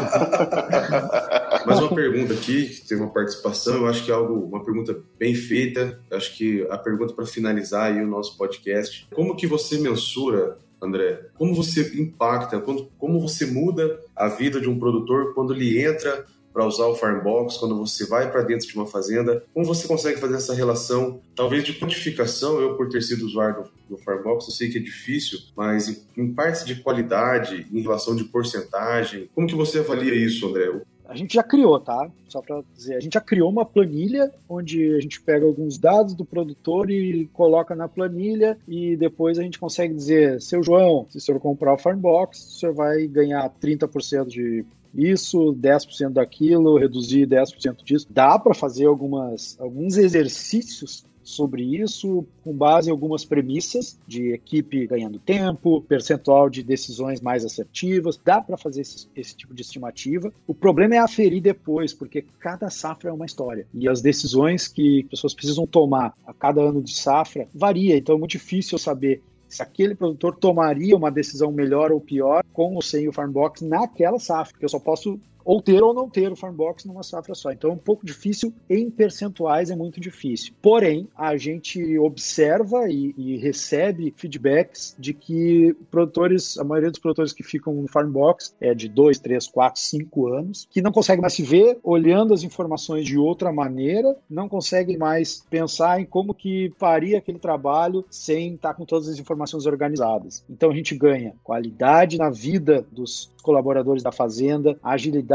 Mais 1.67 1.77
uma 1.77 1.93
pergunta 1.93 2.33
aqui, 2.33 2.67
que 2.67 2.87
teve 2.87 3.01
uma 3.01 3.11
participação, 3.11 3.75
eu 3.75 3.87
acho 3.87 4.05
que 4.05 4.11
é 4.11 4.13
algo, 4.13 4.35
uma 4.35 4.63
pergunta 4.63 4.97
bem 5.19 5.35
feita, 5.35 5.99
acho 6.09 6.37
que 6.37 6.65
a 6.69 6.77
pergunta 6.77 7.13
para 7.13 7.25
finalizar 7.25 7.91
aí 7.91 8.01
o 8.01 8.07
nosso 8.07 8.37
podcast, 8.37 9.09
como 9.13 9.35
que 9.35 9.45
você 9.45 9.77
mensura 9.77 10.57
André? 10.81 11.27
Como 11.35 11.53
você 11.53 11.81
impacta, 11.99 12.59
como 12.59 13.19
você 13.19 13.45
muda 13.45 13.99
a 14.15 14.27
vida 14.27 14.59
de 14.59 14.69
um 14.69 14.79
produtor 14.79 15.33
quando 15.33 15.53
ele 15.53 15.81
entra 15.81 16.25
para 16.53 16.65
usar 16.65 16.85
o 16.87 16.95
Farmbox, 16.95 17.57
quando 17.57 17.77
você 17.77 18.05
vai 18.05 18.29
para 18.29 18.41
dentro 18.41 18.67
de 18.67 18.75
uma 18.75 18.85
fazenda? 18.85 19.43
Como 19.53 19.65
você 19.65 19.87
consegue 19.87 20.19
fazer 20.19 20.35
essa 20.35 20.53
relação, 20.53 21.21
talvez 21.35 21.63
de 21.63 21.73
quantificação? 21.73 22.59
Eu, 22.59 22.75
por 22.75 22.89
ter 22.89 23.01
sido 23.01 23.25
usuário 23.25 23.63
do, 23.63 23.95
do 23.95 24.03
Farmbox, 24.03 24.47
eu 24.47 24.53
sei 24.53 24.69
que 24.69 24.77
é 24.77 24.81
difícil, 24.81 25.39
mas 25.55 25.87
em, 25.87 25.97
em 26.17 26.33
partes 26.33 26.65
de 26.65 26.75
qualidade, 26.75 27.67
em 27.71 27.81
relação 27.81 28.15
de 28.15 28.25
porcentagem, 28.25 29.29
como 29.33 29.47
que 29.47 29.55
você 29.55 29.79
avalia 29.79 30.13
isso, 30.13 30.47
André? 30.47 30.81
A 31.11 31.15
gente 31.15 31.33
já 31.33 31.43
criou, 31.43 31.77
tá? 31.77 32.09
Só 32.29 32.41
para 32.41 32.63
dizer, 32.73 32.95
a 32.95 32.99
gente 33.01 33.13
já 33.13 33.21
criou 33.21 33.49
uma 33.49 33.65
planilha 33.65 34.31
onde 34.47 34.95
a 34.95 34.99
gente 35.01 35.21
pega 35.21 35.45
alguns 35.45 35.77
dados 35.77 36.13
do 36.13 36.23
produtor 36.23 36.89
e 36.89 37.29
coloca 37.33 37.75
na 37.75 37.87
planilha 37.87 38.57
e 38.65 38.95
depois 38.95 39.37
a 39.37 39.43
gente 39.43 39.59
consegue 39.59 39.93
dizer, 39.93 40.41
seu 40.41 40.63
João, 40.63 41.05
se 41.09 41.17
o 41.17 41.21
senhor 41.21 41.39
comprar 41.39 41.73
o 41.73 41.77
Farmbox, 41.77 42.39
o 42.39 42.59
senhor 42.59 42.73
vai 42.73 43.05
ganhar 43.07 43.49
30% 43.61 44.27
de 44.27 44.65
isso, 44.95 45.53
10% 45.53 46.11
daquilo, 46.11 46.77
reduzir 46.77 47.27
10% 47.27 47.83
disso. 47.83 48.07
Dá 48.09 48.39
para 48.39 48.53
fazer 48.53 48.85
algumas, 48.85 49.57
alguns 49.59 49.97
exercícios 49.97 51.03
sobre 51.31 51.63
isso, 51.63 52.25
com 52.43 52.53
base 52.53 52.89
em 52.89 52.91
algumas 52.91 53.25
premissas 53.25 53.97
de 54.07 54.33
equipe 54.33 54.87
ganhando 54.87 55.19
tempo, 55.19 55.81
percentual 55.81 56.49
de 56.49 56.63
decisões 56.63 57.21
mais 57.21 57.45
assertivas. 57.45 58.19
Dá 58.23 58.41
para 58.41 58.57
fazer 58.57 58.81
esse, 58.81 59.07
esse, 59.15 59.35
tipo 59.35 59.53
de 59.53 59.61
estimativa. 59.61 60.31
O 60.45 60.53
problema 60.53 60.95
é 60.95 60.97
aferir 60.99 61.41
depois, 61.41 61.93
porque 61.93 62.25
cada 62.39 62.69
safra 62.69 63.09
é 63.09 63.13
uma 63.13 63.25
história. 63.25 63.65
E 63.73 63.87
as 63.87 64.01
decisões 64.01 64.67
que 64.67 65.03
pessoas 65.09 65.33
precisam 65.33 65.65
tomar 65.65 66.13
a 66.25 66.33
cada 66.33 66.61
ano 66.61 66.81
de 66.81 66.93
safra 66.93 67.47
varia. 67.53 67.97
Então 67.97 68.15
é 68.15 68.19
muito 68.19 68.31
difícil 68.31 68.77
saber 68.77 69.21
se 69.47 69.61
aquele 69.61 69.93
produtor 69.93 70.35
tomaria 70.37 70.95
uma 70.95 71.11
decisão 71.11 71.51
melhor 71.51 71.91
ou 71.91 71.99
pior 71.99 72.43
com 72.53 72.75
ou 72.75 72.81
sem 72.81 73.07
o 73.07 73.11
Farmbox 73.11 73.61
naquela 73.61 74.17
safra, 74.17 74.53
porque 74.53 74.65
eu 74.65 74.69
só 74.69 74.79
posso 74.79 75.19
ou 75.43 75.61
ter 75.61 75.81
ou 75.81 75.93
não 75.93 76.09
ter 76.09 76.31
o 76.31 76.35
Farmbox 76.35 76.85
numa 76.85 77.03
safra 77.03 77.35
só. 77.35 77.51
Então 77.51 77.71
é 77.71 77.73
um 77.73 77.77
pouco 77.77 78.05
difícil, 78.05 78.53
em 78.69 78.89
percentuais 78.89 79.69
é 79.69 79.75
muito 79.75 79.99
difícil. 79.99 80.53
Porém, 80.61 81.07
a 81.15 81.35
gente 81.37 81.97
observa 81.97 82.89
e, 82.89 83.13
e, 83.17 83.37
recebe 83.37 84.13
feedbacks 84.15 84.95
de 84.99 85.13
que 85.13 85.75
produtores, 85.89 86.57
a 86.57 86.63
maioria 86.63 86.91
dos 86.91 86.99
produtores 86.99 87.33
que 87.33 87.43
ficam 87.43 87.73
no 87.73 87.87
Farmbox 87.87 88.55
é 88.59 88.73
de 88.73 88.87
2, 88.87 89.19
3, 89.19 89.47
4, 89.47 89.81
5 89.81 90.27
anos, 90.27 90.67
que 90.69 90.81
não 90.81 90.91
conseguem 90.91 91.21
mais 91.21 91.33
se 91.33 91.43
ver 91.43 91.79
olhando 91.83 92.33
as 92.33 92.43
informações 92.43 93.05
de 93.05 93.17
outra 93.17 93.51
maneira, 93.51 94.15
não 94.29 94.47
conseguem 94.47 94.97
mais 94.97 95.45
pensar 95.49 95.99
em 95.99 96.05
como 96.05 96.33
que 96.33 96.73
faria 96.77 97.17
aquele 97.17 97.39
trabalho 97.39 98.05
sem 98.09 98.55
estar 98.55 98.73
com 98.73 98.85
todas 98.85 99.07
as 99.07 99.19
informações 99.19 99.65
organizadas. 99.65 100.43
Então 100.49 100.69
a 100.69 100.75
gente 100.75 100.95
ganha 100.95 101.33
qualidade 101.43 102.17
na 102.17 102.29
vida 102.29 102.85
dos 102.91 103.31
colaboradores 103.41 104.03
da 104.03 104.11
fazenda, 104.11 104.77
agilidade, 104.83 105.31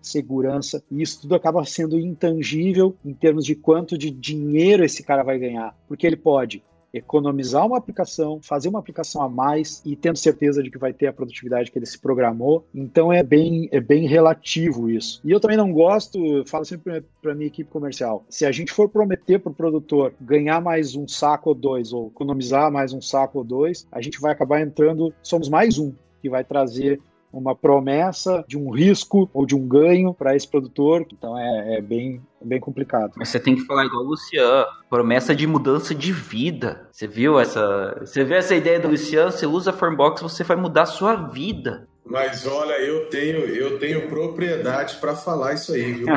segurança, 0.00 0.82
e 0.90 1.02
isso 1.02 1.22
tudo 1.22 1.34
acaba 1.34 1.64
sendo 1.64 1.98
intangível 1.98 2.94
em 3.04 3.14
termos 3.14 3.44
de 3.44 3.54
quanto 3.54 3.96
de 3.96 4.10
dinheiro 4.10 4.84
esse 4.84 5.02
cara 5.02 5.22
vai 5.22 5.38
ganhar, 5.38 5.76
porque 5.88 6.06
ele 6.06 6.16
pode 6.16 6.62
economizar 6.94 7.66
uma 7.66 7.76
aplicação, 7.76 8.40
fazer 8.40 8.68
uma 8.68 8.78
aplicação 8.78 9.20
a 9.20 9.28
mais 9.28 9.82
e 9.84 9.96
tendo 9.96 10.16
certeza 10.16 10.62
de 10.62 10.70
que 10.70 10.78
vai 10.78 10.92
ter 10.92 11.08
a 11.08 11.12
produtividade 11.12 11.70
que 11.70 11.78
ele 11.78 11.86
se 11.86 11.98
programou. 11.98 12.64
Então 12.72 13.12
é 13.12 13.22
bem, 13.22 13.68
é 13.72 13.80
bem 13.80 14.06
relativo 14.06 14.88
isso. 14.88 15.20
E 15.24 15.30
eu 15.32 15.40
também 15.40 15.56
não 15.56 15.72
gosto, 15.72 16.44
falo 16.46 16.64
sempre 16.64 17.02
para 17.20 17.34
minha 17.34 17.48
equipe 17.48 17.68
comercial, 17.68 18.24
se 18.28 18.46
a 18.46 18.52
gente 18.52 18.72
for 18.72 18.88
prometer 18.88 19.40
para 19.40 19.50
o 19.50 19.54
produtor 19.54 20.14
ganhar 20.20 20.60
mais 20.60 20.94
um 20.94 21.08
saco 21.08 21.48
ou 21.48 21.54
dois, 21.54 21.92
ou 21.92 22.08
economizar 22.08 22.70
mais 22.70 22.92
um 22.92 23.00
saco 23.00 23.38
ou 23.38 23.44
dois, 23.44 23.86
a 23.90 24.00
gente 24.00 24.20
vai 24.20 24.30
acabar 24.30 24.60
entrando, 24.60 25.12
somos 25.22 25.48
mais 25.48 25.78
um 25.78 25.92
que 26.22 26.30
vai 26.30 26.44
trazer 26.44 27.00
uma 27.38 27.54
promessa 27.54 28.44
de 28.46 28.56
um 28.56 28.70
risco 28.70 29.28
ou 29.32 29.44
de 29.44 29.54
um 29.54 29.66
ganho 29.66 30.14
para 30.14 30.36
esse 30.36 30.48
produtor. 30.48 31.06
Então 31.12 31.38
é, 31.38 31.78
é 31.78 31.80
bem, 31.80 32.20
é 32.40 32.44
bem 32.44 32.60
complicado. 32.60 33.12
Mas 33.16 33.28
você 33.28 33.40
tem 33.40 33.56
que 33.56 33.62
falar 33.62 33.84
igual 33.84 34.02
o 34.02 34.08
Luciano, 34.08 34.66
promessa 34.88 35.34
de 35.34 35.46
mudança 35.46 35.94
de 35.94 36.12
vida. 36.12 36.88
Você 36.92 37.06
viu 37.06 37.38
essa, 37.38 37.98
você 38.00 38.24
vê 38.24 38.36
essa 38.36 38.54
ideia 38.54 38.78
do 38.78 38.88
Luciano, 38.88 39.32
você 39.32 39.46
usa 39.46 39.70
a 39.70 39.74
Formbox, 39.74 40.22
você 40.22 40.44
vai 40.44 40.56
mudar 40.56 40.82
a 40.82 40.86
sua 40.86 41.14
vida. 41.14 41.88
Mas 42.06 42.46
olha, 42.46 42.74
eu 42.74 43.08
tenho, 43.08 43.38
eu 43.46 43.78
tenho 43.78 44.08
propriedade 44.08 44.96
para 44.96 45.16
falar 45.16 45.54
isso 45.54 45.72
aí, 45.72 45.92
viu? 45.92 46.06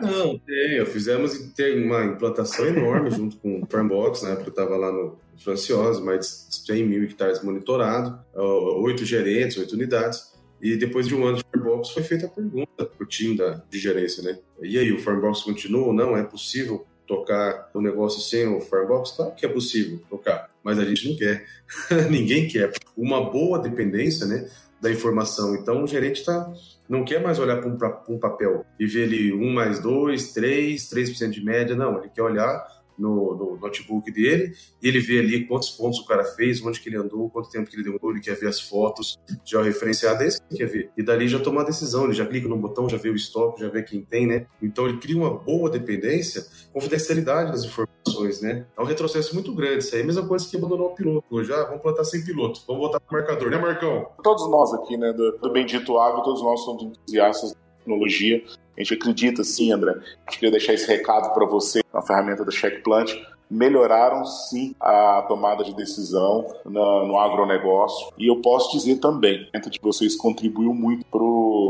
Não, 0.00 0.38
tenho. 0.38 0.84
Fizemos 0.86 1.38
uma 1.76 2.04
implantação 2.04 2.66
enorme 2.66 3.10
junto 3.10 3.36
com 3.36 3.62
o 3.62 3.66
Farmbox, 3.66 4.22
né? 4.22 4.34
Porque 4.34 4.48
eu 4.48 4.52
estava 4.52 4.76
lá 4.76 4.90
no 4.90 5.16
Franciosa, 5.38 6.00
mais 6.00 6.46
de 6.50 6.56
100 6.66 6.86
mil 6.86 7.04
hectares 7.04 7.42
monitorado, 7.42 8.18
oito 8.34 9.04
gerentes, 9.04 9.56
oito 9.58 9.74
unidades. 9.74 10.36
E 10.60 10.76
depois 10.76 11.06
de 11.06 11.14
um 11.14 11.24
ano 11.24 11.36
de 11.36 11.44
Farmbox 11.52 11.90
foi 11.90 12.02
feita 12.02 12.26
a 12.26 12.28
pergunta 12.28 12.84
para 12.84 13.04
o 13.04 13.06
time 13.06 13.36
da, 13.36 13.62
de 13.70 13.78
gerência, 13.78 14.22
né? 14.22 14.38
E 14.60 14.76
aí, 14.76 14.92
o 14.92 14.98
Farmbox 14.98 15.42
continua 15.42 15.86
ou 15.86 15.92
não? 15.92 16.16
É 16.16 16.24
possível 16.24 16.84
tocar 17.06 17.70
o 17.72 17.80
negócio 17.80 18.20
sem 18.20 18.46
o 18.48 18.60
Farmbox? 18.60 19.12
Claro 19.12 19.34
que 19.34 19.46
é 19.46 19.48
possível 19.48 20.00
tocar, 20.10 20.50
mas 20.62 20.78
a 20.78 20.84
gente 20.84 21.08
não 21.08 21.16
quer. 21.16 21.46
Ninguém 22.10 22.48
quer. 22.48 22.72
Uma 22.96 23.30
boa 23.30 23.60
dependência, 23.60 24.26
né, 24.26 24.48
da 24.80 24.90
informação. 24.90 25.54
Então, 25.54 25.84
o 25.84 25.86
gerente 25.86 26.24
tá, 26.24 26.52
não 26.88 27.04
quer 27.04 27.22
mais 27.22 27.38
olhar 27.38 27.60
para 27.60 27.68
um, 27.68 28.14
um, 28.14 28.18
papel 28.18 28.66
e 28.78 28.86
ver 28.86 29.04
ali 29.04 29.32
1 29.32 29.52
mais 29.52 29.80
2, 29.80 30.32
3, 30.32 30.82
3% 30.90 31.30
de 31.30 31.44
média. 31.44 31.76
Não, 31.76 31.98
ele 31.98 32.08
quer 32.08 32.22
olhar 32.22 32.66
no, 32.98 33.34
no, 33.34 33.58
notebook 33.58 34.10
dele 34.10 34.54
e 34.82 34.88
ele 34.88 35.00
vê 35.00 35.18
ali 35.20 35.46
quantos 35.46 35.70
pontos 35.70 36.00
o 36.00 36.06
cara 36.06 36.24
fez, 36.24 36.64
onde 36.64 36.80
que 36.80 36.88
ele 36.88 36.96
andou, 36.96 37.30
quanto 37.30 37.50
tempo 37.50 37.68
que 37.68 37.76
ele 37.76 37.84
demorou, 37.84 38.10
ele 38.10 38.20
quer 38.20 38.34
ver 38.34 38.48
as 38.48 38.60
fotos 38.60 39.18
já 39.44 39.62
referenciadas, 39.62 40.22
é 40.22 40.26
isso 40.26 40.42
que 40.42 40.54
ele 40.54 40.58
quer 40.58 40.66
ver. 40.66 40.90
E 40.96 41.02
dali 41.02 41.28
já 41.28 41.38
toma 41.38 41.62
a 41.62 41.64
decisão, 41.64 42.04
ele 42.04 42.14
já 42.14 42.26
clica 42.26 42.48
no 42.48 42.56
botão, 42.56 42.88
já 42.88 42.96
vê 42.96 43.10
o 43.10 43.14
estoque, 43.14 43.60
já 43.60 43.68
vê 43.68 43.82
quem 43.82 44.02
tem, 44.02 44.26
né? 44.26 44.46
Então 44.62 44.86
ele 44.86 44.98
cria 44.98 45.16
uma 45.16 45.30
boa 45.30 45.70
dependência, 45.70 46.44
confidencialidade 46.72 47.52
das 47.52 47.64
informações, 47.64 48.40
né? 48.40 48.66
É 48.76 48.80
um 48.80 48.84
retrocesso 48.84 49.34
muito 49.34 49.54
grande, 49.54 49.78
isso 49.78 49.94
aí 49.94 50.00
é 50.00 50.04
a 50.04 50.06
mesma 50.06 50.26
coisa 50.26 50.48
que 50.48 50.56
abandonar 50.56 50.86
o 50.86 50.94
piloto. 50.94 51.44
Já 51.44 51.60
ah, 51.60 51.64
vamos 51.64 51.82
plantar 51.82 52.04
sem 52.04 52.24
piloto, 52.24 52.62
vamos 52.66 52.82
voltar 52.82 53.00
pro 53.00 53.16
marcador, 53.16 53.50
né, 53.50 53.58
Marcão? 53.58 54.08
Todos 54.22 54.48
nós 54.50 54.72
aqui, 54.74 54.96
né, 54.96 55.12
do, 55.12 55.38
do 55.38 55.52
Bendito 55.52 55.98
Água, 55.98 56.22
todos 56.22 56.42
nós 56.42 56.60
somos 56.64 56.82
entusiastas 56.82 57.52
da 57.52 57.58
tecnologia 57.78 58.42
a 58.78 58.82
gente 58.82 58.94
acredita 58.94 59.42
sim, 59.42 59.72
André. 59.72 59.90
A 59.90 60.30
gente 60.30 60.38
queria 60.38 60.52
deixar 60.52 60.72
esse 60.72 60.86
recado 60.86 61.34
para 61.34 61.44
você, 61.44 61.82
a 61.92 62.00
ferramenta 62.00 62.44
da 62.44 62.52
Checkplant. 62.52 63.12
Melhoraram 63.50 64.24
sim 64.26 64.74
a 64.78 65.24
tomada 65.26 65.64
de 65.64 65.74
decisão 65.74 66.46
no, 66.64 67.06
no 67.06 67.18
agronegócio. 67.18 68.12
E 68.18 68.28
eu 68.30 68.36
posso 68.42 68.76
dizer 68.76 68.96
também 68.96 69.48
que 69.72 69.80
vocês 69.82 70.14
contribuiu 70.14 70.72
muito 70.74 71.04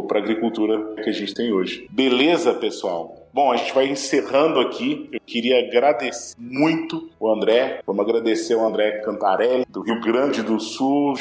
para 0.06 0.18
a 0.18 0.20
agricultura 0.20 0.96
que 1.02 1.08
a 1.08 1.12
gente 1.12 1.32
tem 1.32 1.52
hoje. 1.52 1.86
Beleza, 1.90 2.52
pessoal? 2.52 3.28
Bom, 3.32 3.52
a 3.52 3.56
gente 3.56 3.72
vai 3.72 3.86
encerrando 3.86 4.58
aqui. 4.58 5.08
Eu 5.12 5.20
queria 5.24 5.60
agradecer 5.60 6.34
muito 6.36 7.08
o 7.20 7.30
André. 7.30 7.80
Vamos 7.86 8.04
agradecer 8.04 8.56
o 8.56 8.66
André 8.66 9.00
Cantarelli, 9.02 9.64
do 9.68 9.80
Rio 9.80 10.00
Grande 10.00 10.42
do 10.42 10.58
Sul, 10.58 11.14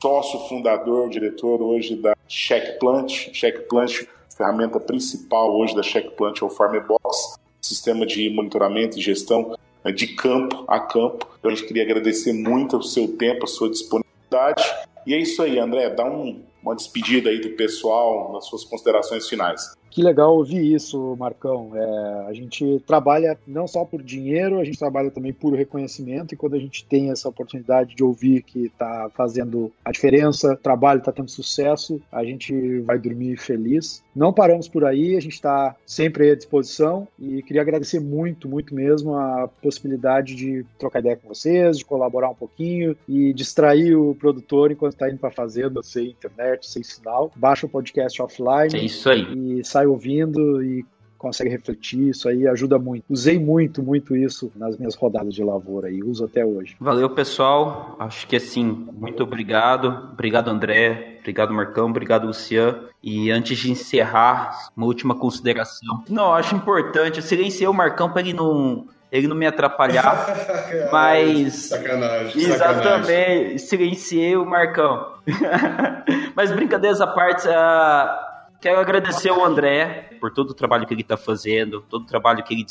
sócio 0.00 0.40
fundador, 0.40 1.08
diretor 1.08 1.62
hoje 1.62 1.96
da 1.96 2.14
Checkplant. 2.28 3.30
Checkplant 3.32 4.02
ferramenta 4.42 4.80
principal 4.80 5.56
hoje 5.56 5.74
da 5.74 5.84
Checkplant 5.84 6.42
é 6.42 6.44
o 6.44 6.50
Farmbox, 6.50 7.38
sistema 7.60 8.04
de 8.04 8.28
monitoramento 8.28 8.98
e 8.98 9.00
gestão 9.00 9.56
né, 9.84 9.92
de 9.92 10.08
campo 10.08 10.64
a 10.66 10.80
campo. 10.80 11.28
Então 11.38 11.50
a 11.50 11.54
gente 11.54 11.66
queria 11.66 11.84
agradecer 11.84 12.32
muito 12.32 12.76
o 12.76 12.82
seu 12.82 13.16
tempo, 13.16 13.44
a 13.44 13.46
sua 13.46 13.70
disponibilidade. 13.70 14.64
E 15.06 15.14
é 15.14 15.18
isso 15.18 15.40
aí, 15.42 15.60
André, 15.60 15.90
dá 15.90 16.04
um, 16.04 16.42
uma 16.60 16.74
despedida 16.74 17.30
aí 17.30 17.40
do 17.40 17.50
pessoal 17.50 18.32
nas 18.32 18.46
suas 18.46 18.64
considerações 18.64 19.28
finais. 19.28 19.76
Que 19.92 20.02
legal 20.02 20.34
ouvir 20.34 20.72
isso, 20.74 21.14
Marcão. 21.18 21.70
É, 21.74 22.26
a 22.26 22.32
gente 22.32 22.82
trabalha 22.86 23.38
não 23.46 23.68
só 23.68 23.84
por 23.84 24.02
dinheiro, 24.02 24.58
a 24.58 24.64
gente 24.64 24.78
trabalha 24.78 25.10
também 25.10 25.34
por 25.34 25.52
reconhecimento. 25.52 26.32
E 26.32 26.36
quando 26.36 26.54
a 26.54 26.58
gente 26.58 26.82
tem 26.86 27.10
essa 27.10 27.28
oportunidade 27.28 27.94
de 27.94 28.02
ouvir 28.02 28.42
que 28.42 28.66
está 28.66 29.10
fazendo 29.14 29.70
a 29.84 29.92
diferença, 29.92 30.54
o 30.54 30.56
trabalho 30.56 31.00
está 31.00 31.12
tendo 31.12 31.30
sucesso, 31.30 32.00
a 32.10 32.24
gente 32.24 32.80
vai 32.80 32.98
dormir 32.98 33.36
feliz. 33.36 34.02
Não 34.16 34.32
paramos 34.32 34.66
por 34.66 34.82
aí, 34.86 35.14
a 35.14 35.20
gente 35.20 35.34
está 35.34 35.76
sempre 35.84 36.30
à 36.30 36.34
disposição 36.34 37.06
e 37.18 37.42
queria 37.42 37.60
agradecer 37.60 38.00
muito, 38.00 38.48
muito 38.48 38.74
mesmo 38.74 39.14
a 39.14 39.46
possibilidade 39.60 40.34
de 40.34 40.64
trocar 40.78 41.00
ideia 41.00 41.16
com 41.16 41.28
vocês, 41.28 41.76
de 41.76 41.84
colaborar 41.84 42.30
um 42.30 42.34
pouquinho 42.34 42.96
e 43.06 43.34
distrair 43.34 43.94
o 43.94 44.14
produtor 44.14 44.72
enquanto 44.72 44.94
está 44.94 45.10
indo 45.10 45.18
para 45.18 45.28
a 45.28 45.32
fazenda, 45.32 45.82
sem 45.82 46.08
internet, 46.08 46.66
sem 46.66 46.82
sinal. 46.82 47.30
Baixa 47.36 47.66
o 47.66 47.68
podcast 47.68 48.22
offline. 48.22 48.74
É 48.74 48.84
isso 48.84 49.10
aí. 49.10 49.58
E 49.58 49.64
sai 49.64 49.81
ouvindo 49.86 50.62
e 50.62 50.84
consegue 51.22 51.50
refletir, 51.50 52.08
isso 52.08 52.28
aí 52.28 52.48
ajuda 52.48 52.80
muito. 52.80 53.04
Usei 53.08 53.38
muito, 53.38 53.80
muito 53.80 54.16
isso 54.16 54.50
nas 54.56 54.76
minhas 54.76 54.96
rodadas 54.96 55.32
de 55.32 55.44
lavoura 55.44 55.88
e 55.88 56.02
uso 56.02 56.24
até 56.24 56.44
hoje. 56.44 56.76
Valeu, 56.80 57.08
pessoal. 57.10 57.94
Acho 58.00 58.26
que 58.26 58.34
assim, 58.34 58.64
muito 58.92 59.22
obrigado. 59.22 60.10
Obrigado, 60.12 60.50
André. 60.50 61.18
Obrigado, 61.20 61.54
Marcão. 61.54 61.88
Obrigado, 61.88 62.26
Luciano. 62.26 62.88
E 63.00 63.30
antes 63.30 63.56
de 63.56 63.70
encerrar, 63.70 64.70
uma 64.76 64.86
última 64.86 65.14
consideração. 65.14 66.02
Não, 66.08 66.34
acho 66.34 66.56
importante. 66.56 67.18
Eu 67.18 67.22
silenciei 67.22 67.68
o 67.68 67.72
Marcão 67.72 68.10
para 68.10 68.22
ele 68.22 68.32
não 68.32 68.88
ele 69.12 69.28
não 69.28 69.36
me 69.36 69.46
atrapalhar, 69.46 70.26
mas 70.90 71.66
sacanagem, 71.66 72.42
exatamente, 72.42 72.88
sacanagem. 72.88 73.58
silenciei 73.58 74.36
o 74.38 74.46
Marcão. 74.46 75.12
mas 76.34 76.50
brincadeiras 76.50 76.98
à 76.98 77.06
parte, 77.06 77.46
uh, 77.46 78.31
Quero 78.62 78.78
agradecer 78.78 79.28
ao 79.28 79.44
André 79.44 80.16
por 80.20 80.32
todo 80.32 80.50
o 80.50 80.54
trabalho 80.54 80.86
que 80.86 80.94
ele 80.94 81.00
está 81.00 81.16
fazendo, 81.16 81.80
todo 81.90 82.02
o 82.02 82.06
trabalho 82.06 82.44
que 82.44 82.54
ele, 82.54 82.64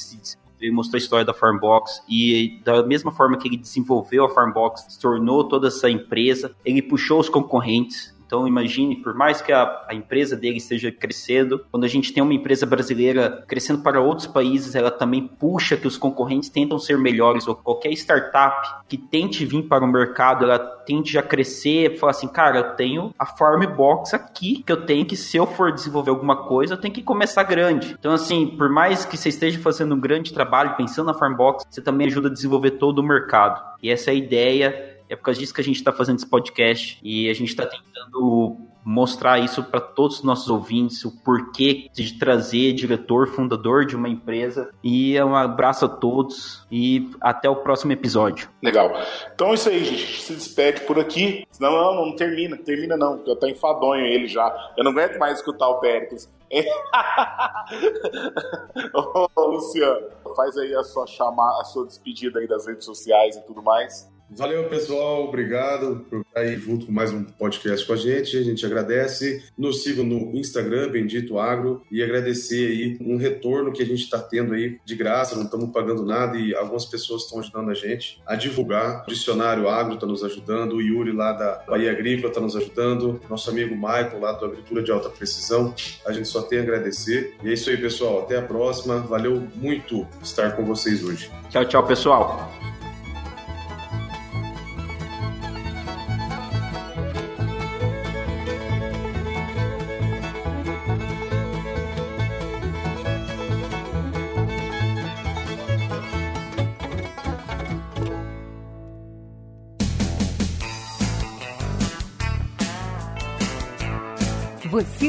ele 0.62 0.72
mostrou 0.72 0.98
a 0.98 1.02
história 1.04 1.26
da 1.26 1.34
Farmbox 1.34 2.02
e 2.08 2.62
da 2.64 2.82
mesma 2.82 3.12
forma 3.12 3.38
que 3.38 3.46
ele 3.46 3.58
desenvolveu 3.58 4.24
a 4.24 4.30
Farmbox, 4.30 4.86
se 4.88 4.98
tornou 4.98 5.44
toda 5.44 5.68
essa 5.68 5.90
empresa, 5.90 6.56
ele 6.64 6.82
puxou 6.82 7.20
os 7.20 7.28
concorrentes, 7.28 8.11
Então 8.32 8.48
imagine, 8.48 8.96
por 8.96 9.14
mais 9.14 9.42
que 9.42 9.52
a, 9.52 9.84
a 9.90 9.94
empresa 9.94 10.38
dele 10.38 10.56
esteja 10.56 10.90
crescendo, 10.90 11.66
quando 11.70 11.84
a 11.84 11.88
gente 11.90 12.14
tem 12.14 12.24
uma 12.24 12.34
empresa 12.34 12.66
brasileira 12.66 13.44
crescendo 13.46 13.84
para 13.84 14.00
outros 14.00 14.26
países, 14.26 14.74
ela 14.74 14.90
também 14.90 15.28
puxa 15.28 15.76
que 15.76 15.86
os 15.86 15.98
concorrentes 15.98 16.48
tentam 16.48 16.80
ser 16.80 16.98
melhores, 16.98 17.46
ou 17.46 17.56
qualquer 17.56 17.92
startup 17.92 18.86
que 18.88 18.98
tente 18.98 19.46
vir 19.46 19.64
para 19.64 19.84
o 19.84 19.88
mercado, 19.88 20.46
ela 20.46 20.58
tende 20.58 21.18
a 21.18 21.22
crescer, 21.22 21.98
falar 22.00 22.12
assim, 22.12 22.28
cara, 22.30 22.58
eu 22.60 22.76
tenho 22.76 23.14
a 23.20 23.26
Formbox 23.26 24.14
aqui, 24.14 24.64
que 24.64 24.72
eu 24.72 24.86
tenho 24.86 25.06
que, 25.06 25.18
se 25.18 25.36
eu 25.36 25.46
for 25.46 25.74
desenvolver 25.74 26.12
alguma 26.12 26.48
coisa, 26.48 26.76
eu 26.76 26.78
tenho 26.78 26.94
que 26.94 27.04
começar 27.04 27.44
grande. 27.44 27.98
Então, 28.00 28.14
assim, 28.14 28.48
por 28.48 28.70
mais 28.70 29.04
que 29.04 29.18
você 29.18 29.28
esteja 29.28 29.60
fazendo 29.60 29.94
um 29.94 30.00
grande 30.00 30.34
trabalho, 30.34 30.78
pensando 30.78 31.08
na 31.08 31.14
Farmbox, 31.14 31.66
você 31.70 31.82
também 31.82 32.08
ajuda 32.08 32.30
a 32.30 32.34
desenvolver 32.34 32.72
todo 32.72 33.00
o 33.00 33.04
mercado. 33.04 33.62
E 33.84 33.90
essa 33.90 34.12
é 34.12 34.14
a 34.14 34.16
ideia, 34.16 34.91
é 35.12 35.16
por 35.18 35.24
causa 35.24 35.40
disso 35.40 35.54
que 35.54 35.60
a 35.60 35.64
gente 35.64 35.76
está 35.76 35.92
fazendo 35.92 36.18
esse 36.18 36.26
podcast 36.26 36.98
e 37.04 37.30
a 37.30 37.34
gente 37.34 37.50
está 37.50 37.66
tentando 37.66 38.56
mostrar 38.84 39.40
isso 39.40 39.62
para 39.62 39.82
todos 39.82 40.20
os 40.20 40.24
nossos 40.24 40.50
ouvintes, 40.50 41.04
o 41.04 41.22
porquê 41.22 41.90
de 41.94 42.18
trazer 42.18 42.72
diretor, 42.74 43.28
fundador 43.28 43.86
de 43.86 43.96
uma 43.96 44.08
empresa. 44.08 44.72
E 44.82 45.22
um 45.22 45.36
abraço 45.36 45.86
a 45.86 45.90
todos 45.90 46.66
e 46.72 47.12
até 47.20 47.50
o 47.50 47.58
próximo 47.58 47.92
episódio. 47.92 48.50
Legal. 48.64 48.90
Então 49.36 49.50
é 49.50 49.56
isso 49.56 49.70
aí, 49.70 49.84
gente. 49.84 50.04
A 50.04 50.08
gente 50.08 50.22
se 50.22 50.34
despede 50.34 50.82
por 50.82 50.98
aqui. 50.98 51.46
Não, 51.60 51.72
não, 51.72 52.06
não 52.06 52.16
termina. 52.16 52.58
Termina 52.58 52.96
não, 52.96 53.18
porque 53.18 53.32
eu 53.32 53.36
tô 53.36 53.48
enfadonho 53.48 54.06
ele 54.06 54.28
já. 54.28 54.72
Eu 54.78 54.86
não 54.86 54.92
aguento 54.92 55.20
mais 55.20 55.40
escutar 55.40 55.68
o 55.68 55.80
Péricles. 55.80 56.32
Ô, 58.94 59.46
Luciano, 59.46 60.08
faz 60.36 60.58
aí 60.58 60.76
a 60.76 60.84
sua 60.84 61.08
chamada, 61.08 61.62
a 61.62 61.66
sua 61.66 61.86
despedida 61.86 62.40
aí 62.40 62.48
das 62.48 62.66
redes 62.66 62.84
sociais 62.84 63.38
e 63.38 63.46
tudo 63.46 63.62
mais. 63.62 64.11
Valeu, 64.34 64.64
pessoal. 64.70 65.28
Obrigado 65.28 66.06
por 66.10 66.22
estar 66.22 66.40
aí 66.40 66.58
junto 66.58 66.86
com 66.86 66.92
mais 66.92 67.12
um 67.12 67.26
podcast 67.26 67.86
com 67.86 67.92
a 67.92 67.98
gente. 67.98 68.38
A 68.38 68.42
gente 68.42 68.66
agradece. 68.66 69.44
Nos 69.58 69.84
sigam 69.84 70.06
no 70.06 70.34
Instagram, 70.34 70.90
Bendito 70.90 71.38
Agro, 71.38 71.82
e 71.92 72.02
agradecer 72.02 72.72
aí 72.72 72.98
um 73.02 73.18
retorno 73.18 73.74
que 73.74 73.84
a 73.84 73.86
gente 73.86 74.04
está 74.04 74.20
tendo 74.20 74.54
aí 74.54 74.80
de 74.86 74.96
graça, 74.96 75.36
não 75.36 75.44
estamos 75.44 75.70
pagando 75.72 76.06
nada 76.06 76.38
e 76.38 76.56
algumas 76.56 76.86
pessoas 76.86 77.24
estão 77.24 77.40
ajudando 77.40 77.70
a 77.70 77.74
gente 77.74 78.22
a 78.26 78.36
divulgar. 78.36 79.04
O 79.06 79.10
Dicionário 79.10 79.68
Agro 79.68 79.96
está 79.96 80.08
nos 80.08 80.24
ajudando, 80.24 80.78
o 80.78 80.82
Yuri 80.82 81.12
lá 81.12 81.34
da 81.34 81.64
Bahia 81.68 81.92
Agrícola 81.92 82.30
está 82.30 82.40
nos 82.40 82.56
ajudando, 82.56 83.20
nosso 83.30 83.50
amigo 83.50 83.76
Michael 83.76 84.20
lá 84.20 84.32
do 84.32 84.46
Agricultura 84.46 84.82
de 84.82 84.92
Alta 84.92 85.10
Precisão. 85.10 85.76
A 86.06 86.14
gente 86.14 86.30
só 86.30 86.42
tem 86.42 86.60
a 86.60 86.62
agradecer. 86.62 87.36
E 87.44 87.50
é 87.50 87.54
isso 87.54 87.70
aí, 87.70 87.76
pessoal. 87.76 88.22
Até 88.22 88.38
a 88.38 88.42
próxima. 88.42 89.00
Valeu 89.00 89.46
muito 89.56 90.08
estar 90.24 90.56
com 90.56 90.64
vocês 90.64 91.04
hoje. 91.04 91.30
Tchau, 91.50 91.66
tchau, 91.66 91.86
pessoal. 91.86 92.50